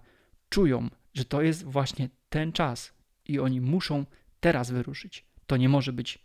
czują, 0.49 0.89
że 1.15 1.25
to 1.25 1.43
jest 1.43 1.65
właśnie 1.65 2.09
ten 2.29 2.53
czas 2.53 2.95
i 3.25 3.39
oni 3.39 3.61
muszą 3.61 4.05
teraz 4.41 4.71
wyruszyć. 4.71 5.27
To 5.47 5.57
nie 5.57 5.69
może 5.69 5.93
być 5.93 6.19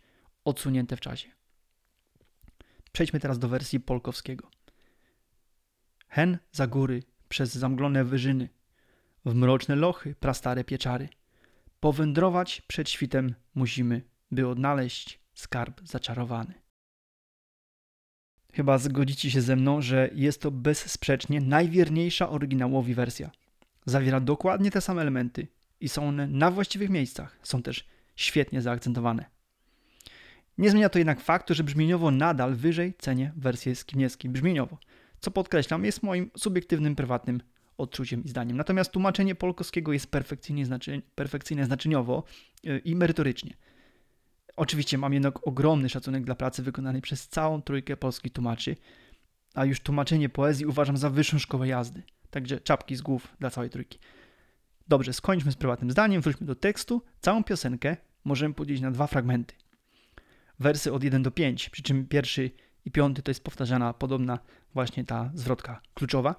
odsunięte 0.44 0.96
w 0.96 1.00
czasie. 1.00 1.37
Przejdźmy 2.98 3.20
teraz 3.20 3.38
do 3.38 3.48
wersji 3.48 3.80
Polkowskiego. 3.80 4.50
Hen 6.08 6.38
za 6.52 6.66
góry, 6.66 7.02
przez 7.28 7.54
zamglone 7.54 8.04
wyżyny, 8.04 8.48
w 9.24 9.34
mroczne 9.34 9.76
lochy, 9.76 10.14
prastare 10.20 10.64
pieczary. 10.64 11.08
Powędrować 11.80 12.60
przed 12.60 12.90
świtem 12.90 13.34
musimy, 13.54 14.02
by 14.30 14.48
odnaleźć 14.48 15.20
skarb 15.34 15.80
zaczarowany. 15.84 16.54
Chyba 18.52 18.78
zgodzicie 18.78 19.30
się 19.30 19.40
ze 19.40 19.56
mną, 19.56 19.80
że 19.82 20.10
jest 20.14 20.42
to 20.42 20.50
bezsprzecznie 20.50 21.40
najwierniejsza 21.40 22.30
oryginałowi 22.30 22.94
wersja. 22.94 23.30
Zawiera 23.86 24.20
dokładnie 24.20 24.70
te 24.70 24.80
same 24.80 25.02
elementy 25.02 25.48
i 25.80 25.88
są 25.88 26.08
one 26.08 26.26
na 26.26 26.50
właściwych 26.50 26.90
miejscach. 26.90 27.38
Są 27.42 27.62
też 27.62 27.86
świetnie 28.16 28.62
zaakcentowane. 28.62 29.37
Nie 30.58 30.70
zmienia 30.70 30.88
to 30.88 30.98
jednak 30.98 31.20
faktu, 31.20 31.54
że 31.54 31.64
brzmieniowo 31.64 32.10
nadal 32.10 32.54
wyżej 32.54 32.94
cenię 32.98 33.32
wersję 33.36 33.76
skiniewskiej 33.76 34.30
brzmieniowo, 34.30 34.78
co 35.20 35.30
podkreślam 35.30 35.84
jest 35.84 36.02
moim 36.02 36.30
subiektywnym, 36.36 36.96
prywatnym 36.96 37.40
odczuciem 37.78 38.24
i 38.24 38.28
zdaniem. 38.28 38.56
Natomiast 38.56 38.92
tłumaczenie 38.92 39.34
polkowskiego 39.34 39.92
jest 39.92 40.10
perfekcyjnie, 40.10 40.66
znaczy, 40.66 41.02
perfekcyjne 41.14 41.64
znaczeniowo 41.64 42.24
yy, 42.62 42.78
i 42.78 42.96
merytorycznie. 42.96 43.54
Oczywiście 44.56 44.98
mam 44.98 45.12
jednak 45.12 45.46
ogromny 45.46 45.88
szacunek 45.88 46.24
dla 46.24 46.34
pracy 46.34 46.62
wykonanej 46.62 47.02
przez 47.02 47.28
całą 47.28 47.62
trójkę 47.62 47.96
polskich 47.96 48.32
tłumaczy, 48.32 48.76
a 49.54 49.64
już 49.64 49.80
tłumaczenie 49.80 50.28
poezji 50.28 50.66
uważam 50.66 50.96
za 50.96 51.10
wyższą 51.10 51.38
szkołę 51.38 51.68
jazdy. 51.68 52.02
Także 52.30 52.60
czapki 52.60 52.96
z 52.96 53.02
głów 53.02 53.36
dla 53.40 53.50
całej 53.50 53.70
trójki. 53.70 53.98
Dobrze, 54.88 55.12
skończmy 55.12 55.52
z 55.52 55.56
prywatnym 55.56 55.90
zdaniem, 55.90 56.22
wróćmy 56.22 56.46
do 56.46 56.54
tekstu. 56.54 57.02
Całą 57.20 57.44
piosenkę 57.44 57.96
możemy 58.24 58.54
podzielić 58.54 58.82
na 58.82 58.90
dwa 58.90 59.06
fragmenty. 59.06 59.54
Wersy 60.60 60.92
od 60.92 61.04
1 61.04 61.22
do 61.22 61.30
5, 61.30 61.70
przy 61.70 61.82
czym 61.82 62.06
pierwszy 62.06 62.50
i 62.84 62.90
piąty 62.90 63.22
to 63.22 63.30
jest 63.30 63.44
powtarzana 63.44 63.94
podobna 63.94 64.38
właśnie 64.74 65.04
ta 65.04 65.30
zwrotka 65.34 65.80
kluczowa. 65.94 66.34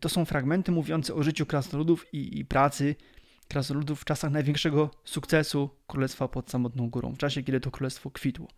To 0.00 0.08
są 0.08 0.24
fragmenty 0.24 0.72
mówiące 0.72 1.14
o 1.14 1.22
życiu 1.22 1.46
krasnoludów 1.46 2.14
i, 2.14 2.38
i 2.38 2.44
pracy 2.44 2.96
krasnoludów 3.48 4.00
w 4.00 4.04
czasach 4.04 4.30
największego 4.30 4.90
sukcesu 5.04 5.70
Królestwa 5.86 6.28
pod 6.28 6.50
samotną 6.50 6.90
górą, 6.90 7.12
w 7.12 7.18
czasie, 7.18 7.42
kiedy 7.42 7.60
to 7.60 7.70
królestwo 7.70 8.10
kwitło. 8.10 8.48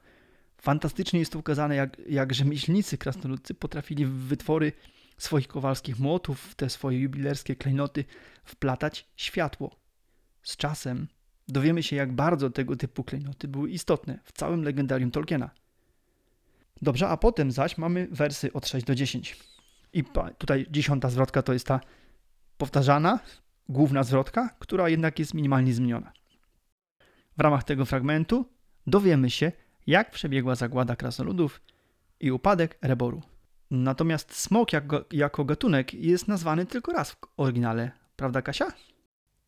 Fantastycznie 0.62 1.20
jest 1.20 1.32
to 1.32 1.38
ukazane, 1.38 1.76
jak, 1.76 1.96
jak 2.08 2.34
rzemieślnicy 2.34 2.98
krasnoludcy 2.98 3.54
potrafili 3.54 4.06
w 4.06 4.10
wytwory 4.10 4.72
swoich 5.18 5.48
kowalskich 5.48 5.98
młotów, 5.98 6.54
te 6.54 6.70
swoje 6.70 7.00
jubilerskie 7.00 7.56
klejnoty 7.56 8.04
wplatać 8.44 9.06
światło. 9.16 9.76
Z 10.42 10.56
czasem 10.56 11.06
dowiemy 11.52 11.82
się, 11.82 11.96
jak 11.96 12.12
bardzo 12.12 12.50
tego 12.50 12.76
typu 12.76 13.04
klejnoty 13.04 13.48
były 13.48 13.70
istotne 13.70 14.18
w 14.24 14.32
całym 14.32 14.62
legendarium 14.62 15.10
Tolkiena. 15.10 15.50
Dobrze, 16.82 17.08
a 17.08 17.16
potem 17.16 17.52
zaś 17.52 17.78
mamy 17.78 18.08
wersy 18.10 18.52
od 18.52 18.68
6 18.68 18.86
do 18.86 18.94
10. 18.94 19.36
I 19.92 20.04
tutaj 20.38 20.66
dziesiąta 20.70 21.10
zwrotka 21.10 21.42
to 21.42 21.52
jest 21.52 21.66
ta 21.66 21.80
powtarzana, 22.58 23.18
główna 23.68 24.02
zwrotka, 24.02 24.56
która 24.58 24.88
jednak 24.88 25.18
jest 25.18 25.34
minimalnie 25.34 25.74
zmieniona. 25.74 26.12
W 27.38 27.40
ramach 27.40 27.64
tego 27.64 27.84
fragmentu 27.84 28.44
dowiemy 28.86 29.30
się, 29.30 29.52
jak 29.86 30.10
przebiegła 30.10 30.54
zagłada 30.54 30.96
krasnoludów 30.96 31.60
i 32.20 32.32
upadek 32.32 32.78
Reboru. 32.82 33.22
Natomiast 33.70 34.34
smok 34.34 34.72
jako, 34.72 35.04
jako 35.12 35.44
gatunek 35.44 35.94
jest 35.94 36.28
nazwany 36.28 36.66
tylko 36.66 36.92
raz 36.92 37.10
w 37.10 37.16
oryginale, 37.36 37.90
prawda 38.16 38.42
Kasia? 38.42 38.72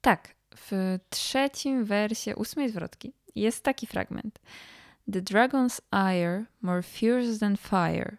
Tak, 0.01 0.35
w 0.57 0.99
trzecim 1.11 1.85
wersie 1.85 2.37
ósmej 2.37 2.71
zwrotki 2.71 3.13
jest 3.35 3.65
taki 3.65 3.87
fragment. 3.87 4.39
The 5.13 5.21
dragon's 5.23 5.81
ire 5.93 6.45
more 6.63 6.83
fierce 6.83 7.39
than 7.39 7.57
fire. 7.57 8.17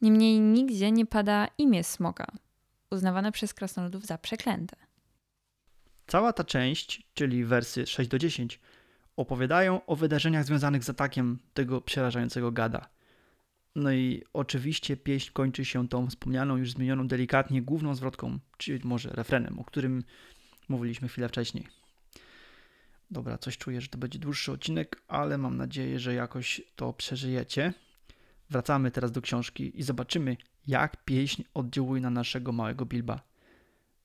Niemniej 0.00 0.40
nigdzie 0.40 0.92
nie 0.92 1.06
pada 1.06 1.48
imię 1.58 1.84
smoka, 1.84 2.26
uznawane 2.90 3.32
przez 3.32 3.54
krasnoludów 3.54 4.06
za 4.06 4.18
przeklęte. 4.18 4.76
Cała 6.06 6.32
ta 6.32 6.44
część, 6.44 7.02
czyli 7.14 7.44
wersy 7.44 7.86
6 7.86 8.10
do 8.10 8.18
10, 8.18 8.60
opowiadają 9.16 9.86
o 9.86 9.96
wydarzeniach 9.96 10.44
związanych 10.44 10.84
z 10.84 10.90
atakiem 10.90 11.38
tego 11.54 11.80
przerażającego 11.80 12.52
gada. 12.52 12.88
No 13.74 13.92
i 13.92 14.22
oczywiście 14.32 14.96
pieśń 14.96 15.30
kończy 15.32 15.64
się 15.64 15.88
tą 15.88 16.06
wspomnianą, 16.06 16.56
już 16.56 16.72
zmienioną 16.72 17.08
delikatnie 17.08 17.62
główną 17.62 17.94
zwrotką, 17.94 18.38
czy 18.56 18.80
może 18.84 19.10
refrenem, 19.10 19.58
o 19.58 19.64
którym 19.64 20.04
mówiliśmy 20.68 21.08
chwilę 21.08 21.28
wcześniej. 21.28 21.66
Dobra, 23.10 23.38
coś 23.38 23.58
czuję, 23.58 23.80
że 23.80 23.88
to 23.88 23.98
będzie 23.98 24.18
dłuższy 24.18 24.52
odcinek, 24.52 25.02
ale 25.08 25.38
mam 25.38 25.56
nadzieję, 25.56 25.98
że 25.98 26.14
jakoś 26.14 26.60
to 26.76 26.92
przeżyjecie. 26.92 27.72
Wracamy 28.50 28.90
teraz 28.90 29.12
do 29.12 29.22
książki 29.22 29.80
i 29.80 29.82
zobaczymy, 29.82 30.36
jak 30.66 31.04
pieśń 31.04 31.42
oddziałuje 31.54 32.02
na 32.02 32.10
naszego 32.10 32.52
małego 32.52 32.86
Bilba. 32.86 33.20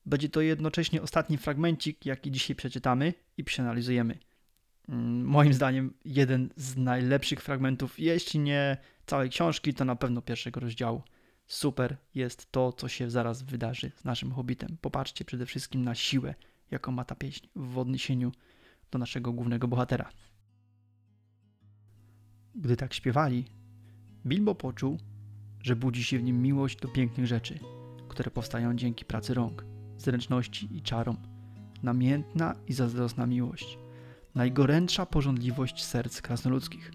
Będzie 0.06 0.28
to 0.28 0.40
jednocześnie 0.40 1.02
ostatni 1.02 1.38
fragmencik, 1.38 2.06
jaki 2.06 2.30
dzisiaj 2.30 2.56
przeczytamy 2.56 3.14
i 3.36 3.44
przeanalizujemy. 3.44 4.18
Mm, 4.88 5.24
moim 5.24 5.54
zdaniem 5.54 5.94
jeden 6.04 6.50
z 6.56 6.76
najlepszych 6.76 7.42
fragmentów, 7.42 7.98
jeśli 7.98 8.40
nie 8.40 8.76
całej 9.06 9.30
książki, 9.30 9.74
to 9.74 9.84
na 9.84 9.96
pewno 9.96 10.22
pierwszego 10.22 10.60
rozdziału. 10.60 11.02
Super 11.46 11.96
jest 12.14 12.52
to, 12.52 12.72
co 12.72 12.88
się 12.88 13.10
zaraz 13.10 13.42
wydarzy 13.42 13.92
z 13.96 14.04
naszym 14.04 14.32
hobbitem. 14.32 14.76
Popatrzcie 14.80 15.24
przede 15.24 15.46
wszystkim 15.46 15.84
na 15.84 15.94
siłę, 15.94 16.34
jaką 16.74 16.92
ma 16.92 17.04
ta 17.04 17.14
pieśń 17.14 17.48
w 17.56 17.78
odniesieniu 17.78 18.32
do 18.90 18.98
naszego 18.98 19.32
głównego 19.32 19.68
bohatera. 19.68 20.10
Gdy 22.54 22.76
tak 22.76 22.94
śpiewali, 22.94 23.44
Bilbo 24.26 24.54
poczuł, 24.54 24.98
że 25.60 25.76
budzi 25.76 26.04
się 26.04 26.18
w 26.18 26.22
nim 26.22 26.42
miłość 26.42 26.80
do 26.80 26.88
pięknych 26.88 27.26
rzeczy, 27.26 27.58
które 28.08 28.30
powstają 28.30 28.76
dzięki 28.76 29.04
pracy 29.04 29.34
rąk, 29.34 29.64
zręczności 29.98 30.76
i 30.76 30.82
czarom. 30.82 31.16
Namiętna 31.82 32.54
i 32.66 32.72
zazdrosna 32.72 33.26
miłość, 33.26 33.78
najgorętsza 34.34 35.06
pożądliwość 35.06 35.84
serc 35.84 36.20
krasnoludzkich. 36.20 36.92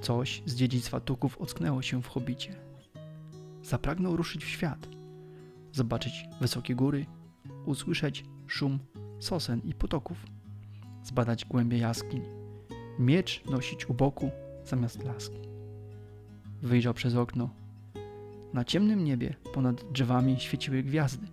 Coś 0.00 0.42
z 0.46 0.54
dziedzictwa 0.54 1.00
Tuków 1.00 1.38
ocknęło 1.38 1.82
się 1.82 2.02
w 2.02 2.06
hobicie. 2.06 2.56
Zapragnął 3.62 4.16
ruszyć 4.16 4.44
w 4.44 4.48
świat, 4.48 4.88
zobaczyć 5.72 6.24
wysokie 6.40 6.74
góry, 6.74 7.06
usłyszeć 7.66 8.24
szum 8.48 8.78
sosen 9.18 9.60
i 9.64 9.74
potoków, 9.74 10.26
zbadać 11.04 11.44
głębie 11.44 11.78
jaskiń, 11.78 12.22
miecz 12.98 13.44
nosić 13.44 13.90
u 13.90 13.94
boku 13.94 14.30
zamiast 14.64 15.04
laski. 15.04 15.38
Wyjrzał 16.62 16.94
przez 16.94 17.14
okno. 17.14 17.50
Na 18.52 18.64
ciemnym 18.64 19.04
niebie 19.04 19.34
ponad 19.54 19.92
drzewami 19.92 20.40
świeciły 20.40 20.82
gwiazdy. 20.82 21.26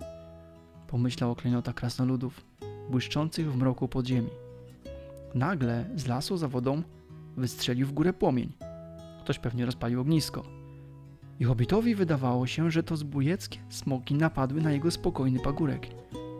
Pomyślał 0.88 1.32
o 1.32 1.36
klejnotach 1.36 1.76
krasnoludów, 1.76 2.46
błyszczących 2.90 3.52
w 3.52 3.58
mroku 3.58 3.88
podziemi. 3.88 4.30
Nagle 5.34 5.86
z 5.96 6.08
lasu 6.08 6.38
za 6.38 6.48
wodą 6.48 6.84
wystrzelił 7.38 7.88
w 7.88 7.94
górę 7.94 8.14
płomień. 8.14 8.54
Ktoś 9.24 9.40
pewnie 9.40 9.66
rozpalił 9.66 10.02
ognisko. 10.02 10.44
I 11.40 11.44
hobbitowi 11.44 11.96
wydawało 11.96 12.48
się, 12.48 12.72
że 12.72 12.84
to 12.84 12.98
zbójeckie 12.98 13.60
smoki 13.70 14.16
napadły 14.16 14.62
na 14.62 14.72
jego 14.72 14.92
spokojny 14.92 15.40
pagórek 15.40 15.88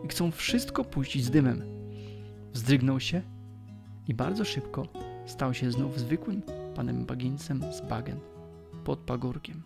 i 0.06 0.08
chcą 0.08 0.30
wszystko 0.30 0.84
puścić 0.84 1.24
z 1.24 1.30
dymem. 1.30 1.62
Wzdrygnął 2.52 3.00
się 3.00 3.22
i 4.08 4.14
bardzo 4.14 4.44
szybko 4.44 4.88
stał 5.26 5.54
się 5.54 5.70
znów 5.72 5.98
zwykłym 5.98 6.42
panem 6.74 7.06
Baginsem 7.06 7.72
z 7.72 7.80
Bagen 7.80 8.20
pod 8.84 8.98
pagórkiem. 8.98 9.62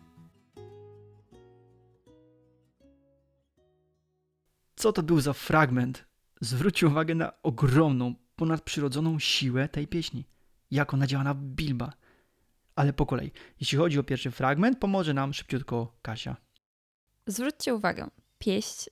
Co 4.76 4.92
to 4.92 5.02
był 5.02 5.20
za 5.20 5.32
fragment? 5.32 6.04
Zwróćcie 6.40 6.86
uwagę 6.86 7.14
na 7.14 7.42
ogromną, 7.42 8.14
ponadprzyrodzoną 8.36 9.18
siłę 9.18 9.68
tej 9.68 9.86
pieśni. 9.86 10.24
Jak 10.70 10.94
ona 10.94 11.06
działa 11.06 11.24
na 11.24 11.34
Bilba. 11.34 11.92
Ale 12.76 12.92
po 12.92 13.06
kolei. 13.06 13.30
Jeśli 13.60 13.78
chodzi 13.78 13.98
o 13.98 14.02
pierwszy 14.02 14.30
fragment, 14.30 14.78
pomoże 14.78 15.14
nam 15.14 15.32
szybciutko 15.32 15.98
Kasia. 16.02 16.36
Zwróćcie 17.26 17.74
uwagę, 17.74 18.10
pieść 18.38 18.90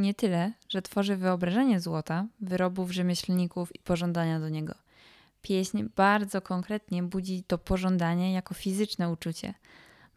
nie 0.00 0.14
tyle, 0.14 0.52
że 0.68 0.82
tworzy 0.82 1.16
wyobrażenie 1.16 1.80
złota, 1.80 2.26
wyrobów 2.40 2.90
rzemieślników 2.90 3.76
i 3.76 3.78
pożądania 3.78 4.40
do 4.40 4.48
niego. 4.48 4.74
Pieśń 5.42 5.84
bardzo 5.96 6.42
konkretnie 6.42 7.02
budzi 7.02 7.42
to 7.42 7.58
pożądanie 7.58 8.32
jako 8.32 8.54
fizyczne 8.54 9.10
uczucie. 9.10 9.54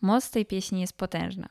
Moc 0.01 0.29
tej 0.29 0.45
pieśni 0.45 0.81
jest 0.81 0.97
potężna. 0.97 1.49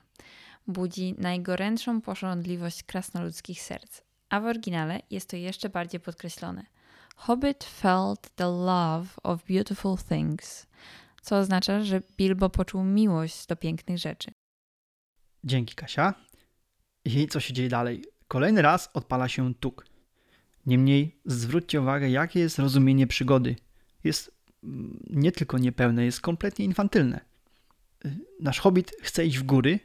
Budzi 0.67 1.15
najgorętszą 1.19 2.01
pożądliwość 2.01 2.83
krasnoludzkich 2.83 3.63
serc, 3.63 4.01
a 4.31 4.41
w 4.41 4.45
oryginale 4.45 5.01
jest 5.11 5.31
to 5.31 5.37
jeszcze 5.37 5.69
bardziej 5.69 6.01
podkreślone. 6.01 6.67
Hobbit 7.17 7.65
felt 7.65 8.31
the 8.35 8.47
love 8.47 9.07
of 9.23 9.45
beautiful 9.45 9.97
things, 10.09 10.67
co 11.23 11.39
oznacza, 11.39 11.85
że 11.85 12.03
Bilbo 12.17 12.51
poczuł 12.51 12.85
miłość 12.85 13.47
do 13.47 13.57
pięknych 13.57 13.99
rzeczy. 13.99 14.31
Dzięki, 15.45 15.75
Kasia. 15.75 16.15
I 17.05 17.29
co 17.29 17.41
się 17.41 17.53
dzieje 17.53 17.69
dalej? 17.69 18.05
Kolejny 18.33 18.63
raz 18.63 18.91
odpala 18.95 19.29
się 19.29 19.55
tuk. 19.55 19.87
Niemniej 20.67 21.21
zwróćcie 21.25 21.81
uwagę, 21.81 22.11
jakie 22.11 22.41
jest 22.41 22.59
rozumienie 22.59 23.07
przygody. 23.07 23.57
Jest 24.05 24.35
mm, 24.65 25.05
nie 25.11 25.33
tylko 25.33 25.59
niepełne, 25.59 26.05
jest 26.05 26.21
kompletnie 26.21 26.65
infantylne. 26.65 27.21
Nasz 28.41 28.61
hobbit 28.61 28.93
chce 29.03 29.27
iść 29.27 29.39
w 29.39 29.43
góry, 29.43 29.81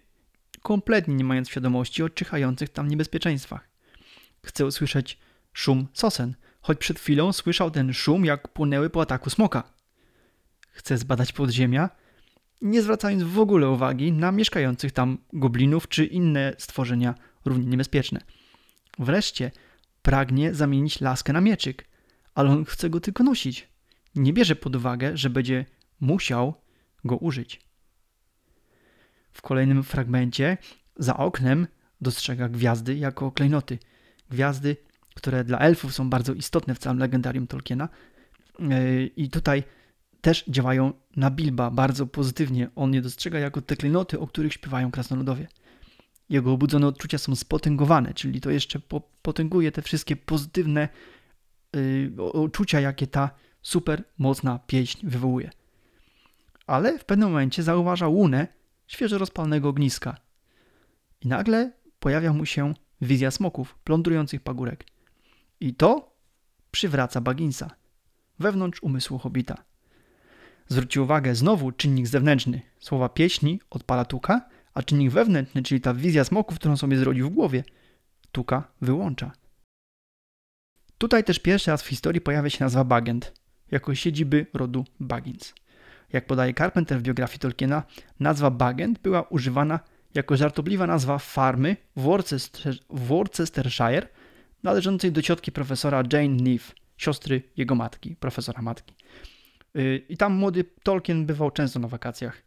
kompletnie 0.61 1.15
nie 1.15 1.23
mając 1.23 1.49
świadomości 1.49 2.03
o 2.03 2.09
czyhających 2.09 2.69
tam 2.69 2.87
niebezpieczeństwach. 2.87 3.69
Chce 4.45 4.65
usłyszeć 4.65 5.19
szum 5.53 5.87
sosen, 5.93 6.35
choć 6.61 6.77
przed 6.77 6.99
chwilą 6.99 7.33
słyszał 7.33 7.71
ten 7.71 7.93
szum, 7.93 8.25
jak 8.25 8.47
płynęły 8.47 8.89
po 8.89 9.01
ataku 9.01 9.29
smoka. 9.29 9.63
Chce 10.71 10.97
zbadać 10.97 11.33
podziemia, 11.33 11.89
nie 12.61 12.81
zwracając 12.81 13.23
w 13.23 13.39
ogóle 13.39 13.69
uwagi 13.69 14.11
na 14.11 14.31
mieszkających 14.31 14.91
tam 14.91 15.17
goblinów 15.33 15.87
czy 15.87 16.05
inne 16.05 16.53
stworzenia 16.57 17.15
równie 17.49 17.65
niebezpieczne. 17.65 18.21
Wreszcie 18.99 19.51
pragnie 20.01 20.53
zamienić 20.53 21.01
laskę 21.01 21.33
na 21.33 21.41
mieczyk, 21.41 21.87
ale 22.35 22.49
on 22.49 22.65
chce 22.65 22.89
go 22.89 22.99
tylko 22.99 23.23
nosić. 23.23 23.69
Nie 24.15 24.33
bierze 24.33 24.55
pod 24.55 24.75
uwagę, 24.75 25.17
że 25.17 25.29
będzie 25.29 25.65
musiał 25.99 26.53
go 27.05 27.17
użyć. 27.17 27.61
W 29.31 29.41
kolejnym 29.41 29.83
fragmencie 29.83 30.57
za 30.95 31.17
oknem 31.17 31.67
dostrzega 32.01 32.49
gwiazdy 32.49 32.95
jako 32.95 33.31
klejnoty. 33.31 33.79
Gwiazdy, 34.29 34.77
które 35.15 35.43
dla 35.43 35.59
elfów 35.59 35.93
są 35.93 36.09
bardzo 36.09 36.33
istotne 36.33 36.75
w 36.75 36.79
całym 36.79 36.99
legendarium 36.99 37.47
Tolkiena. 37.47 37.89
Yy, 38.59 39.07
I 39.07 39.29
tutaj 39.29 39.63
też 40.21 40.43
działają 40.47 40.93
na 41.15 41.31
Bilba 41.31 41.71
bardzo 41.71 42.07
pozytywnie. 42.07 42.69
On 42.75 42.93
je 42.93 43.01
dostrzega 43.01 43.39
jako 43.39 43.61
te 43.61 43.75
klejnoty, 43.75 44.19
o 44.19 44.27
których 44.27 44.53
śpiewają 44.53 44.91
krasnoludowie. 44.91 45.47
Jego 46.29 46.53
obudzone 46.53 46.87
odczucia 46.87 47.17
są 47.17 47.35
spotęgowane, 47.35 48.13
czyli 48.13 48.41
to 48.41 48.49
jeszcze 48.49 48.79
po, 48.79 49.01
potęguje 49.21 49.71
te 49.71 49.81
wszystkie 49.81 50.15
pozytywne 50.15 50.89
yy, 51.73 52.11
uczucia, 52.33 52.79
jakie 52.79 53.07
ta 53.07 53.29
super 53.61 54.03
mocna 54.17 54.59
pieśń 54.59 55.07
wywołuje. 55.07 55.49
Ale 56.67 56.99
w 56.99 57.05
pewnym 57.05 57.29
momencie 57.29 57.63
zauważa 57.63 58.07
łunę 58.07 58.47
świeżo 58.87 59.17
rozpalnego 59.17 59.69
ogniska. 59.69 60.17
I 61.21 61.27
nagle 61.27 61.71
pojawia 61.99 62.33
mu 62.33 62.45
się 62.45 62.73
wizja 63.01 63.31
smoków 63.31 63.77
plądrujących 63.83 64.41
pagórek. 64.41 64.85
I 65.59 65.73
to 65.73 66.15
przywraca 66.71 67.21
Bagginsa 67.21 67.75
wewnątrz 68.39 68.83
umysłu 68.83 69.17
hobita. 69.17 69.63
Zwróćcie 70.67 71.01
uwagę, 71.01 71.35
znowu 71.35 71.71
czynnik 71.71 72.07
zewnętrzny. 72.07 72.61
Słowa 72.79 73.09
pieśni 73.09 73.61
odpala 73.69 74.05
tuka, 74.05 74.49
a 74.77 74.83
czynnik 74.83 75.11
wewnętrzny, 75.11 75.63
czyli 75.63 75.81
ta 75.81 75.93
wizja 75.93 76.23
smoków, 76.23 76.59
którą 76.59 76.77
sobie 76.77 76.97
zrodził 76.97 77.29
w 77.29 77.33
głowie, 77.33 77.63
tuka 78.31 78.71
wyłącza. 78.81 79.31
Tutaj 80.97 81.23
też 81.23 81.39
pierwszy 81.39 81.71
raz 81.71 81.83
w 81.83 81.87
historii 81.87 82.21
pojawia 82.21 82.49
się 82.49 82.63
nazwa 82.63 82.83
Bagend, 82.83 83.33
jako 83.71 83.95
siedziby 83.95 84.45
rodu 84.53 84.85
Baggins. 84.99 85.53
Jak 86.13 86.27
podaje 86.27 86.53
Carpenter 86.53 86.99
w 86.99 87.01
biografii 87.01 87.39
Tolkiena, 87.39 87.83
nazwa 88.19 88.51
Bagend 88.51 88.99
była 88.99 89.21
używana 89.21 89.79
jako 90.13 90.37
żartobliwa 90.37 90.87
nazwa 90.87 91.17
farmy 91.17 91.77
w, 91.95 92.01
Worcester, 92.01 92.75
w 92.89 93.07
Worcestershire 93.07 94.07
należącej 94.63 95.11
do 95.11 95.21
ciotki 95.21 95.51
profesora 95.51 96.03
Jane 96.13 96.29
Neave, 96.29 96.73
siostry 96.97 97.43
jego 97.57 97.75
matki, 97.75 98.15
profesora 98.15 98.61
matki. 98.61 98.95
Yy, 99.73 99.97
I 100.09 100.17
tam 100.17 100.33
młody 100.33 100.63
Tolkien 100.83 101.25
bywał 101.25 101.51
często 101.51 101.79
na 101.79 101.87
wakacjach. 101.87 102.46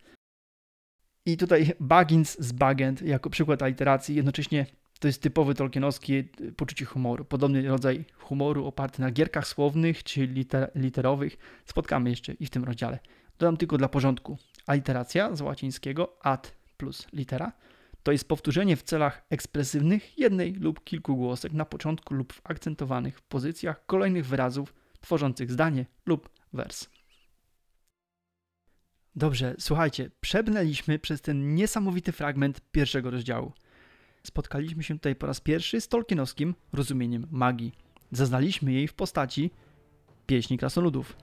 I 1.26 1.36
tutaj 1.36 1.72
Baggins 1.80 2.40
z 2.40 2.52
Bagend 2.52 3.02
jako 3.02 3.30
przykład 3.30 3.62
aliteracji, 3.62 4.16
jednocześnie 4.16 4.66
to 5.00 5.06
jest 5.06 5.22
typowy 5.22 5.54
tolkienowskie 5.54 6.24
poczucie 6.56 6.84
humoru. 6.84 7.24
Podobny 7.24 7.68
rodzaj 7.68 8.04
humoru 8.18 8.66
oparty 8.66 9.02
na 9.02 9.10
gierkach 9.10 9.46
słownych 9.46 10.04
czy 10.04 10.26
liter 10.26 10.70
literowych 10.74 11.38
spotkamy 11.66 12.10
jeszcze 12.10 12.32
i 12.32 12.46
w 12.46 12.50
tym 12.50 12.64
rozdziale. 12.64 12.98
Dodam 13.38 13.56
tylko 13.56 13.78
dla 13.78 13.88
porządku. 13.88 14.38
Aliteracja 14.66 15.36
z 15.36 15.40
łacińskiego 15.40 16.16
ad 16.22 16.52
plus 16.76 17.06
litera 17.12 17.52
to 18.02 18.12
jest 18.12 18.28
powtórzenie 18.28 18.76
w 18.76 18.82
celach 18.82 19.22
ekspresywnych 19.30 20.18
jednej 20.18 20.52
lub 20.52 20.84
kilku 20.84 21.16
głosek 21.16 21.52
na 21.52 21.64
początku 21.64 22.14
lub 22.14 22.32
w 22.32 22.40
akcentowanych 22.44 23.20
pozycjach 23.20 23.86
kolejnych 23.86 24.26
wyrazów 24.26 24.74
tworzących 25.00 25.50
zdanie 25.52 25.86
lub 26.06 26.28
wers. 26.52 26.88
Dobrze, 29.16 29.54
słuchajcie, 29.58 30.10
przebrnęliśmy 30.20 30.98
przez 30.98 31.20
ten 31.20 31.54
niesamowity 31.54 32.12
fragment 32.12 32.60
pierwszego 32.72 33.10
rozdziału. 33.10 33.52
Spotkaliśmy 34.22 34.82
się 34.82 34.94
tutaj 34.94 35.16
po 35.16 35.26
raz 35.26 35.40
pierwszy 35.40 35.80
z 35.80 35.88
tolkienowskim 35.88 36.54
rozumieniem 36.72 37.26
magii. 37.30 37.72
Zaznaliśmy 38.12 38.72
jej 38.72 38.88
w 38.88 38.94
postaci 38.94 39.50
pieśni 40.26 40.58
krasnoludów. 40.58 41.16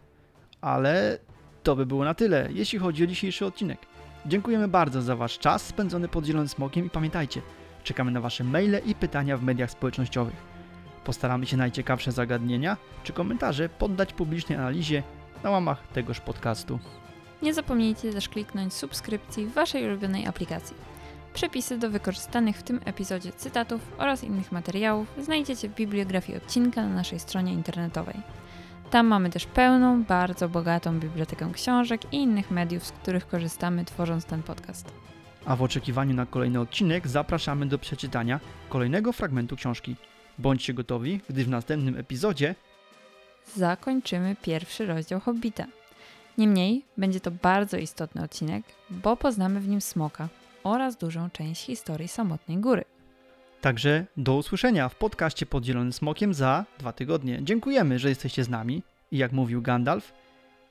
Ale 0.62 1.20
to 1.64 1.76
by 1.76 1.86
było 1.86 2.06
na 2.06 2.14
tyle, 2.14 2.50
jeśli 2.54 2.80
chodzi 2.80 3.04
o 3.04 3.08
dzisiejszy 3.08 3.46
odcinek. 3.46 3.80
Dziękujemy 4.26 4.68
bardzo 4.68 5.02
za 5.02 5.16
Wasz 5.16 5.40
czas 5.40 5.66
spędzony 5.66 6.08
pod 6.08 6.26
Zielonym 6.26 6.50
Smokiem 6.50 6.86
i 6.86 6.90
pamiętajcie, 6.90 7.42
czekamy 7.84 8.12
na 8.12 8.22
Wasze 8.22 8.44
maile 8.44 8.80
i 8.86 8.96
pytania 8.96 9.38
w 9.38 9.44
mediach 9.44 9.72
społecznościowych. 9.72 10.36
Postaramy 11.04 11.46
się 11.46 11.58
najciekawsze 11.58 12.12
zagadnienia 12.12 12.78
czy 13.04 13.14
komentarze 13.14 13.70
poddać 13.70 14.14
publicznej 14.14 14.58
analizie 14.58 15.04
na 15.44 15.50
łamach 15.50 15.88
tegoż 15.88 16.20
podcastu. 16.20 16.80
Nie 17.42 17.54
zapomnijcie 17.54 18.14
też 18.14 18.30
kliknąć 18.30 18.74
subskrypcji 18.74 19.46
w 19.46 19.54
Waszej 19.54 19.86
ulubionej 19.86 20.28
aplikacji. 20.28 20.76
Przepisy 21.34 21.78
do 21.78 21.90
wykorzystanych 21.90 22.58
w 22.58 22.64
tym 22.64 22.80
epizodzie 22.86 23.32
cytatów 23.32 23.82
oraz 23.98 24.24
innych 24.24 24.52
materiałów 24.52 25.08
znajdziecie 25.22 25.70
w 25.70 25.76
bibliografii 25.76 26.38
odcinka 26.38 26.82
na 26.82 26.96
naszej 26.96 27.20
stronie 27.20 27.54
internetowej. 27.54 28.16
Tam 28.92 29.08
mamy 29.08 29.30
też 29.30 29.46
pełną, 29.46 30.04
bardzo 30.04 30.50
bogatą 30.50 31.00
bibliotekę 31.00 31.50
książek 31.54 32.14
i 32.14 32.18
innych 32.18 32.52
mediów, 32.52 32.86
z 32.86 32.92
których 32.92 33.28
korzystamy 33.28 33.86
tworząc 33.86 34.26
ten 34.26 34.44
podcast. 34.44 34.94
A 35.46 35.56
w 35.56 35.62
oczekiwaniu 35.62 36.14
na 36.14 36.26
kolejny 36.26 36.60
odcinek 36.60 37.08
zapraszamy 37.08 37.66
do 37.66 37.80
przeczytania 37.80 38.40
kolejnego 38.70 39.14
fragmentu 39.14 39.56
książki. 39.56 39.96
Bądźcie 40.40 40.74
gotowi, 40.74 41.22
gdy 41.30 41.44
w 41.44 41.50
następnym 41.50 41.98
epizodzie 41.98 42.56
Zakończymy 43.56 44.36
pierwszy 44.42 44.86
rozdział 44.86 45.20
Hobbita. 45.20 45.66
Niemniej 46.38 46.86
będzie 46.98 47.20
to 47.20 47.32
bardzo 47.32 47.78
istotny 47.78 48.24
odcinek, 48.24 48.64
bo 48.90 49.18
poznamy 49.18 49.60
w 49.60 49.68
nim 49.68 49.82
smoka 49.82 50.30
oraz 50.64 50.98
dużą 50.98 51.30
część 51.30 51.66
historii 51.66 52.08
samotnej 52.08 52.58
góry. 52.58 52.84
Także 53.62 54.06
do 54.18 54.36
usłyszenia 54.36 54.90
w 54.90 54.96
podcaście 54.96 55.46
pod 55.46 55.66
Zielonym 55.66 55.94
Smokiem 55.94 56.34
za 56.34 56.66
dwa 56.80 56.94
tygodnie. 56.94 57.40
Dziękujemy, 57.44 58.00
że 58.00 58.10
jesteście 58.10 58.44
z 58.44 58.50
nami 58.50 58.84
i 59.12 59.18
jak 59.18 59.32
mówił 59.32 59.62
Gandalf, 59.62 60.14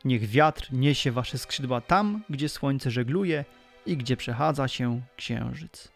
niech 0.04 0.26
wiatr 0.26 0.68
niesie 0.72 1.12
wasze 1.12 1.38
skrzydła 1.38 1.80
tam, 1.80 2.22
gdzie 2.30 2.48
słońce 2.48 2.90
żegluje 2.90 3.44
i 3.86 3.96
gdzie 3.96 4.16
przechadza 4.16 4.68
się 4.68 5.00
księżyc. 5.16 5.95